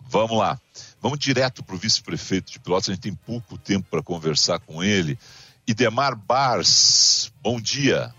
Vamos 0.00 0.36
lá. 0.36 0.58
Vamos 1.00 1.18
direto 1.18 1.62
para 1.62 1.74
o 1.74 1.78
vice-prefeito 1.78 2.52
de 2.52 2.58
Pilotos, 2.58 2.88
a 2.88 2.92
gente 2.92 3.02
tem 3.02 3.14
pouco 3.14 3.56
tempo 3.56 3.86
para 3.90 4.02
conversar 4.02 4.58
com 4.58 4.82
ele. 4.82 5.18
Idemar 5.66 6.16
Bars, 6.16 7.32
bom 7.42 7.60
dia. 7.60 8.12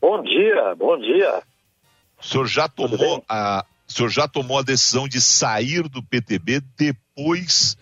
Bom 0.00 0.22
dia, 0.22 0.74
bom 0.76 0.98
dia. 0.98 1.42
O 2.20 2.24
senhor 2.24 2.46
já 2.46 2.68
tomou 2.68 3.22
a, 3.28 3.64
o 3.86 3.92
senhor 3.92 4.08
já 4.08 4.26
tomou 4.26 4.58
a 4.58 4.62
decisão 4.62 5.06
de 5.06 5.20
sair 5.20 5.88
do 5.88 6.02
PTB 6.02 6.62
depois 6.76 7.76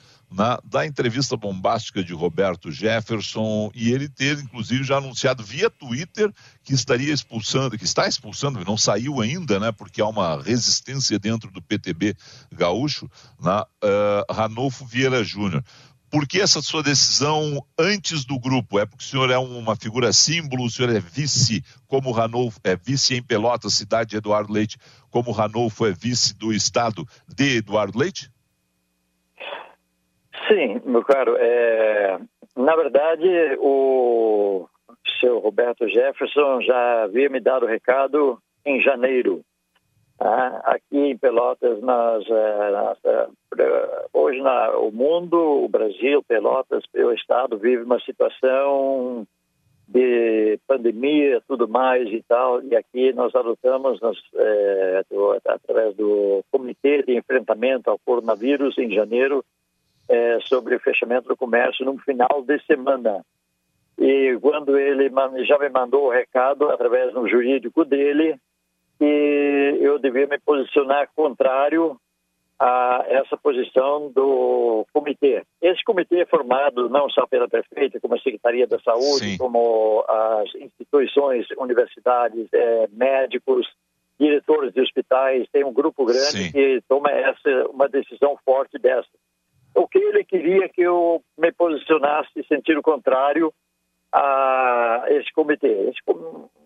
da 0.64 0.86
entrevista 0.86 1.36
bombástica 1.36 2.02
de 2.02 2.14
Roberto 2.14 2.70
Jefferson 2.70 3.70
e 3.74 3.92
ele 3.92 4.08
ter, 4.08 4.38
inclusive, 4.38 4.82
já 4.82 4.96
anunciado 4.96 5.44
via 5.44 5.68
Twitter 5.68 6.32
que 6.62 6.72
estaria 6.72 7.12
expulsando, 7.12 7.76
que 7.76 7.84
está 7.84 8.06
expulsando, 8.06 8.64
não 8.64 8.76
saiu 8.76 9.20
ainda, 9.20 9.60
né, 9.60 9.70
porque 9.70 10.00
há 10.00 10.06
uma 10.06 10.42
resistência 10.42 11.18
dentro 11.18 11.50
do 11.50 11.60
PTB 11.60 12.16
gaúcho, 12.50 13.10
na 13.40 13.62
uh, 13.62 14.32
Ranolfo 14.32 14.86
Vieira 14.86 15.22
Júnior. 15.22 15.62
Por 16.10 16.26
que 16.26 16.40
essa 16.40 16.60
sua 16.60 16.82
decisão 16.82 17.64
antes 17.78 18.24
do 18.26 18.38
grupo? 18.38 18.78
É 18.78 18.84
porque 18.84 19.02
o 19.02 19.06
senhor 19.06 19.30
é 19.30 19.38
uma 19.38 19.74
figura 19.74 20.12
símbolo, 20.12 20.64
o 20.64 20.70
senhor 20.70 20.94
é 20.94 21.00
vice, 21.00 21.64
como 21.86 22.12
Ranolfo, 22.12 22.60
é 22.62 22.76
vice 22.76 23.14
em 23.14 23.22
Pelotas, 23.22 23.74
cidade 23.74 24.10
de 24.10 24.16
Eduardo 24.16 24.52
Leite, 24.52 24.76
como 25.10 25.32
Ranolfo 25.32 25.86
é 25.86 25.92
vice 25.92 26.34
do 26.34 26.52
estado 26.52 27.06
de 27.26 27.56
Eduardo 27.56 27.98
Leite? 27.98 28.30
Sim, 30.52 30.82
meu 30.84 31.02
caro. 31.02 31.34
É, 31.38 32.18
na 32.54 32.76
verdade, 32.76 33.26
o 33.58 34.68
seu 35.18 35.38
Roberto 35.38 35.88
Jefferson 35.88 36.60
já 36.60 37.04
havia 37.04 37.30
me 37.30 37.40
dado 37.40 37.64
o 37.64 37.68
recado 37.68 38.38
em 38.66 38.78
janeiro. 38.78 39.40
Tá? 40.18 40.60
Aqui 40.64 40.98
em 40.98 41.16
Pelotas, 41.16 41.80
nós, 41.80 42.24
é, 42.28 43.28
hoje 44.12 44.42
na, 44.42 44.76
o 44.76 44.92
mundo, 44.92 45.38
o 45.38 45.68
Brasil, 45.70 46.22
Pelotas, 46.22 46.84
o 46.94 47.12
Estado 47.12 47.56
vive 47.56 47.82
uma 47.82 47.98
situação 48.00 49.26
de 49.88 50.58
pandemia, 50.66 51.42
tudo 51.48 51.66
mais 51.66 52.08
e 52.08 52.22
tal, 52.28 52.62
e 52.62 52.76
aqui 52.76 53.12
nós 53.14 53.34
adotamos, 53.34 54.00
nós, 54.00 54.18
é, 54.36 55.02
do, 55.10 55.32
através 55.46 55.96
do 55.96 56.44
Comitê 56.50 57.02
de 57.02 57.16
Enfrentamento 57.16 57.90
ao 57.90 57.98
Coronavírus, 57.98 58.76
em 58.78 58.90
janeiro, 58.92 59.42
é, 60.08 60.38
sobre 60.46 60.74
o 60.74 60.80
fechamento 60.80 61.28
do 61.28 61.36
comércio 61.36 61.84
no 61.84 61.98
final 61.98 62.42
de 62.46 62.58
semana. 62.66 63.24
E 63.98 64.36
quando 64.40 64.78
ele 64.78 65.10
já 65.44 65.58
me 65.58 65.68
mandou 65.68 66.06
o 66.06 66.10
recado 66.10 66.68
através 66.70 67.12
do 67.12 67.28
jurídico 67.28 67.84
dele, 67.84 68.36
que 68.98 69.78
eu 69.80 69.98
devia 69.98 70.26
me 70.26 70.38
posicionar 70.38 71.08
contrário 71.14 71.96
a 72.58 73.04
essa 73.08 73.36
posição 73.36 74.12
do 74.14 74.86
comitê. 74.92 75.42
Esse 75.60 75.82
comitê 75.82 76.20
é 76.20 76.26
formado 76.26 76.88
não 76.88 77.10
só 77.10 77.26
pela 77.26 77.48
prefeita, 77.48 77.98
como 77.98 78.14
a 78.14 78.20
Secretaria 78.20 78.68
da 78.68 78.78
Saúde, 78.78 79.32
Sim. 79.32 79.36
como 79.36 80.04
as 80.08 80.54
instituições, 80.54 81.46
universidades, 81.58 82.46
é, 82.52 82.88
médicos, 82.92 83.66
diretores 84.18 84.72
de 84.72 84.80
hospitais, 84.80 85.48
tem 85.52 85.64
um 85.64 85.72
grupo 85.72 86.04
grande 86.04 86.44
Sim. 86.44 86.52
que 86.52 86.80
toma 86.88 87.10
essa 87.10 87.68
uma 87.68 87.88
decisão 87.88 88.38
forte 88.44 88.78
dessa 88.78 89.08
o 89.74 89.88
que 89.88 89.98
ele 89.98 90.24
queria 90.24 90.68
que 90.68 90.82
eu 90.82 91.22
me 91.38 91.52
posicionasse 91.52 92.30
em 92.36 92.44
sentido 92.44 92.82
contrário 92.82 93.52
a 94.12 95.04
esse 95.08 95.32
comitê. 95.32 95.92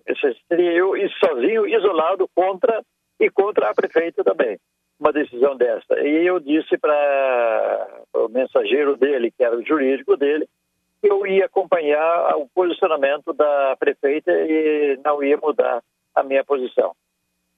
Esse, 0.06 0.36
seria 0.48 0.72
eu 0.72 0.94
sozinho, 1.24 1.66
isolado 1.66 2.28
contra 2.34 2.82
e 3.20 3.30
contra 3.30 3.70
a 3.70 3.74
prefeita 3.74 4.24
também. 4.24 4.58
Uma 4.98 5.12
decisão 5.12 5.56
dessa. 5.56 6.00
E 6.00 6.26
eu 6.26 6.40
disse 6.40 6.76
para 6.78 7.88
o 8.14 8.28
mensageiro 8.28 8.96
dele, 8.96 9.30
que 9.30 9.44
era 9.44 9.56
o 9.56 9.64
jurídico 9.64 10.16
dele, 10.16 10.48
que 11.00 11.10
eu 11.10 11.26
ia 11.26 11.44
acompanhar 11.44 12.36
o 12.36 12.48
posicionamento 12.48 13.32
da 13.32 13.76
prefeita 13.78 14.32
e 14.32 14.98
não 15.04 15.22
ia 15.22 15.36
mudar 15.36 15.82
a 16.14 16.22
minha 16.22 16.44
posição. 16.44 16.92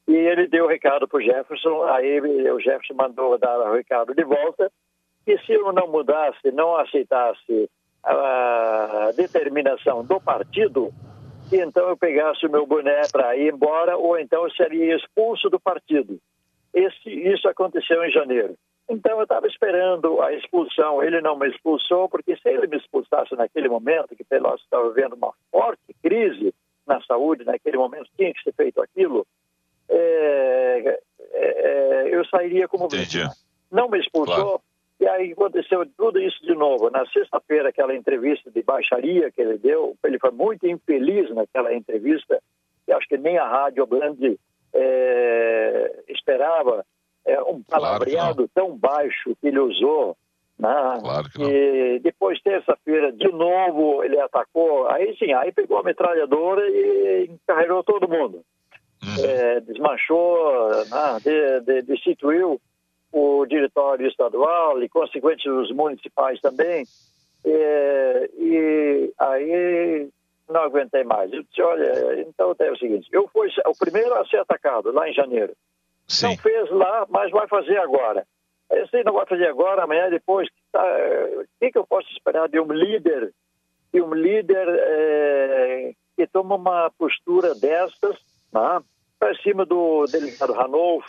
E 0.09 0.15
ele 0.15 0.49
deu 0.49 0.65
o 0.65 0.69
recado 0.69 1.07
para 1.07 1.19
o 1.19 1.23
Jefferson, 1.23 1.85
aí 1.85 2.21
o 2.51 2.59
Jefferson 2.59 2.95
mandou 2.95 3.39
dar 3.39 3.59
o 3.59 3.75
recado 3.75 4.15
de 4.15 4.25
volta, 4.25 4.71
que 5.29 5.45
se 5.45 5.53
eu 5.53 5.71
não 5.75 5.87
mudasse, 5.89 6.51
não 6.53 6.75
aceitasse 6.75 7.69
a 8.03 9.11
determinação 9.15 10.03
do 10.03 10.19
partido, 10.19 10.91
então 11.53 11.87
eu 11.87 11.99
pegasse 11.99 12.47
o 12.47 12.51
meu 12.51 12.67
boné 12.67 13.03
para 13.13 13.37
ir 13.37 13.53
embora 13.53 13.99
ou 13.99 14.19
então 14.19 14.45
eu 14.45 14.51
seria 14.53 14.97
expulso 14.97 15.51
do 15.51 15.61
partido. 15.61 16.19
Esse, 16.73 17.11
isso 17.11 17.47
aconteceu 17.47 18.03
em 18.05 18.11
janeiro. 18.11 18.55
Então 18.89 19.19
eu 19.19 19.25
estava 19.25 19.47
esperando 19.47 20.23
a 20.23 20.33
expulsão. 20.33 21.03
Ele 21.03 21.21
não 21.21 21.39
me 21.39 21.47
expulsou, 21.51 22.09
porque 22.09 22.35
se 22.37 22.49
ele 22.49 22.67
me 22.67 22.79
expulsasse 22.79 23.35
naquele 23.37 23.69
momento, 23.69 24.17
que 24.17 24.25
Pelotas 24.25 24.63
estava 24.63 24.89
vivendo 24.89 25.13
uma 25.13 25.35
forte 25.53 25.95
crise 26.03 26.55
na 26.87 27.03
saúde, 27.03 27.45
naquele 27.45 27.77
momento 27.77 28.09
tinha 28.17 28.33
que 28.33 28.43
ser 28.43 28.55
feito 28.55 28.81
aquilo, 28.81 29.27
é, 29.91 30.99
é, 31.35 32.09
eu 32.11 32.25
sairia 32.25 32.67
como 32.67 32.87
Entendi. 32.87 33.29
Não 33.71 33.91
me 33.91 34.01
expulsou, 34.01 34.35
claro. 34.35 34.63
E 35.01 35.07
aí 35.07 35.33
aconteceu 35.33 35.87
tudo 35.97 36.21
isso 36.21 36.45
de 36.45 36.55
novo. 36.55 36.91
Na 36.91 37.07
sexta-feira, 37.07 37.69
aquela 37.69 37.95
entrevista 37.95 38.51
de 38.51 38.63
baixaria 38.63 39.31
que 39.31 39.41
ele 39.41 39.57
deu, 39.57 39.97
ele 40.05 40.19
foi 40.19 40.33
muito 40.33 40.67
infeliz 40.67 41.33
naquela 41.35 41.73
entrevista, 41.73 42.43
e 42.87 42.93
acho 42.93 43.07
que 43.07 43.17
nem 43.17 43.39
a 43.39 43.47
Rádio 43.47 43.87
Band 43.87 44.17
é, 44.75 46.03
esperava 46.09 46.85
é, 47.25 47.41
um 47.43 47.63
palavreado 47.63 48.49
claro 48.49 48.51
tão 48.55 48.77
baixo 48.77 49.37
que 49.41 49.49
ele 49.49 49.61
usou. 49.61 50.17
Né? 50.59 50.99
Claro 51.01 51.31
que 51.31 51.39
não. 51.39 51.49
E 51.49 52.01
depois, 52.01 52.41
terça-feira, 52.43 53.13
de 53.13 53.31
novo, 53.31 54.03
ele 54.03 54.19
atacou. 54.19 54.89
Aí 54.89 55.17
sim, 55.17 55.33
aí 55.33 55.53
pegou 55.53 55.79
a 55.79 55.85
metralhadora 55.85 56.69
e 56.69 57.31
encarregou 57.31 57.85
todo 57.85 58.09
mundo. 58.09 58.43
Uhum. 59.01 59.25
É, 59.25 59.61
desmanchou, 59.61 60.71
né? 60.71 61.21
de, 61.23 61.61
de, 61.61 61.83
destituiu 61.83 62.61
o 63.13 63.47
diretório 63.47 64.07
estadual 64.07 64.83
e, 64.83 64.89
consequentemente, 64.89 65.49
os 65.49 65.73
municipais 65.73 66.41
também. 66.41 66.85
É, 67.45 68.31
e 68.37 69.13
aí 69.19 70.09
não 70.49 70.63
aguentei 70.63 71.05
mais. 71.05 71.33
Eu 71.33 71.43
disse, 71.43 71.63
olha, 71.63 72.21
então 72.23 72.55
é 72.59 72.71
o 72.71 72.79
seguinte, 72.79 73.09
eu 73.13 73.29
fui 73.29 73.49
o 73.67 73.79
primeiro 73.79 74.15
a 74.15 74.25
ser 74.27 74.39
atacado 74.39 74.91
lá 74.93 75.09
em 75.09 75.13
janeiro. 75.13 75.55
Sim. 76.07 76.29
Não 76.29 76.37
fez 76.39 76.71
lá, 76.71 77.07
mas 77.09 77.31
vai 77.31 77.47
fazer 77.47 77.79
agora. 77.79 78.27
Esse 78.71 79.03
não 79.03 79.15
vai 79.15 79.27
fazer 79.27 79.47
agora, 79.47 79.85
amanhã, 79.85 80.11
depois. 80.11 80.49
Tá, 80.73 80.83
o 80.83 81.45
que, 81.61 81.71
que 81.71 81.79
eu 81.79 81.87
posso 81.87 82.09
esperar 82.11 82.49
de 82.49 82.61
um 82.61 82.71
líder, 82.71 83.33
de 83.93 84.03
um 84.03 84.13
líder 84.13 84.67
é, 84.69 85.93
que 86.17 86.27
toma 86.27 86.57
uma 86.57 86.91
postura 86.99 87.55
dessas, 87.55 88.17
né, 88.53 88.83
para 89.19 89.35
cima 89.37 89.65
do 89.65 90.05
delegado 90.07 90.53
Ranolfo, 90.53 91.07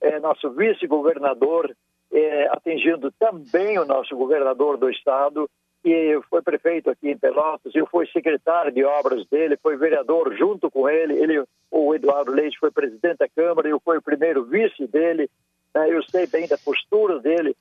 é, 0.00 0.18
nosso 0.20 0.50
vice-governador, 0.50 1.74
é, 2.12 2.48
atingindo 2.48 3.12
também 3.12 3.78
o 3.78 3.84
nosso 3.84 4.16
governador 4.16 4.76
do 4.76 4.90
estado, 4.90 5.48
que 5.82 6.20
foi 6.28 6.42
prefeito 6.42 6.90
aqui 6.90 7.10
em 7.10 7.18
Pelotas, 7.18 7.74
eu 7.74 7.86
fui 7.86 8.06
secretário 8.06 8.70
de 8.70 8.84
obras 8.84 9.26
dele, 9.28 9.56
foi 9.62 9.76
vereador 9.76 10.34
junto 10.36 10.70
com 10.70 10.88
ele, 10.88 11.14
ele 11.14 11.42
o 11.70 11.94
Eduardo 11.94 12.32
Leite 12.32 12.58
foi 12.58 12.70
presidente 12.70 13.18
da 13.18 13.28
Câmara, 13.28 13.68
eu 13.68 13.80
fui 13.80 13.96
o 13.96 14.02
primeiro 14.02 14.44
vice 14.44 14.86
dele, 14.86 15.30
né, 15.74 15.88
eu 15.88 16.02
sei 16.02 16.26
bem 16.26 16.46
da 16.46 16.58
postura 16.58 17.18
dele. 17.20 17.56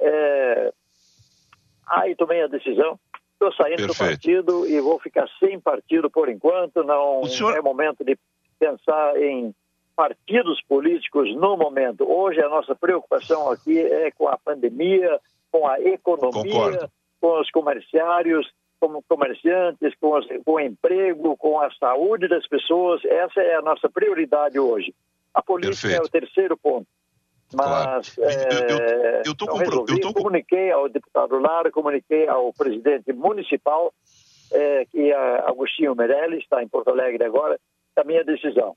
É... 0.00 0.72
Aí 1.86 2.14
tomei 2.14 2.42
a 2.42 2.46
decisão, 2.46 2.98
estou 3.32 3.52
saindo 3.54 3.78
Perfeito. 3.78 3.94
do 3.94 3.98
partido 3.98 4.66
e 4.66 4.80
vou 4.80 5.00
ficar 5.00 5.28
sem 5.40 5.58
partido 5.58 6.08
por 6.08 6.28
enquanto, 6.28 6.84
não 6.84 7.24
senhor... 7.24 7.56
é 7.56 7.60
momento 7.60 8.04
de 8.04 8.16
pensar 8.58 9.20
em 9.20 9.54
partidos 9.96 10.60
políticos 10.68 11.34
no 11.36 11.56
momento. 11.56 12.04
Hoje 12.10 12.40
a 12.40 12.48
nossa 12.48 12.74
preocupação 12.74 13.50
aqui 13.50 13.78
é 13.78 14.10
com 14.10 14.28
a 14.28 14.36
pandemia, 14.36 15.20
com 15.50 15.66
a 15.66 15.80
economia, 15.80 16.52
Concordo 16.52 16.90
com 17.24 17.40
os 17.40 17.50
comerciários, 17.50 18.46
como 18.78 19.02
comerciantes, 19.08 19.94
com, 19.98 20.18
os, 20.18 20.26
com 20.44 20.52
o 20.52 20.60
emprego, 20.60 21.34
com 21.38 21.58
a 21.58 21.70
saúde 21.80 22.28
das 22.28 22.46
pessoas. 22.46 23.02
Essa 23.02 23.40
é 23.40 23.54
a 23.54 23.62
nossa 23.62 23.88
prioridade 23.88 24.58
hoje. 24.58 24.94
A 25.32 25.42
política 25.42 25.88
Perfeito. 25.88 26.02
é 26.02 26.04
o 26.04 26.08
terceiro 26.10 26.56
ponto. 26.58 26.86
Mas 27.54 28.14
claro. 28.14 28.30
é, 28.30 28.72
eu, 28.72 29.22
eu, 29.24 29.34
tô 29.34 29.56
resolvi, 29.56 30.00
eu 30.02 30.12
comuniquei 30.12 30.70
ao 30.70 30.86
deputado 30.88 31.38
Lara, 31.38 31.70
comuniquei 31.70 32.28
ao 32.28 32.52
presidente 32.52 33.10
municipal, 33.14 33.94
é, 34.52 34.84
que 34.84 35.10
é 35.10 35.16
Agostinho 35.48 35.94
Meirelles, 35.94 36.42
está 36.42 36.62
em 36.62 36.68
Porto 36.68 36.90
Alegre 36.90 37.24
agora, 37.24 37.58
a 37.96 38.04
minha 38.04 38.22
decisão. 38.22 38.76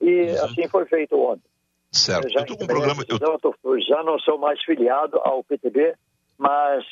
E 0.00 0.22
uhum. 0.22 0.44
assim 0.44 0.68
foi 0.68 0.86
feito 0.86 1.18
ontem. 1.18 1.48
Certo. 1.92 2.26
Eu, 2.26 2.30
já 2.30 2.40
eu 2.40 2.46
tô 2.46 2.56
com 2.56 2.64
um 2.64 2.66
programa. 2.66 3.04
Eu... 3.08 3.38
Tô, 3.38 3.80
já 3.80 4.02
não 4.02 4.18
sou 4.18 4.38
mais 4.38 4.62
filiado 4.62 5.18
ao 5.18 5.44
PTB, 5.44 5.94
mas 6.36 6.84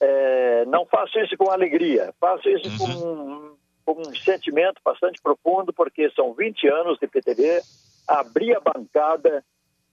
é, 0.00 0.64
não 0.66 0.86
faço 0.86 1.18
isso 1.20 1.36
com 1.36 1.50
alegria, 1.50 2.14
faço 2.20 2.48
isso 2.48 2.68
uhum. 2.84 3.56
com, 3.84 3.94
com, 3.94 4.00
um 4.02 4.14
sentimento 4.14 4.80
bastante 4.84 5.20
profundo, 5.20 5.72
porque 5.72 6.10
são 6.10 6.34
20 6.34 6.68
anos 6.68 6.98
de 6.98 7.06
PTB, 7.06 7.60
abri 8.06 8.54
a 8.54 8.60
bancada 8.60 9.42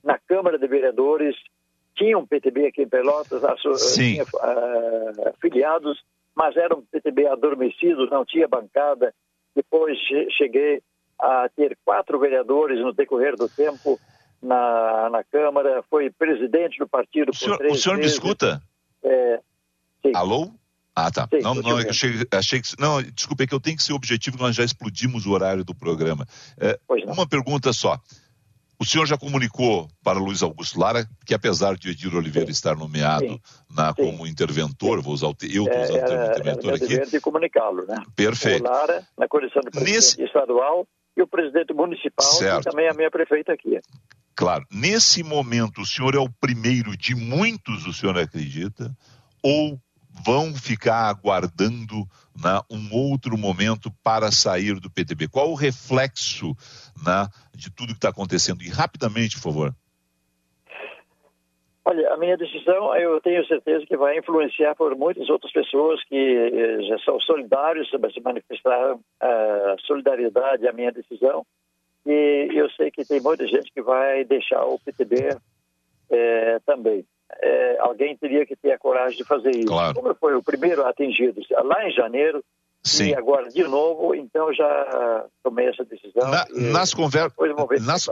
na 0.03 0.19
Câmara 0.19 0.59
de 0.59 0.67
Vereadores, 0.67 1.35
tinha 1.95 2.17
um 2.17 2.27
PTB 2.27 2.67
aqui 2.67 2.83
em 2.83 2.89
Pelotas, 2.89 3.41
tinha 3.95 4.23
uh, 4.23 5.33
filiados, 5.41 6.03
mas 6.35 6.55
era 6.57 6.75
um 6.75 6.81
PTB 6.81 7.27
adormecido, 7.27 8.05
não 8.07 8.25
tinha 8.25 8.47
bancada. 8.47 9.13
Depois 9.55 9.97
cheguei 10.37 10.83
a 11.19 11.49
ter 11.55 11.77
quatro 11.83 12.19
vereadores 12.19 12.79
no 12.79 12.93
decorrer 12.93 13.35
do 13.35 13.47
tempo 13.47 13.99
na, 14.41 15.09
na 15.09 15.23
Câmara, 15.23 15.83
foi 15.89 16.09
presidente 16.09 16.77
do 16.77 16.87
partido 16.87 17.31
o 17.31 17.35
senhor, 17.35 17.59
O 17.65 17.75
senhor 17.75 17.97
me 17.97 18.05
escuta? 18.05 18.61
É. 19.03 19.39
Alô? 20.13 20.51
Ah, 20.95 21.11
tá. 21.11 21.27
Sim, 21.29 21.41
não, 21.41 21.55
não, 21.55 21.79
eu 21.81 21.89
achei, 21.89 22.11
achei, 22.31 22.61
que. 22.61 22.69
Não, 22.79 23.01
desculpa, 23.01 23.43
é 23.43 23.47
que 23.47 23.53
eu 23.53 23.59
tenho 23.59 23.75
que 23.75 23.83
ser 23.83 23.91
objetivo, 23.91 24.37
nós 24.37 24.55
já 24.55 24.63
explodimos 24.63 25.25
o 25.25 25.31
horário 25.31 25.65
do 25.65 25.75
programa. 25.75 26.25
É, 26.57 26.79
uma 27.05 27.27
pergunta 27.27 27.73
só. 27.73 27.99
O 28.79 28.85
senhor 28.85 29.05
já 29.05 29.17
comunicou 29.17 29.87
para 30.03 30.19
Luiz 30.19 30.43
Augusto 30.43 30.79
Lara 30.79 31.07
que, 31.25 31.33
apesar 31.33 31.77
de 31.77 31.91
Edir 31.91 32.13
Oliveira 32.13 32.47
Sim. 32.47 32.51
estar 32.51 32.75
nomeado 32.75 33.25
Sim. 33.25 33.39
Na, 33.69 33.93
como 33.93 34.27
interventor, 34.27 35.01
vou 35.01 35.13
usar 35.13 35.27
o 35.27 35.35
eu 35.43 35.63
estou 35.63 35.81
usando 35.81 36.03
o 36.03 36.05
termo 36.05 36.23
é, 36.23 36.27
interventor 36.27 36.71
é, 36.71 36.75
aqui. 36.75 37.11
de 37.11 37.21
comunicá-lo, 37.21 37.85
né? 37.85 37.95
Perfeito. 38.15 38.65
O 38.65 38.69
Lara, 38.69 39.03
na 39.17 39.27
condição 39.27 39.61
do 39.61 39.71
presidente 39.71 39.95
Nesse... 39.95 40.23
estadual, 40.23 40.85
e 41.15 41.21
o 41.21 41.27
presidente 41.27 41.73
municipal, 41.73 42.25
certo. 42.25 42.67
e 42.67 42.71
também 42.71 42.89
a 42.89 42.93
minha 42.93 43.09
prefeita 43.09 43.53
aqui. 43.53 43.79
Claro. 44.35 44.65
Nesse 44.69 45.23
momento, 45.23 45.81
o 45.81 45.85
senhor 45.85 46.13
é 46.13 46.19
o 46.19 46.29
primeiro 46.29 46.95
de 46.97 47.15
muitos, 47.15 47.85
o 47.85 47.93
senhor 47.93 48.17
acredita? 48.17 48.95
Ou 49.41 49.79
vão 50.25 50.53
ficar 50.53 51.07
aguardando 51.09 52.07
né, 52.37 52.59
um 52.69 52.93
outro 52.93 53.37
momento 53.37 53.91
para 54.03 54.31
sair 54.31 54.79
do 54.79 54.89
PTB? 54.89 55.29
Qual 55.29 55.51
o 55.51 55.55
reflexo 55.55 56.55
né, 57.03 57.27
de 57.55 57.69
tudo 57.69 57.93
que 57.93 57.97
está 57.97 58.09
acontecendo? 58.09 58.61
E 58.61 58.69
rapidamente, 58.69 59.37
por 59.37 59.43
favor. 59.43 59.75
Olha, 61.85 62.13
a 62.13 62.17
minha 62.17 62.35
decisão, 62.35 62.95
eu 62.95 63.21
tenho 63.21 63.45
certeza 63.45 63.85
que 63.85 63.95
vai 63.95 64.17
influenciar 64.17 64.75
por 64.75 64.95
muitas 64.95 65.29
outras 65.29 65.51
pessoas 65.51 66.03
que 66.05 66.15
eh, 66.15 66.81
já 66.83 66.97
são 66.99 67.19
solidários, 67.19 67.89
se 67.89 68.21
manifestaram 68.21 68.99
a 69.21 69.75
solidariedade 69.85 70.67
à 70.67 70.73
minha 70.73 70.91
decisão. 70.91 71.45
E 72.05 72.49
eu 72.53 72.69
sei 72.71 72.89
que 72.89 73.05
tem 73.05 73.21
muita 73.21 73.45
gente 73.47 73.71
que 73.71 73.81
vai 73.81 74.23
deixar 74.23 74.63
o 74.65 74.79
PTB 74.79 75.37
eh, 76.09 76.59
também 76.65 77.05
é, 77.41 77.77
alguém 77.79 78.15
teria 78.17 78.45
que 78.45 78.55
ter 78.55 78.71
a 78.71 78.77
coragem 78.77 79.17
de 79.17 79.23
fazer 79.23 79.51
isso. 79.51 79.67
Claro. 79.67 79.95
Como 79.95 80.15
foi 80.15 80.35
o 80.35 80.43
primeiro 80.43 80.85
atingido 80.85 81.41
lá 81.63 81.87
em 81.87 81.91
janeiro, 81.91 82.43
Sim. 82.83 83.09
e 83.09 83.15
agora 83.15 83.49
de 83.49 83.63
novo, 83.63 84.13
então 84.13 84.53
já 84.53 85.25
tomei 85.43 85.67
essa 85.67 85.83
decisão. 85.83 86.29
Na, 86.29 86.45
nas, 86.51 86.93
conver... 86.93 87.31
nas... 87.81 88.09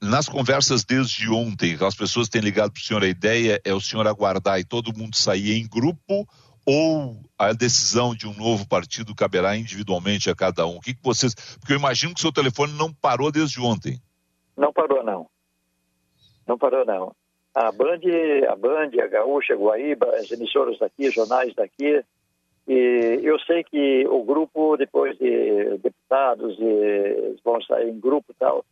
nas 0.00 0.28
conversas 0.28 0.84
desde 0.84 1.30
ontem, 1.30 1.76
as 1.80 1.94
pessoas 1.94 2.28
têm 2.28 2.40
ligado 2.40 2.72
para 2.72 2.80
o 2.80 2.82
senhor, 2.82 3.02
a 3.02 3.08
ideia 3.08 3.60
é 3.64 3.74
o 3.74 3.80
senhor 3.80 4.06
aguardar 4.06 4.58
e 4.58 4.64
todo 4.64 4.96
mundo 4.96 5.16
sair 5.16 5.52
em 5.52 5.68
grupo 5.68 6.26
ou 6.66 7.16
a 7.38 7.52
decisão 7.52 8.14
de 8.14 8.26
um 8.26 8.34
novo 8.34 8.68
partido 8.68 9.14
caberá 9.14 9.56
individualmente 9.56 10.28
a 10.28 10.36
cada 10.36 10.66
um? 10.66 10.76
O 10.76 10.80
que, 10.80 10.94
que 10.94 11.02
vocês. 11.02 11.34
Porque 11.58 11.72
eu 11.72 11.78
imagino 11.78 12.12
que 12.12 12.20
o 12.20 12.22
seu 12.22 12.32
telefone 12.32 12.72
não 12.74 12.92
parou 12.92 13.32
desde 13.32 13.60
ontem. 13.60 13.98
Não 14.56 14.72
parou, 14.72 15.02
não. 15.02 15.26
Não 16.46 16.58
parou, 16.58 16.84
não 16.84 17.14
a 17.58 17.72
Band, 17.72 18.00
a 18.48 18.54
Band, 18.54 18.90
a 19.02 19.06
Gaúcha, 19.08 19.54
a 19.54 19.56
Guaíba, 19.56 20.06
as 20.14 20.30
emissoras 20.30 20.78
daqui, 20.78 21.10
jornais 21.10 21.52
daqui. 21.54 22.04
E 22.68 23.20
eu 23.22 23.38
sei 23.40 23.64
que 23.64 24.06
o 24.06 24.22
grupo, 24.22 24.76
depois 24.76 25.18
de 25.18 25.78
deputados, 25.78 26.56
eles 26.60 27.40
vão 27.42 27.60
sair 27.62 27.88
em 27.88 27.98
grupo 27.98 28.30
e 28.30 28.34
tal, 28.34 28.64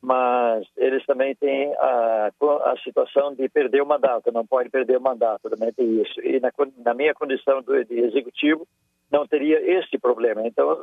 mas 0.00 0.66
eles 0.76 1.04
também 1.06 1.34
têm 1.34 1.74
a, 1.74 2.30
a 2.40 2.74
situação 2.82 3.34
de 3.34 3.48
perder 3.48 3.82
o 3.82 3.86
mandato, 3.86 4.32
não 4.32 4.46
pode 4.46 4.70
perder 4.70 4.98
o 4.98 5.02
mandato, 5.02 5.50
também 5.50 5.72
tem 5.72 6.00
isso. 6.00 6.20
E 6.20 6.40
na, 6.40 6.50
na 6.84 6.94
minha 6.94 7.14
condição 7.14 7.62
de, 7.62 7.84
de 7.84 7.98
executivo, 8.00 8.66
não 9.10 9.26
teria 9.26 9.58
esse 9.78 9.98
problema. 9.98 10.46
Então, 10.46 10.78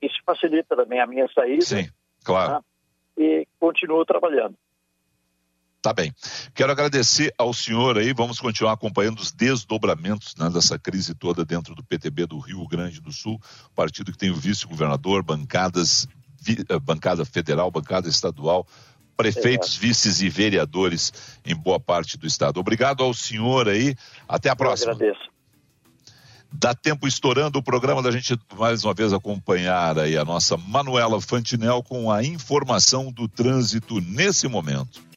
isso 0.00 0.16
facilita 0.24 0.76
também 0.76 1.00
a 1.00 1.06
minha 1.06 1.28
saída. 1.28 1.64
Sim, 1.64 1.88
claro. 2.24 2.52
Tá? 2.52 2.62
E 3.16 3.46
continuo 3.58 4.04
trabalhando. 4.04 4.54
Tá 5.80 5.92
bem. 5.92 6.12
Quero 6.54 6.72
agradecer 6.72 7.32
ao 7.38 7.54
senhor 7.54 7.98
aí. 7.98 8.12
Vamos 8.12 8.40
continuar 8.40 8.72
acompanhando 8.72 9.20
os 9.20 9.30
desdobramentos 9.30 10.34
né, 10.36 10.50
dessa 10.50 10.78
crise 10.78 11.14
toda 11.14 11.44
dentro 11.44 11.74
do 11.74 11.84
PTB 11.84 12.26
do 12.26 12.38
Rio 12.38 12.66
Grande 12.66 13.00
do 13.00 13.12
Sul, 13.12 13.40
partido 13.76 14.10
que 14.10 14.18
tem 14.18 14.30
o 14.30 14.34
vice-governador, 14.34 15.22
bancadas, 15.22 16.08
bancada 16.82 17.24
federal, 17.24 17.70
bancada 17.70 18.08
estadual, 18.08 18.66
prefeitos, 19.16 19.76
é. 19.76 19.80
vices 19.80 20.20
e 20.20 20.28
vereadores 20.28 21.12
em 21.44 21.54
boa 21.54 21.80
parte 21.80 22.16
do 22.16 22.26
estado. 22.26 22.58
Obrigado 22.60 23.02
ao 23.02 23.12
senhor 23.12 23.68
aí. 23.68 23.94
Até 24.28 24.48
a 24.48 24.56
próxima. 24.56 24.92
Eu 24.92 24.96
agradeço. 24.96 25.28
Dá 26.50 26.74
tempo 26.74 27.06
estourando 27.06 27.58
o 27.58 27.62
programa 27.62 28.02
da 28.02 28.10
gente 28.10 28.38
mais 28.56 28.82
uma 28.82 28.94
vez 28.94 29.12
acompanhar 29.12 29.98
aí 29.98 30.16
a 30.16 30.24
nossa 30.24 30.56
Manuela 30.56 31.20
Fantinel 31.20 31.82
com 31.82 32.10
a 32.10 32.24
informação 32.24 33.12
do 33.12 33.28
trânsito 33.28 34.00
nesse 34.00 34.48
momento 34.48 35.08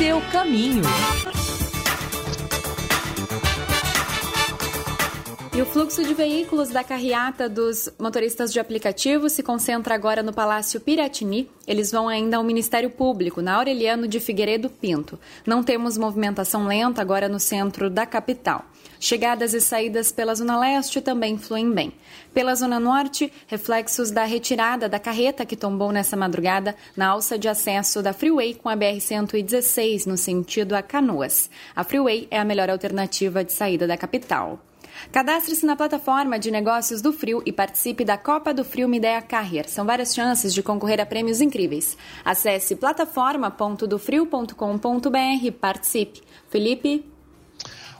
seu 0.00 0.18
caminho. 0.32 0.82
E 5.52 5.60
o 5.60 5.66
fluxo 5.66 6.04
de 6.04 6.14
veículos 6.14 6.68
da 6.68 6.84
carreata 6.84 7.48
dos 7.48 7.92
motoristas 7.98 8.52
de 8.52 8.60
aplicativo 8.60 9.28
se 9.28 9.42
concentra 9.42 9.96
agora 9.96 10.22
no 10.22 10.32
Palácio 10.32 10.80
Piratini. 10.80 11.50
Eles 11.66 11.90
vão 11.90 12.08
ainda 12.08 12.36
ao 12.36 12.44
Ministério 12.44 12.88
Público, 12.88 13.42
na 13.42 13.56
Aureliano 13.56 14.06
de 14.06 14.20
Figueiredo 14.20 14.70
Pinto. 14.70 15.18
Não 15.44 15.64
temos 15.64 15.98
movimentação 15.98 16.68
lenta 16.68 17.02
agora 17.02 17.28
no 17.28 17.40
centro 17.40 17.90
da 17.90 18.06
capital. 18.06 18.64
Chegadas 19.00 19.52
e 19.52 19.60
saídas 19.60 20.12
pela 20.12 20.36
Zona 20.36 20.56
Leste 20.56 21.00
também 21.00 21.36
fluem 21.36 21.72
bem. 21.72 21.92
Pela 22.32 22.54
Zona 22.54 22.78
Norte, 22.78 23.32
reflexos 23.48 24.12
da 24.12 24.22
retirada 24.22 24.88
da 24.88 25.00
carreta 25.00 25.44
que 25.44 25.56
tombou 25.56 25.90
nessa 25.90 26.16
madrugada 26.16 26.76
na 26.96 27.08
alça 27.08 27.36
de 27.36 27.48
acesso 27.48 28.00
da 28.00 28.12
Freeway 28.12 28.54
com 28.54 28.68
a 28.68 28.76
BR-116 28.76 30.06
no 30.06 30.16
sentido 30.16 30.74
a 30.74 30.82
Canoas. 30.82 31.50
A 31.74 31.82
Freeway 31.82 32.28
é 32.30 32.38
a 32.38 32.44
melhor 32.44 32.70
alternativa 32.70 33.42
de 33.42 33.52
saída 33.52 33.84
da 33.84 33.96
capital. 33.96 34.60
Cadastre-se 35.12 35.66
na 35.66 35.76
plataforma 35.76 36.38
de 36.38 36.50
negócios 36.50 37.02
do 37.02 37.12
Frio 37.12 37.42
e 37.44 37.52
participe 37.52 38.04
da 38.04 38.16
Copa 38.16 38.54
do 38.54 38.64
Frio 38.64 38.88
Midea 38.88 39.20
Carrier. 39.22 39.68
São 39.68 39.84
várias 39.84 40.14
chances 40.14 40.54
de 40.54 40.62
concorrer 40.62 41.00
a 41.00 41.06
prêmios 41.06 41.40
incríveis. 41.40 41.96
Acesse 42.24 42.76
plataforma.dofrio.com.br 42.76 45.44
e 45.44 45.50
participe. 45.50 46.22
Felipe? 46.48 47.04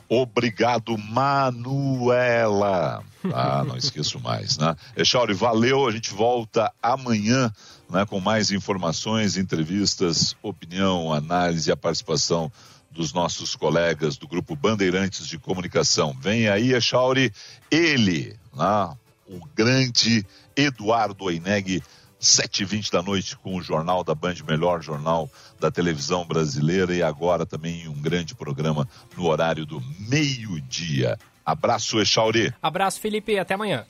Obrigado, 0.07 0.97
Manuela. 0.97 3.03
Ah, 3.33 3.63
não 3.65 3.77
esqueço 3.77 4.19
mais, 4.19 4.57
né? 4.57 4.75
Echauri, 4.97 5.33
valeu. 5.33 5.87
A 5.87 5.91
gente 5.91 6.13
volta 6.13 6.71
amanhã 6.81 7.51
né, 7.89 8.05
com 8.05 8.19
mais 8.19 8.51
informações, 8.51 9.37
entrevistas, 9.37 10.35
opinião, 10.41 11.13
análise 11.13 11.69
e 11.69 11.73
a 11.73 11.77
participação 11.77 12.51
dos 12.91 13.13
nossos 13.13 13.55
colegas 13.55 14.17
do 14.17 14.27
Grupo 14.27 14.55
Bandeirantes 14.55 15.27
de 15.27 15.39
Comunicação. 15.39 16.15
Vem 16.19 16.49
aí, 16.49 16.73
Echauri, 16.73 17.33
ele, 17.69 18.37
né, 18.53 18.95
o 19.27 19.39
grande 19.55 20.25
Eduardo 20.55 21.23
Oineg, 21.25 21.81
7h20 22.21 22.91
da 22.91 23.01
noite 23.01 23.35
com 23.35 23.55
o 23.55 23.61
Jornal 23.61 24.03
da 24.03 24.13
Band, 24.13 24.35
melhor 24.47 24.83
jornal 24.83 25.29
da 25.59 25.71
televisão 25.71 26.25
brasileira 26.25 26.93
e 26.93 27.01
agora 27.01 27.45
também 27.45 27.87
um 27.87 27.99
grande 27.99 28.35
programa 28.35 28.87
no 29.17 29.25
horário 29.25 29.65
do 29.65 29.81
meio-dia. 29.97 31.17
Abraço, 31.43 31.99
Echauri. 31.99 32.53
Abraço, 32.61 32.99
Felipe, 32.99 33.39
até 33.39 33.55
amanhã. 33.55 33.85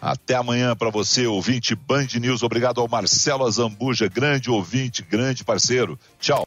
Até 0.00 0.34
amanhã 0.34 0.74
para 0.74 0.90
você, 0.90 1.26
ouvinte 1.26 1.74
Band 1.74 2.06
News. 2.20 2.42
Obrigado 2.42 2.80
ao 2.80 2.88
Marcelo 2.88 3.46
Azambuja, 3.46 4.08
grande 4.08 4.50
ouvinte, 4.50 5.02
grande 5.02 5.44
parceiro. 5.44 5.98
Tchau. 6.18 6.46